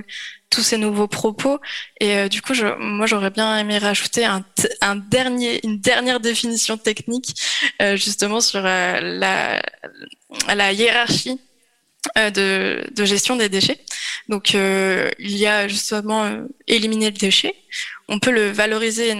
tous 0.49 0.61
ces 0.61 0.79
nouveaux 0.79 1.07
propos. 1.07 1.59
Et 1.99 2.27
du 2.27 2.41
coup, 2.41 2.55
je, 2.55 2.65
moi, 2.79 3.05
j'aurais 3.05 3.29
bien 3.29 3.55
aimé 3.59 3.77
rajouter 3.77 4.25
un, 4.25 4.43
dernier, 4.95 5.63
une 5.63 5.79
dernière 5.79 6.19
définition 6.19 6.75
technique, 6.75 7.35
justement 7.95 8.41
sur 8.41 8.61
la 8.63 9.61
hiérarchie 10.73 11.39
de, 12.15 12.83
de, 12.95 13.05
gestion 13.05 13.35
des 13.35 13.49
déchets. 13.49 13.79
Donc, 14.29 14.55
euh, 14.55 15.09
il 15.19 15.35
y 15.35 15.47
a 15.47 15.67
justement 15.67 16.23
euh, 16.23 16.43
éliminer 16.67 17.07
le 17.07 17.17
déchet. 17.17 17.55
On 18.07 18.19
peut 18.19 18.31
le 18.31 18.49
valoriser 18.49 19.13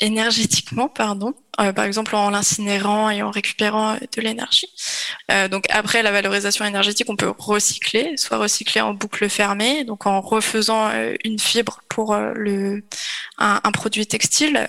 énergétiquement, 0.00 0.88
pardon, 0.88 1.34
euh, 1.60 1.72
par 1.72 1.84
exemple 1.84 2.16
en 2.16 2.30
l'incinérant 2.30 3.10
et 3.10 3.22
en 3.22 3.30
récupérant 3.30 3.94
de 3.94 4.20
l'énergie. 4.20 4.68
Euh, 5.30 5.48
donc 5.48 5.66
après 5.68 6.02
la 6.02 6.10
valorisation 6.10 6.64
énergétique, 6.64 7.08
on 7.10 7.16
peut 7.16 7.32
recycler, 7.38 8.16
soit 8.16 8.38
recycler 8.38 8.80
en 8.80 8.94
boucle 8.94 9.28
fermée, 9.28 9.84
donc 9.84 10.06
en 10.06 10.20
refaisant 10.20 10.88
euh, 10.88 11.14
une 11.24 11.38
fibre 11.38 11.80
pour 11.88 12.16
le 12.16 12.82
un, 13.38 13.60
un, 13.62 13.72
produit 13.72 14.06
textile, 14.06 14.68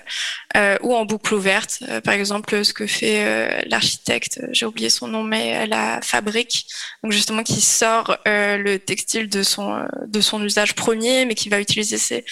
ou 0.81 0.95
en 0.95 1.05
boucle 1.05 1.33
ouverte, 1.35 1.83
par 2.03 2.13
exemple 2.13 2.63
ce 2.63 2.73
que 2.73 2.88
fait 2.88 3.65
l'architecte, 3.67 4.41
j'ai 4.51 4.65
oublié 4.65 4.89
son 4.89 5.07
nom, 5.07 5.23
mais 5.23 5.67
la 5.67 6.01
fabrique, 6.01 6.65
donc 7.03 7.12
justement 7.12 7.43
qui 7.43 7.62
sort 7.62 8.17
le 8.25 8.77
textile 8.77 9.29
de 9.29 9.43
son 9.43 9.88
de 10.07 10.21
son 10.21 10.43
usage 10.43 10.73
premier, 10.73 11.25
mais 11.25 11.35
qui 11.35 11.49
va 11.49 11.59
utiliser 11.59 11.97
ses, 11.97 12.25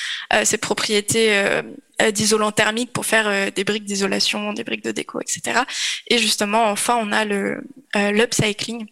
ses 0.43 0.57
propriétés 0.57 1.61
euh, 1.99 2.11
d'isolant 2.11 2.51
thermique 2.51 2.93
pour 2.93 3.07
faire 3.07 3.27
euh, 3.27 3.49
des 3.49 3.63
briques 3.63 3.85
d'isolation, 3.85 4.53
des 4.53 4.63
briques 4.63 4.83
de 4.83 4.91
déco, 4.91 5.19
etc. 5.19 5.61
Et 6.05 6.19
justement, 6.19 6.65
enfin, 6.65 6.95
on 7.01 7.11
a 7.11 7.25
le 7.25 7.35
euh, 7.55 7.61
l'upcycling. 7.95 8.87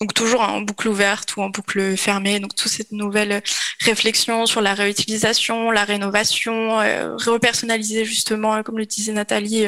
Donc 0.00 0.14
toujours 0.14 0.40
en 0.40 0.62
boucle 0.62 0.88
ouverte 0.88 1.36
ou 1.36 1.42
en 1.42 1.50
boucle 1.50 1.94
fermée. 1.96 2.40
Donc 2.40 2.54
toutes 2.54 2.72
ces 2.72 2.86
nouvelles 2.90 3.42
réflexions 3.80 4.46
sur 4.46 4.62
la 4.62 4.72
réutilisation, 4.72 5.70
la 5.70 5.84
rénovation, 5.84 6.78
repersonnaliser 7.18 8.06
justement, 8.06 8.62
comme 8.62 8.78
le 8.78 8.86
disait 8.86 9.12
Nathalie, 9.12 9.66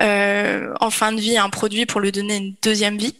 en 0.00 0.90
fin 0.90 1.12
de 1.12 1.20
vie 1.20 1.36
un 1.36 1.50
produit 1.50 1.84
pour 1.84 2.00
lui 2.00 2.10
donner 2.10 2.36
une 2.36 2.54
deuxième 2.62 2.96
vie. 2.96 3.16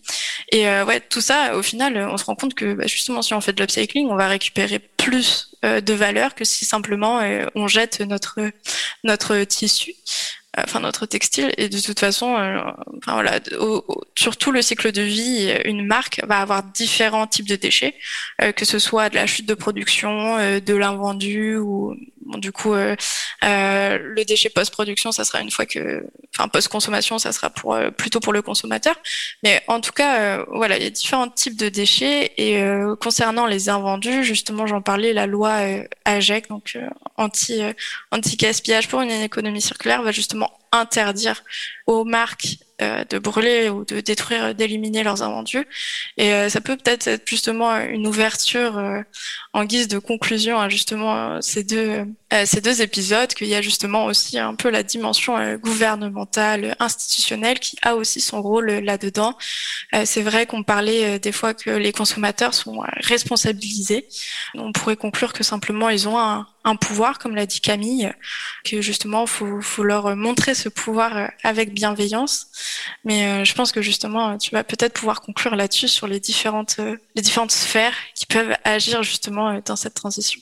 Et 0.51 0.65
ouais, 0.65 1.01
tout 1.01 1.21
ça, 1.21 1.57
au 1.57 1.63
final, 1.63 1.99
on 2.11 2.17
se 2.17 2.25
rend 2.25 2.37
compte 2.37 2.55
que 2.55 2.73
bah, 2.73 2.87
justement, 2.87 3.21
si 3.21 3.35
on 3.35 3.43
fait 3.43 3.53
de 3.53 3.61
l'upcycling, 3.61 4.09
on 4.09 4.17
va 4.17 4.27
récupérer 4.27 4.79
plus 4.79 5.51
de 5.63 5.93
valeur 5.93 6.35
que 6.35 6.47
si 6.47 6.65
simplement 6.65 7.21
on 7.55 7.69
jette 7.69 8.01
notre 8.01 8.39
notre 9.05 9.45
tissu 9.45 9.93
enfin 10.57 10.81
notre 10.81 11.07
textile. 11.07 11.53
Et 11.59 11.69
de 11.69 11.81
toute 11.81 12.01
façon 12.01 12.37
euh, 12.37 12.59
enfin 12.99 13.15
voilà 13.15 13.41
sur 14.17 14.37
tout 14.37 14.53
le 14.53 14.63
cycle 14.63 14.93
de 14.93 15.03
vie 15.03 15.53
une 15.65 15.87
marque 15.87 16.21
va 16.27 16.39
avoir 16.41 16.63
différents 16.63 17.27
types 17.27 17.49
de 17.49 17.57
déchets 17.57 17.95
euh, 18.43 18.53
que 18.53 18.65
ce 18.65 18.79
soit 18.79 19.11
de 19.11 19.15
la 19.15 19.27
chute 19.27 19.47
de 19.47 19.55
production 19.55 20.39
euh, 20.39 20.61
de 20.61 20.75
l'invendu 20.75 21.57
ou 21.57 21.95
du 22.39 22.53
coup 22.53 22.75
le 22.75 24.25
déchet 24.25 24.51
post-production 24.51 25.13
ça 25.13 25.25
sera 25.25 25.41
une 25.41 25.51
fois 25.51 25.67
que 25.67 26.05
enfin 26.35 26.49
post-consommation 26.49 27.19
ça 27.19 27.33
sera 27.33 27.51
pour 27.51 27.79
plutôt 27.97 28.21
pour 28.21 28.33
le 28.33 28.43
consommateur. 28.43 28.97
Mais 29.43 29.63
en 29.69 29.81
tout 29.81 29.93
cas 29.93 30.45
voilà 30.53 30.77
il 30.77 30.83
y 30.83 30.87
a 30.87 30.91
différents 30.91 31.29
types 31.29 31.57
de 31.57 31.69
déchets 31.69 32.33
et 32.37 32.63
concernant 33.01 33.47
les 33.47 33.69
invendus 33.69 34.25
justement 34.25 34.67
j'en 34.67 34.83
parlais 34.83 35.13
la 35.13 35.27
loi 35.27 35.59
AGEC 36.05 36.49
donc 36.49 36.79
anti 37.17 37.63
anti 38.11 38.37
gaspillage 38.37 38.89
pour 38.89 39.01
une 39.01 39.11
économie 39.11 39.63
circulaire 39.63 40.03
va 40.03 40.13
justement 40.13 40.51
interdire 40.77 41.43
aux 41.87 42.05
marques 42.05 42.59
euh, 42.83 43.05
de 43.09 43.19
brûler 43.19 43.71
ou 43.71 43.87
de 43.87 44.01
détruire, 44.01 44.55
d'éliminer 44.55 45.03
leurs 45.03 45.23
invendus. 45.23 45.67
Et 46.19 46.35
euh, 46.35 46.51
ça 46.51 46.61
peut 46.61 46.77
peut-être 46.77 47.07
être 47.09 47.27
justement 47.27 47.75
une 47.79 48.07
ouverture 48.07 48.77
euh, 48.77 49.01
en 49.55 49.65
guise 49.65 49.89
de 49.89 49.99
conclusion 49.99 50.61
à 50.61 50.69
justement 50.69 51.41
ces 51.41 51.65
deux 51.65 52.05
ces 52.45 52.61
deux 52.61 52.83
épisodes, 52.83 53.33
qu'il 53.35 53.47
y 53.47 53.55
a 53.55 53.63
justement 53.63 54.07
aussi 54.07 54.39
un 54.39 54.55
peu 54.55 54.69
la 54.69 54.83
dimension 54.83 55.57
gouvernementale, 55.57 56.77
institutionnelle, 56.81 57.61
qui 57.61 57.77
a 57.83 57.95
aussi 57.95 58.21
son 58.21 58.43
rôle 58.43 58.71
là-dedans. 58.71 59.37
C'est 60.05 60.23
vrai 60.23 60.47
qu'on 60.47 60.63
parlait 60.63 61.19
des 61.19 61.33
fois 61.33 61.55
que 61.55 61.71
les 61.71 61.93
consommateurs 61.93 62.53
sont 62.53 62.83
responsabilisés. 62.97 64.09
On 64.55 64.73
pourrait 64.73 64.97
conclure 64.97 65.33
que 65.33 65.45
simplement 65.45 65.89
ils 65.89 66.09
ont 66.09 66.19
un, 66.19 66.47
un 66.67 66.75
pouvoir, 66.75 67.19
comme 67.21 67.37
l'a 67.37 67.47
dit 67.47 67.61
Camille, 67.61 68.13
que 68.65 68.81
justement 68.81 69.27
faut, 69.27 69.61
faut 69.61 69.85
leur 69.85 70.15
montrer 70.17 70.55
ce 70.55 70.69
pouvoir 70.69 71.31
avec 71.45 71.73
bienveillance. 71.73 72.49
Mais 73.05 73.27
euh, 73.27 73.45
je 73.45 73.55
pense 73.55 73.73
que 73.73 73.81
justement, 73.83 74.37
tu 74.37 74.51
vas 74.51 74.65
peut-être 74.65 74.95
pouvoir 74.95 75.21
conclure 75.21 75.55
là-dessus 75.55 75.89
sur 75.89 76.09
les 76.09 76.21
différentes, 76.21 76.77
euh, 76.81 76.97
les 77.15 77.23
différentes 77.23 77.53
sphères 77.53 77.95
qui 78.15 78.27
peuvent 78.27 78.55
agir 78.65 79.03
justement 79.05 79.51
euh, 79.51 79.61
dans 79.65 79.77
cette 79.77 79.95
transition. 79.95 80.41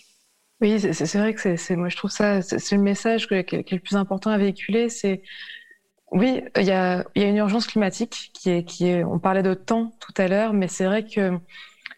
Oui, 0.64 0.80
c'est 0.80 1.18
vrai 1.18 1.34
que 1.34 1.56
c'est, 1.56 1.76
moi 1.76 1.90
je 1.90 1.96
trouve 1.96 2.10
ça, 2.10 2.40
c'est 2.40 2.74
le 2.74 2.80
message 2.80 3.28
qui 3.28 3.34
est, 3.34 3.70
le 3.70 3.78
plus 3.80 3.96
important 3.96 4.30
à 4.30 4.38
véhiculer, 4.38 4.88
c'est 4.88 5.20
oui, 6.10 6.42
il 6.56 6.62
y 6.62 6.70
a, 6.70 7.04
y 7.16 7.22
a, 7.22 7.28
une 7.28 7.36
urgence 7.36 7.66
climatique 7.66 8.30
qui 8.32 8.48
est, 8.48 8.64
qui 8.64 8.86
est, 8.88 9.04
on 9.04 9.18
parlait 9.18 9.42
de 9.42 9.52
temps 9.52 9.92
tout 10.00 10.14
à 10.16 10.26
l'heure, 10.26 10.54
mais 10.54 10.66
c'est 10.66 10.86
vrai 10.86 11.04
que 11.04 11.38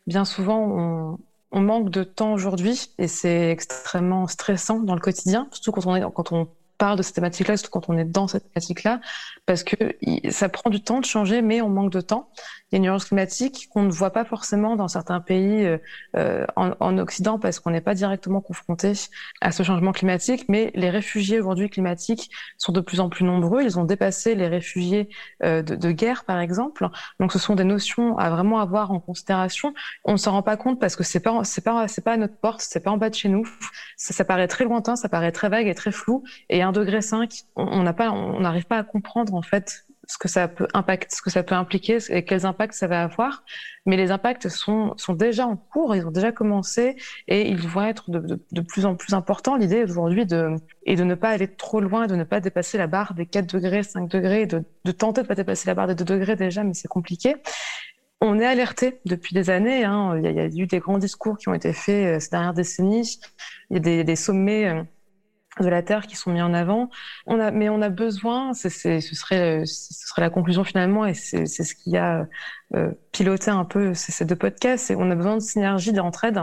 bien 0.09 0.25
souvent 0.25 0.59
on, 0.59 1.19
on 1.53 1.61
manque 1.61 1.91
de 1.91 2.03
temps 2.03 2.33
aujourd'hui 2.33 2.91
et 2.99 3.07
c'est 3.07 3.53
extrêmement 3.53 4.27
stressant 4.27 4.81
dans 4.81 4.97
le 4.97 5.01
quotidien, 5.01 5.47
surtout 5.53 5.71
quand 5.71 5.87
on 5.87 5.95
est, 5.95 6.03
quand 6.13 6.33
on 6.33 6.49
parle 6.77 6.99
de 6.99 7.03
cette 7.03 7.15
thématique-là, 7.15 7.57
surtout 7.57 7.71
quand 7.71 7.89
on 7.89 7.97
est 7.97 8.05
dans 8.05 8.27
cette 8.27 8.53
thématique-là, 8.53 9.01
parce 9.47 9.63
que 9.63 9.77
ça 10.31 10.49
prend 10.49 10.71
du 10.71 10.83
temps 10.83 10.99
de 10.99 11.05
changer, 11.05 11.41
mais 11.41 11.61
on 11.61 11.69
manque 11.69 11.93
de 11.93 12.01
temps. 12.01 12.31
Il 12.71 12.75
y 12.75 12.77
a 12.77 12.79
une 12.79 12.85
urgence 12.87 13.05
climatique 13.05 13.69
qu'on 13.73 13.83
ne 13.83 13.93
voit 13.93 14.11
pas 14.11 14.25
forcément 14.25 14.75
dans 14.75 14.89
certains 14.89 15.21
pays 15.21 15.65
euh, 15.65 15.79
euh 16.17 16.45
en, 16.57 16.73
en, 16.81 16.99
Occident 16.99 17.39
parce 17.39 17.61
qu'on 17.61 17.71
n'est 17.71 17.81
pas 17.81 17.95
directement 17.95 18.41
confronté 18.41 18.93
à 19.41 19.53
ce 19.53 19.63
changement 19.63 19.93
climatique. 19.93 20.47
Mais 20.49 20.73
les 20.75 20.91
réfugiés 20.91 21.39
aujourd'hui 21.39 21.71
climatiques 21.71 22.29
sont 22.59 22.73
de 22.73 22.81
plus 22.81 22.99
en 22.99 23.09
plus 23.09 23.25
nombreux. 23.25 23.63
Ils 23.63 23.79
ont 23.79 23.85
dépassé 23.85 24.35
les 24.35 24.49
réfugiés 24.49 25.09
euh, 25.45 25.63
de, 25.63 25.77
de, 25.77 25.91
guerre, 25.93 26.25
par 26.25 26.41
exemple. 26.41 26.89
Donc, 27.21 27.33
ce 27.33 27.39
sont 27.39 27.55
des 27.55 27.63
notions 27.63 28.19
à 28.19 28.31
vraiment 28.31 28.59
avoir 28.59 28.91
en 28.91 28.99
considération. 28.99 29.73
On 30.05 30.13
ne 30.13 30.17
s'en 30.17 30.33
rend 30.33 30.43
pas 30.43 30.57
compte 30.57 30.81
parce 30.81 30.97
que 30.97 31.05
c'est 31.05 31.21
pas 31.21 31.45
c'est 31.45 31.63
pas 31.63 31.87
c'est 31.87 32.03
pas 32.03 32.15
à 32.15 32.17
notre 32.17 32.37
porte, 32.37 32.61
c'est 32.63 32.81
pas 32.81 32.91
en 32.91 32.97
bas 32.97 33.11
de 33.11 33.15
chez 33.15 33.29
nous. 33.29 33.49
Ça, 33.97 34.13
ça, 34.13 34.25
paraît 34.25 34.49
très 34.49 34.65
lointain, 34.65 34.97
ça 34.97 35.09
paraît 35.09 35.33
très 35.33 35.49
vague 35.49 35.69
et 35.69 35.75
très 35.75 35.93
flou. 35.93 36.25
Et 36.49 36.63
un 36.63 36.73
degré 36.73 37.01
5, 37.01 37.33
on 37.55 37.83
n'a 37.85 37.93
pas, 37.93 38.11
on 38.11 38.41
n'arrive 38.41 38.67
pas 38.67 38.79
à 38.79 38.83
comprendre 38.83 39.35
en 39.35 39.43
fait 39.43 39.86
ce 40.07 40.19
que 40.19 40.29
ça 40.29 40.49
peut 40.49 40.69
impacter, 40.75 41.15
ce 41.15 41.23
que 41.23 41.31
ça 41.31 41.43
peut 41.43 41.55
impliquer 41.55 41.99
et 42.11 42.25
quels 42.25 42.47
impacts 42.47 42.75
ça 42.75 42.87
va 42.87 43.03
avoir. 43.03 43.45
Mais 43.87 43.97
les 43.97 44.11
impacts 44.11 44.49
sont, 44.49 44.95
sont 44.97 45.15
déjà 45.15 45.47
en 45.47 45.57
cours, 45.57 45.95
ils 45.95 46.07
ont 46.07 46.11
déjà 46.11 46.33
commencé 46.33 46.97
et 47.29 47.49
ils 47.49 47.69
vont 47.69 47.83
être 47.83 48.11
de, 48.11 48.41
de, 48.51 48.61
plus 48.61 48.85
en 48.87 48.97
plus 48.97 49.15
importants. 49.15 49.57
L'idée 49.57 49.85
aujourd'hui 49.85 50.27
de, 50.27 50.55
et 50.85 50.97
de 50.97 51.05
ne 51.05 51.15
pas 51.15 51.31
aller 51.31 51.49
trop 51.49 51.81
loin, 51.81 52.07
de 52.07 52.17
ne 52.17 52.25
pas 52.25 52.41
dépasser 52.41 52.79
la 52.79 52.87
barre 52.87 53.15
des 53.15 53.27
4 53.27 53.47
degrés, 53.47 53.83
5 53.83 54.09
degrés, 54.09 54.47
de, 54.47 54.65
de 54.85 54.93
tenter 54.93 55.23
de 55.23 55.27
pas 55.27 55.35
dépasser 55.35 55.67
la 55.69 55.75
barre 55.75 55.89
des 55.89 55.95
2 55.95 56.05
degrés 56.05 56.37
déjà, 56.37 56.65
mais 56.65 56.75
c'est 56.75 56.89
compliqué. 56.89 57.37
On 58.21 58.39
est 58.39 58.47
alerté 58.47 59.01
depuis 59.05 59.35
des 59.35 59.51
années. 59.51 59.85
Hein. 59.85 60.17
Il, 60.17 60.25
y 60.25 60.27
a, 60.27 60.31
il, 60.31 60.37
y 60.37 60.61
a, 60.61 60.65
eu 60.65 60.67
des 60.67 60.79
grands 60.79 60.99
discours 60.99 61.37
qui 61.37 61.49
ont 61.49 61.55
été 61.55 61.73
faits 61.73 62.17
euh, 62.17 62.21
ces 62.21 62.31
dernières 62.31 62.55
décennies. 62.55 63.19
Il 63.71 63.75
y 63.75 63.77
a 63.77 63.81
des, 63.81 64.05
des 64.05 64.17
sommets 64.17 64.69
euh, 64.69 64.83
de 65.61 65.69
la 65.69 65.83
Terre 65.83 66.07
qui 66.07 66.17
sont 66.17 66.33
mis 66.33 66.43
en 66.43 66.55
avant. 66.55 66.91
On 67.27 67.41
a, 67.41 67.51
mais 67.51 67.69
on 67.69 67.83
a 67.83 67.89
besoin, 67.89 68.53
ce, 68.55 68.69
serait, 68.69 69.01
ce 69.01 69.15
serait 69.15 70.23
la 70.23 70.31
conclusion 70.31 70.65
finalement, 70.65 71.07
et 71.07 71.15
c'est, 71.15 71.47
ce 71.47 71.75
qui 71.75 71.97
a 71.97 72.27
euh, 72.75 72.93
piloté 73.13 73.51
un 73.51 73.65
peu 73.65 73.95
ces, 73.95 74.25
deux 74.25 74.37
podcasts, 74.37 74.87
c'est 74.87 74.97
on 74.97 75.11
a 75.11 75.15
besoin 75.15 75.37
de 75.37 75.41
synergie, 75.41 75.93
d'entraide. 75.93 76.39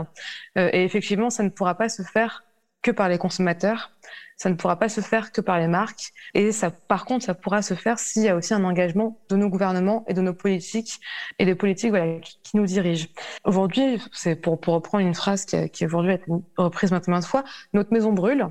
Euh, 0.58 0.70
et 0.72 0.84
effectivement, 0.84 1.30
ça 1.30 1.42
ne 1.42 1.48
pourra 1.48 1.76
pas 1.76 1.88
se 1.88 2.02
faire 2.02 2.44
que 2.82 2.90
par 2.90 3.08
les 3.08 3.18
consommateurs. 3.18 3.92
Ça 4.36 4.50
ne 4.50 4.54
pourra 4.54 4.78
pas 4.78 4.88
se 4.88 5.00
faire 5.00 5.32
que 5.32 5.40
par 5.40 5.58
les 5.58 5.68
marques. 5.68 6.12
Et 6.34 6.52
ça, 6.52 6.70
par 6.70 7.04
contre, 7.04 7.24
ça 7.24 7.34
pourra 7.34 7.62
se 7.62 7.74
faire 7.74 7.98
s'il 7.98 8.22
y 8.22 8.28
a 8.28 8.36
aussi 8.36 8.52
un 8.54 8.64
engagement 8.64 9.20
de 9.28 9.36
nos 9.36 9.48
gouvernements 9.48 10.04
et 10.08 10.14
de 10.14 10.20
nos 10.20 10.34
politiques 10.34 11.00
et 11.38 11.44
des 11.44 11.54
politiques 11.54 11.90
voilà, 11.90 12.18
qui, 12.20 12.56
nous 12.56 12.66
dirigent. 12.66 13.08
Aujourd'hui, 13.44 14.00
c'est 14.12 14.36
pour, 14.36 14.60
pour 14.60 14.74
reprendre 14.74 15.04
une 15.04 15.14
phrase 15.14 15.44
qui, 15.44 15.68
qui 15.70 15.86
aujourd'hui 15.86 16.14
été 16.14 16.24
reprise 16.56 16.90
maintes 16.90 17.08
de 17.08 17.24
fois, 17.24 17.44
notre 17.72 17.92
maison 17.92 18.12
brûle. 18.12 18.48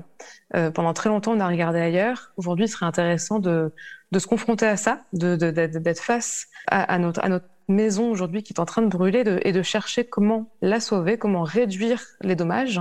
Euh, 0.54 0.70
pendant 0.70 0.92
très 0.92 1.08
longtemps, 1.08 1.32
on 1.32 1.40
a 1.40 1.48
regardé 1.48 1.80
ailleurs. 1.80 2.32
Aujourd'hui, 2.36 2.66
il 2.66 2.68
serait 2.68 2.86
intéressant 2.86 3.38
de, 3.38 3.72
de 4.12 4.18
se 4.18 4.26
confronter 4.26 4.66
à 4.66 4.76
ça, 4.76 5.00
de, 5.12 5.36
de, 5.36 5.50
d'être 5.50 6.00
face 6.00 6.48
à, 6.68 6.82
à, 6.82 6.98
notre, 6.98 7.22
à 7.24 7.28
notre 7.28 7.46
maison 7.68 8.10
aujourd'hui 8.10 8.42
qui 8.42 8.52
est 8.52 8.60
en 8.60 8.64
train 8.64 8.82
de 8.82 8.88
brûler 8.88 9.24
de, 9.24 9.40
et 9.42 9.52
de 9.52 9.62
chercher 9.62 10.04
comment 10.04 10.52
la 10.60 10.80
sauver, 10.80 11.18
comment 11.18 11.42
réduire 11.42 12.02
les 12.20 12.36
dommages. 12.36 12.80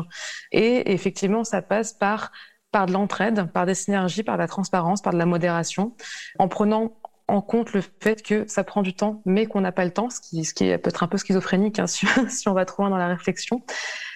Et 0.52 0.94
effectivement, 0.94 1.44
ça 1.44 1.62
passe 1.62 1.94
par 1.94 2.32
par 2.74 2.88
de 2.88 2.92
l'entraide, 2.92 3.50
par 3.54 3.66
des 3.66 3.76
synergies, 3.76 4.24
par 4.24 4.36
de 4.36 4.42
la 4.42 4.48
transparence, 4.48 5.02
par 5.02 5.14
de 5.14 5.18
la 5.18 5.28
modération, 5.28 5.96
en 6.40 6.50
prenant 6.50 6.98
en 7.30 7.42
compte 7.42 7.72
le 7.72 7.82
fait 8.02 8.22
que 8.22 8.46
ça 8.48 8.66
prend 8.66 8.82
du 8.82 8.96
temps, 8.96 9.22
mais 9.26 9.46
qu'on 9.46 9.62
n'a 9.62 9.72
pas 9.72 9.86
le 9.86 9.92
temps, 9.92 10.10
ce 10.10 10.20
qui, 10.20 10.44
ce 10.44 10.54
qui 10.54 10.66
peut 10.78 10.90
être 10.90 11.04
un 11.04 11.08
peu 11.08 11.18
schizophrénique 11.18 11.80
hein, 11.80 11.88
si, 11.88 12.06
on 12.48 12.54
va 12.54 12.66
trop 12.66 12.84
loin 12.84 12.90
dans 12.90 12.98
la 12.98 13.08
réflexion. 13.08 13.62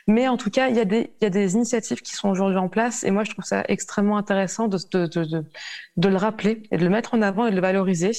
Mais 0.09 0.29
en 0.29 0.37
tout 0.37 0.49
cas, 0.49 0.69
il 0.69 0.75
y, 0.77 0.79
a 0.79 0.85
des, 0.85 1.11
il 1.19 1.25
y 1.25 1.27
a 1.27 1.29
des 1.29 1.55
initiatives 1.55 2.01
qui 2.01 2.13
sont 2.13 2.29
aujourd'hui 2.29 2.57
en 2.57 2.69
place 2.69 3.03
et 3.03 3.11
moi, 3.11 3.25
je 3.25 3.31
trouve 3.31 3.43
ça 3.43 3.65
extrêmement 3.67 4.17
intéressant 4.17 4.69
de, 4.69 4.77
de, 4.93 5.05
de, 5.05 5.43
de, 5.97 6.09
le 6.09 6.15
rappeler 6.15 6.63
et 6.71 6.77
de 6.77 6.83
le 6.85 6.89
mettre 6.89 7.13
en 7.13 7.21
avant 7.21 7.45
et 7.45 7.49
de 7.51 7.55
le 7.55 7.61
valoriser. 7.61 8.11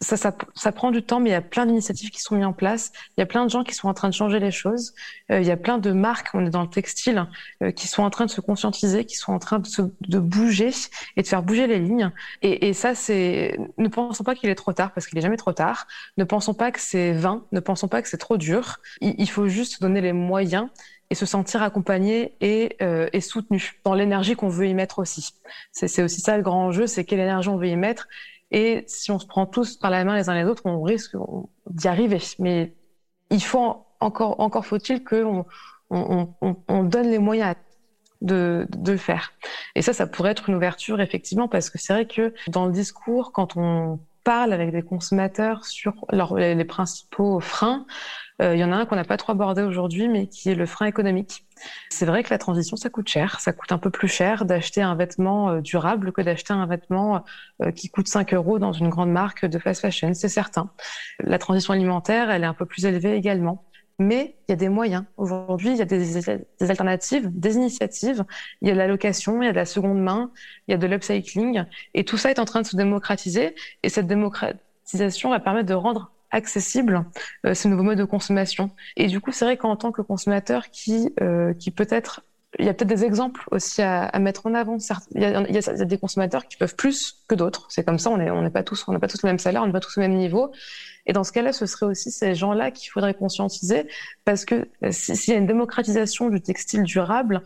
Ça, 0.00 0.16
ça, 0.16 0.36
ça 0.56 0.72
prend 0.72 0.90
du 0.90 1.04
temps, 1.04 1.20
mais 1.20 1.30
il 1.30 1.32
y 1.32 1.36
a 1.36 1.40
plein 1.42 1.66
d'initiatives 1.66 2.10
qui 2.10 2.20
sont 2.20 2.34
mises 2.34 2.46
en 2.46 2.52
place. 2.52 2.90
Il 3.16 3.20
y 3.20 3.22
a 3.22 3.26
plein 3.26 3.44
de 3.44 3.50
gens 3.50 3.62
qui 3.62 3.74
sont 3.74 3.88
en 3.88 3.94
train 3.94 4.08
de 4.08 4.14
changer 4.14 4.40
les 4.40 4.50
choses. 4.50 4.92
Euh, 5.30 5.40
il 5.40 5.46
y 5.46 5.52
a 5.52 5.56
plein 5.56 5.78
de 5.78 5.92
marques, 5.92 6.30
on 6.34 6.44
est 6.44 6.50
dans 6.50 6.62
le 6.62 6.68
textile, 6.68 7.26
euh, 7.62 7.70
qui 7.70 7.86
sont 7.86 8.02
en 8.02 8.10
train 8.10 8.26
de 8.26 8.30
se 8.30 8.40
conscientiser, 8.40 9.04
qui 9.04 9.14
sont 9.14 9.32
en 9.32 9.38
train 9.38 9.60
de, 9.60 9.68
se, 9.68 9.82
de 10.00 10.18
bouger 10.18 10.70
et 11.16 11.22
de 11.22 11.28
faire 11.28 11.44
bouger 11.44 11.68
les 11.68 11.78
lignes. 11.78 12.10
Et, 12.42 12.68
et 12.68 12.72
ça, 12.72 12.96
c'est... 12.96 13.56
Ne 13.78 13.86
pensons 13.86 14.24
pas 14.24 14.34
qu'il 14.34 14.50
est 14.50 14.56
trop 14.56 14.72
tard, 14.72 14.92
parce 14.92 15.06
qu'il 15.06 15.16
est 15.16 15.22
jamais 15.22 15.36
trop 15.36 15.52
tard. 15.52 15.86
Ne 16.16 16.24
pensons 16.24 16.54
pas 16.54 16.72
que 16.72 16.80
c'est 16.80 17.12
vain. 17.12 17.44
Ne 17.52 17.60
pensons 17.60 17.86
pas 17.86 18.02
que 18.02 18.08
c'est 18.08 18.18
trop 18.18 18.36
dur. 18.36 18.78
Il, 19.00 19.14
il 19.18 19.30
faut 19.30 19.46
juste 19.46 19.80
donner 19.80 20.00
les 20.00 20.12
moyens 20.12 20.68
et 21.10 21.14
se 21.14 21.26
sentir 21.26 21.62
accompagné 21.62 22.36
et, 22.40 22.76
euh, 22.82 23.08
et 23.12 23.20
soutenu 23.20 23.80
dans 23.84 23.94
l'énergie 23.94 24.34
qu'on 24.34 24.48
veut 24.48 24.66
y 24.66 24.74
mettre 24.74 24.98
aussi. 24.98 25.34
C'est 25.72 26.02
aussi 26.02 26.20
ça 26.20 26.36
le 26.36 26.42
grand 26.42 26.66
enjeu, 26.66 26.86
c'est 26.86 27.04
quelle 27.04 27.20
énergie 27.20 27.48
on 27.48 27.56
veut 27.56 27.68
y 27.68 27.76
mettre. 27.76 28.08
Et 28.50 28.84
si 28.86 29.10
on 29.10 29.18
se 29.18 29.26
prend 29.26 29.46
tous 29.46 29.76
par 29.76 29.90
la 29.90 30.04
main 30.04 30.16
les 30.16 30.28
uns 30.28 30.34
les 30.34 30.44
autres, 30.44 30.62
on 30.66 30.82
risque 30.82 31.16
d'y 31.70 31.88
arriver. 31.88 32.18
Mais 32.38 32.72
il 33.30 33.42
faut 33.42 33.84
encore, 34.00 34.40
encore 34.40 34.66
faut-il 34.66 35.02
qu'on 35.04 35.44
on, 35.90 36.28
on, 36.40 36.56
on, 36.68 36.84
donne 36.84 37.10
les 37.10 37.18
moyens 37.18 37.54
de, 38.20 38.66
de 38.70 38.92
le 38.92 38.98
faire. 38.98 39.32
Et 39.74 39.82
ça, 39.82 39.92
ça 39.92 40.06
pourrait 40.06 40.32
être 40.32 40.48
une 40.48 40.54
ouverture, 40.54 41.00
effectivement, 41.00 41.48
parce 41.48 41.70
que 41.70 41.78
c'est 41.78 41.92
vrai 41.92 42.06
que 42.06 42.34
dans 42.48 42.66
le 42.66 42.72
discours, 42.72 43.32
quand 43.32 43.56
on 43.56 43.98
parle 44.26 44.52
avec 44.52 44.72
des 44.72 44.82
consommateurs 44.82 45.64
sur 45.64 46.04
leur, 46.10 46.34
les, 46.34 46.64
principaux 46.64 47.38
freins, 47.38 47.86
il 48.40 48.58
y 48.58 48.64
en 48.64 48.72
a 48.72 48.76
un 48.76 48.86
qu'on 48.86 48.96
n'a 48.96 49.04
pas 49.04 49.16
trop 49.16 49.32
abordé 49.32 49.62
aujourd'hui, 49.62 50.08
mais 50.08 50.26
qui 50.26 50.50
est 50.50 50.54
le 50.54 50.66
frein 50.66 50.86
économique. 50.86 51.46
C'est 51.88 52.06
vrai 52.06 52.22
que 52.22 52.30
la 52.30 52.38
transition, 52.38 52.76
ça 52.76 52.90
coûte 52.90 53.08
cher. 53.08 53.40
Ça 53.40 53.52
coûte 53.52 53.72
un 53.72 53.78
peu 53.78 53.90
plus 53.90 54.08
cher 54.08 54.44
d'acheter 54.44 54.82
un 54.82 54.94
vêtement 54.94 55.50
euh, 55.50 55.60
durable 55.60 56.12
que 56.12 56.20
d'acheter 56.20 56.52
un 56.52 56.66
vêtement 56.66 57.24
euh, 57.62 57.70
qui 57.70 57.88
coûte 57.88 58.08
5 58.08 58.34
euros 58.34 58.58
dans 58.58 58.72
une 58.72 58.88
grande 58.88 59.10
marque 59.10 59.46
de 59.46 59.58
fast 59.58 59.80
fashion, 59.80 60.12
c'est 60.14 60.28
certain. 60.28 60.70
La 61.20 61.38
transition 61.38 61.72
alimentaire, 61.72 62.30
elle 62.30 62.42
est 62.42 62.46
un 62.46 62.54
peu 62.54 62.66
plus 62.66 62.84
élevée 62.84 63.14
également. 63.14 63.64
Mais 63.98 64.36
il 64.46 64.50
y 64.50 64.52
a 64.52 64.56
des 64.56 64.68
moyens. 64.68 65.04
Aujourd'hui, 65.16 65.70
il 65.70 65.76
y 65.78 65.82
a 65.82 65.86
des, 65.86 66.20
des, 66.60 66.70
alternatives, 66.70 67.30
des 67.32 67.54
initiatives. 67.54 68.24
Il 68.60 68.68
y 68.68 68.70
a 68.70 68.74
de 68.74 68.78
la 68.78 68.88
location, 68.88 69.40
il 69.40 69.46
y 69.46 69.48
a 69.48 69.52
de 69.52 69.56
la 69.56 69.64
seconde 69.64 70.02
main, 70.02 70.30
il 70.68 70.72
y 70.72 70.74
a 70.74 70.76
de 70.76 70.86
l'upcycling. 70.86 71.64
Et 71.94 72.04
tout 72.04 72.18
ça 72.18 72.30
est 72.30 72.38
en 72.38 72.44
train 72.44 72.60
de 72.60 72.66
se 72.66 72.76
démocratiser. 72.76 73.54
Et 73.82 73.88
cette 73.88 74.06
démocratisation 74.06 75.30
va 75.30 75.40
permettre 75.40 75.68
de 75.68 75.74
rendre 75.74 76.12
accessible 76.36 77.04
euh, 77.44 77.54
ce 77.54 77.66
nouveau 77.66 77.82
mode 77.82 77.98
de 77.98 78.04
consommation. 78.04 78.70
Et 78.96 79.06
du 79.06 79.20
coup, 79.20 79.32
c'est 79.32 79.44
vrai 79.44 79.56
qu'en 79.56 79.74
tant 79.76 79.90
que 79.90 80.02
consommateur 80.02 80.70
qui, 80.70 81.12
euh, 81.20 81.54
qui 81.54 81.70
peut-être 81.70 82.22
il 82.58 82.64
y 82.64 82.68
a 82.68 82.74
peut-être 82.74 82.88
des 82.88 83.04
exemples 83.04 83.44
aussi 83.50 83.82
à, 83.82 84.18
mettre 84.18 84.46
en 84.46 84.54
avant. 84.54 84.78
Il 85.14 85.20
y, 85.20 85.24
a, 85.26 85.84
des 85.84 85.98
consommateurs 85.98 86.46
qui 86.46 86.56
peuvent 86.56 86.74
plus 86.74 87.22
que 87.28 87.34
d'autres. 87.34 87.66
C'est 87.68 87.84
comme 87.84 87.98
ça, 87.98 88.08
on 88.08 88.16
n'est 88.16 88.30
on 88.30 88.48
pas 88.50 88.62
tous, 88.62 88.86
on 88.88 88.92
n'a 88.92 88.98
pas 88.98 89.08
tous 89.08 89.22
le 89.22 89.28
même 89.28 89.38
salaire, 89.38 89.62
on 89.62 89.66
n'est 89.66 89.72
pas 89.72 89.80
tous 89.80 89.98
au 89.98 90.00
même 90.00 90.14
niveau. 90.14 90.52
Et 91.04 91.12
dans 91.12 91.22
ce 91.22 91.32
cas-là, 91.32 91.52
ce 91.52 91.66
serait 91.66 91.84
aussi 91.84 92.10
ces 92.10 92.34
gens-là 92.34 92.70
qu'il 92.70 92.90
faudrait 92.90 93.12
conscientiser, 93.12 93.86
parce 94.24 94.46
que 94.46 94.68
s'il 94.90 95.34
y 95.34 95.36
a 95.36 95.38
une 95.38 95.46
démocratisation 95.46 96.30
du 96.30 96.40
textile 96.40 96.82
durable, 96.82 97.42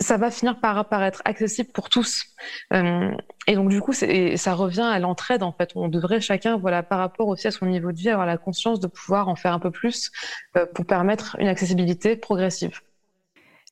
ça 0.00 0.16
va 0.16 0.30
finir 0.30 0.60
par 0.60 0.76
apparaître 0.78 1.22
accessible 1.24 1.70
pour 1.72 1.88
tous. 1.88 2.24
Euh, 2.72 3.10
et 3.46 3.54
donc 3.54 3.70
du 3.70 3.80
coup, 3.80 3.92
ça 3.92 4.54
revient 4.54 4.80
à 4.80 4.98
l'entraide 4.98 5.42
en 5.42 5.52
fait. 5.52 5.70
On 5.74 5.88
devrait 5.88 6.20
chacun, 6.20 6.56
voilà, 6.56 6.82
par 6.82 6.98
rapport 6.98 7.28
aussi 7.28 7.46
à 7.46 7.50
son 7.50 7.66
niveau 7.66 7.92
de 7.92 7.98
vie, 7.98 8.10
avoir 8.10 8.26
la 8.26 8.38
conscience 8.38 8.80
de 8.80 8.86
pouvoir 8.86 9.28
en 9.28 9.36
faire 9.36 9.52
un 9.52 9.58
peu 9.58 9.70
plus 9.70 10.10
euh, 10.56 10.66
pour 10.66 10.84
permettre 10.84 11.36
une 11.38 11.48
accessibilité 11.48 12.16
progressive. 12.16 12.80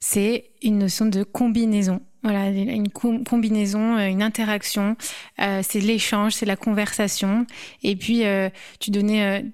C'est 0.00 0.50
une 0.62 0.78
notion 0.78 1.06
de 1.06 1.22
combinaison. 1.22 2.00
Voilà, 2.22 2.48
une 2.48 2.90
combinaison, 2.90 3.96
euh, 3.96 4.06
une 4.06 4.22
interaction. 4.22 4.96
c'est 5.38 5.80
l'échange, 5.80 6.32
c'est 6.34 6.46
la 6.46 6.56
conversation. 6.56 7.46
Et 7.82 7.96
puis, 7.96 8.24
tu 8.78 8.90
donnais, 8.90 9.44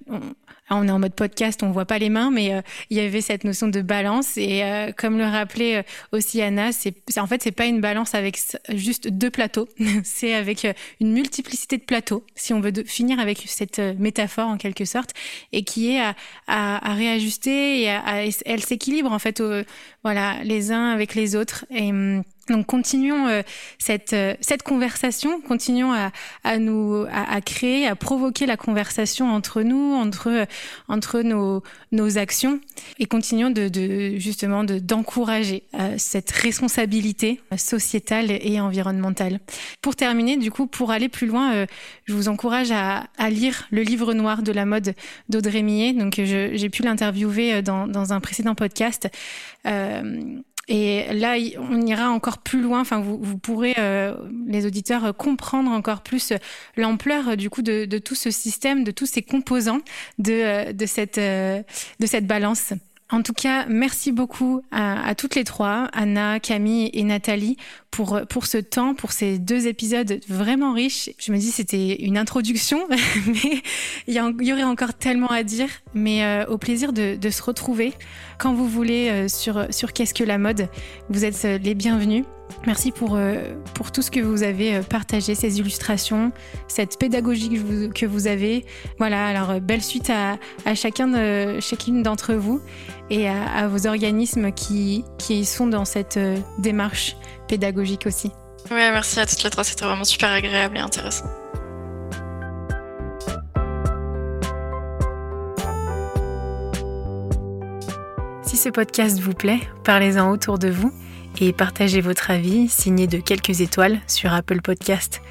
ah, 0.68 0.74
on 0.76 0.88
est 0.88 0.90
en 0.90 0.98
mode 0.98 1.14
podcast, 1.14 1.62
on 1.62 1.70
voit 1.70 1.84
pas 1.84 1.98
les 1.98 2.08
mains, 2.08 2.32
mais 2.32 2.52
euh, 2.52 2.60
il 2.90 2.96
y 2.96 3.00
avait 3.00 3.20
cette 3.20 3.44
notion 3.44 3.68
de 3.68 3.80
balance. 3.82 4.36
Et 4.36 4.64
euh, 4.64 4.90
comme 4.90 5.16
le 5.16 5.24
rappelait 5.24 5.76
euh, 5.76 5.82
aussi 6.10 6.42
Anna, 6.42 6.72
c'est 6.72 6.96
en 7.18 7.26
fait 7.28 7.40
c'est 7.40 7.52
pas 7.52 7.66
une 7.66 7.80
balance 7.80 8.16
avec 8.16 8.36
juste 8.70 9.06
deux 9.06 9.30
plateaux, 9.30 9.68
c'est 10.04 10.34
avec 10.34 10.66
une 11.00 11.12
multiplicité 11.12 11.78
de 11.78 11.84
plateaux, 11.84 12.24
si 12.34 12.52
on 12.52 12.60
veut 12.60 12.72
finir 12.84 13.20
avec 13.20 13.44
cette 13.46 13.78
métaphore 13.78 14.48
en 14.48 14.56
quelque 14.56 14.84
sorte, 14.84 15.10
et 15.52 15.62
qui 15.62 15.92
est 15.94 16.00
à, 16.00 16.16
à, 16.48 16.90
à 16.90 16.94
réajuster 16.94 17.82
et 17.82 17.90
à, 17.90 18.24
elle 18.44 18.64
s'équilibre 18.64 19.12
en 19.12 19.20
fait, 19.20 19.40
voilà, 20.02 20.42
les 20.42 20.72
uns 20.72 20.90
avec 20.90 21.14
les 21.14 21.36
autres. 21.36 21.64
Hum, 21.70 22.24
donc 22.49 22.66
continuons 22.66 23.26
euh, 23.26 23.42
cette 23.78 24.12
euh, 24.12 24.34
cette 24.40 24.62
conversation, 24.62 25.40
continuons 25.40 25.92
à, 25.92 26.12
à 26.44 26.59
nous 26.59 27.05
à, 27.11 27.34
à, 27.34 27.40
créer, 27.40 27.86
à 27.86 27.97
provoquer 27.97 28.47
la 28.47 28.57
conversation 28.57 29.30
entre 29.32 29.62
nous, 29.62 29.94
entre 29.94 30.47
entre 30.88 31.22
nos 31.22 31.62
nos 31.92 32.18
actions 32.18 32.61
et 32.99 33.07
continuons 33.07 33.51
de, 33.51 33.68
de 33.68 34.16
justement 34.18 34.64
de 34.64 34.78
d'encourager 34.78 35.64
euh, 35.74 35.94
cette 35.99 36.30
responsabilité 36.30 37.40
sociétale 37.57 38.30
et 38.30 38.61
environnementale. 38.61 39.40
Pour 39.82 39.97
terminer, 39.97 40.36
du 40.36 40.51
coup, 40.51 40.66
pour 40.66 40.90
aller 40.90 41.09
plus 41.09 41.26
loin, 41.26 41.66
je 42.05 42.12
vous 42.12 42.28
encourage 42.28 42.70
à, 42.70 43.07
à 43.18 43.30
lire 43.30 43.66
le 43.70 43.82
livre 43.82 44.14
noir 44.14 44.42
de 44.42 44.53
la 44.53 44.66
mode 44.66 44.94
d'Audrey 45.28 45.62
Millet. 45.62 45.92
Donc 45.92 46.14
j'ai 46.14 46.70
pu 46.70 46.82
l'interviewer 46.82 47.62
dans 47.62 47.86
dans 47.86 48.12
un 48.12 48.20
précédent 48.20 48.55
podcast. 48.55 49.09
Et 50.68 51.06
là, 51.12 51.36
on 51.58 51.80
ira 51.82 52.10
encore 52.10 52.38
plus 52.38 52.60
loin. 52.60 52.80
Enfin, 52.80 53.00
vous, 53.00 53.18
vous 53.20 53.38
pourrez, 53.38 53.74
euh, 53.78 54.16
les 54.46 54.66
auditeurs, 54.66 55.04
euh, 55.04 55.12
comprendre 55.12 55.70
encore 55.70 56.02
plus 56.02 56.32
euh, 56.32 56.36
l'ampleur 56.76 57.36
du 57.36 57.50
coup 57.50 57.62
de, 57.62 57.84
de, 57.84 57.98
tout 57.98 58.16
ce 58.16 58.30
système, 58.30 58.82
de 58.82 58.90
tous 58.90 59.06
ces 59.06 59.22
composants 59.22 59.80
de, 60.18 60.72
de 60.72 60.86
cette 60.86 61.18
de 61.18 62.06
cette 62.06 62.26
balance. 62.26 62.72
En 63.11 63.22
tout 63.22 63.32
cas, 63.32 63.66
merci 63.68 64.11
beaucoup 64.11 64.62
à, 64.72 65.14
toutes 65.14 65.36
les 65.36 65.44
trois, 65.44 65.88
Anna, 65.92 66.40
Camille 66.40 66.90
et 66.92 67.04
Nathalie, 67.04 67.57
pour, 67.92 68.20
pour 68.28 68.46
ce 68.46 68.59
temps, 68.59 68.94
pour 68.94 69.12
ces 69.12 69.38
deux 69.38 69.68
épisodes 69.68 70.20
vraiment 70.28 70.72
riches. 70.72 71.11
Je 71.18 71.30
me 71.30 71.38
dis 71.38 71.52
c'était 71.52 72.02
une 72.02 72.18
introduction, 72.18 72.80
mais 73.26 73.62
il 74.09 74.14
y, 74.14 74.52
aurait 74.52 74.64
encore 74.64 74.94
tellement 74.94 75.28
à 75.28 75.44
dire. 75.44 75.68
Mais 75.94 76.24
euh, 76.24 76.46
au 76.46 76.59
plaisir 76.59 76.92
de, 76.92 77.14
de, 77.14 77.30
se 77.30 77.42
retrouver 77.42 77.92
quand 78.38 78.54
vous 78.54 78.68
voulez 78.68 79.09
euh, 79.09 79.28
sur, 79.28 79.72
sur 79.72 79.92
Qu'est-ce 79.92 80.12
que 80.12 80.24
la 80.24 80.38
mode. 80.38 80.68
Vous 81.09 81.24
êtes 81.24 81.44
euh, 81.44 81.59
les 81.59 81.74
bienvenus. 81.74 82.24
Merci 82.66 82.90
pour, 82.90 83.14
euh, 83.14 83.55
pour 83.74 83.92
tout 83.92 84.03
ce 84.03 84.11
que 84.11 84.18
vous 84.18 84.42
avez 84.42 84.76
euh, 84.76 84.82
partagé, 84.82 85.36
ces 85.36 85.61
illustrations, 85.61 86.32
cette 86.66 86.99
pédagogie 86.99 87.49
que 87.49 87.59
vous, 87.59 87.92
que 87.92 88.07
vous 88.07 88.26
avez. 88.26 88.66
Voilà, 88.99 89.26
alors 89.26 89.51
euh, 89.51 89.61
belle 89.61 89.82
suite 89.82 90.11
à, 90.11 90.36
à 90.64 90.74
chacun 90.74 91.07
de, 91.07 91.61
chacune 91.61 92.03
d'entre 92.03 92.34
vous 92.34 92.61
et 93.09 93.28
à, 93.28 93.44
à, 93.44 93.68
vos 93.68 93.86
organismes 93.86 94.51
qui, 94.51 95.05
qui 95.18 95.44
sont 95.44 95.68
dans 95.68 95.84
cette 95.84 96.18
démarche 96.59 97.16
pédagogique 97.47 98.07
aussi. 98.07 98.32
Oui, 98.70 98.78
merci 98.92 99.20
à 99.20 99.26
toutes 99.26 99.44
les 99.44 99.51
trois, 99.51 99.62
c'était 99.62 99.84
vraiment 99.84 100.05
super 100.05 100.30
agréable 100.30 100.76
et 100.76 100.80
intéressant. 100.80 101.26
Si 108.42 108.57
ce 108.57 108.70
podcast 108.70 109.20
vous 109.20 109.34
plaît, 109.34 109.61
parlez-en 109.84 110.30
autour 110.30 110.59
de 110.59 110.68
vous 110.68 110.92
et 111.41 111.53
partagez 111.53 112.01
votre 112.01 112.30
avis 112.30 112.68
signé 112.68 113.07
de 113.07 113.18
quelques 113.18 113.61
étoiles 113.61 114.01
sur 114.07 114.32
Apple 114.32 114.61
Podcast. 114.61 115.22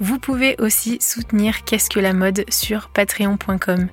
Vous 0.00 0.18
pouvez 0.18 0.56
aussi 0.58 0.98
soutenir 1.00 1.64
Qu'est-ce 1.64 1.88
que 1.88 2.00
la 2.00 2.12
mode 2.12 2.44
sur 2.48 2.88
patreon.com. 2.88 3.88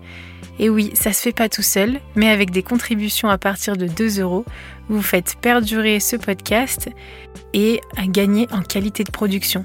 Et 0.59 0.69
oui, 0.69 0.91
ça 0.93 1.13
se 1.13 1.21
fait 1.21 1.31
pas 1.31 1.49
tout 1.49 1.61
seul, 1.61 1.99
mais 2.15 2.29
avec 2.29 2.51
des 2.51 2.63
contributions 2.63 3.29
à 3.29 3.37
partir 3.37 3.77
de 3.77 3.87
2 3.87 4.19
euros, 4.19 4.45
vous 4.89 5.01
faites 5.01 5.37
perdurer 5.41 5.99
ce 5.99 6.15
podcast 6.15 6.89
et 7.53 7.81
gagner 8.07 8.47
en 8.51 8.61
qualité 8.61 9.03
de 9.03 9.11
production. 9.11 9.63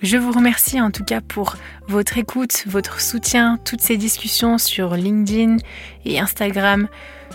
Je 0.00 0.16
vous 0.16 0.30
remercie 0.30 0.80
en 0.80 0.92
tout 0.92 1.04
cas 1.04 1.20
pour 1.20 1.56
votre 1.88 2.18
écoute, 2.18 2.64
votre 2.66 3.00
soutien, 3.00 3.58
toutes 3.64 3.80
ces 3.80 3.96
discussions 3.96 4.56
sur 4.56 4.94
LinkedIn 4.94 5.56
et 6.04 6.20
Instagram. 6.20 6.88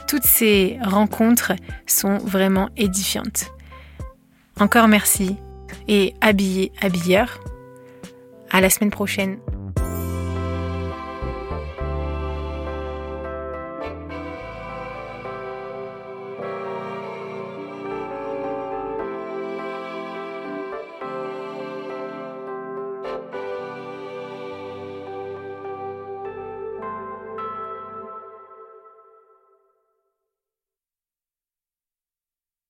Toutes 0.07 0.25
ces 0.25 0.77
rencontres 0.83 1.53
sont 1.87 2.17
vraiment 2.17 2.69
édifiantes. 2.77 3.51
Encore 4.59 4.87
merci 4.87 5.37
et 5.87 6.13
habillé, 6.21 6.71
habilleur. 6.81 7.39
À 8.51 8.61
la 8.61 8.69
semaine 8.69 8.91
prochaine. 8.91 9.37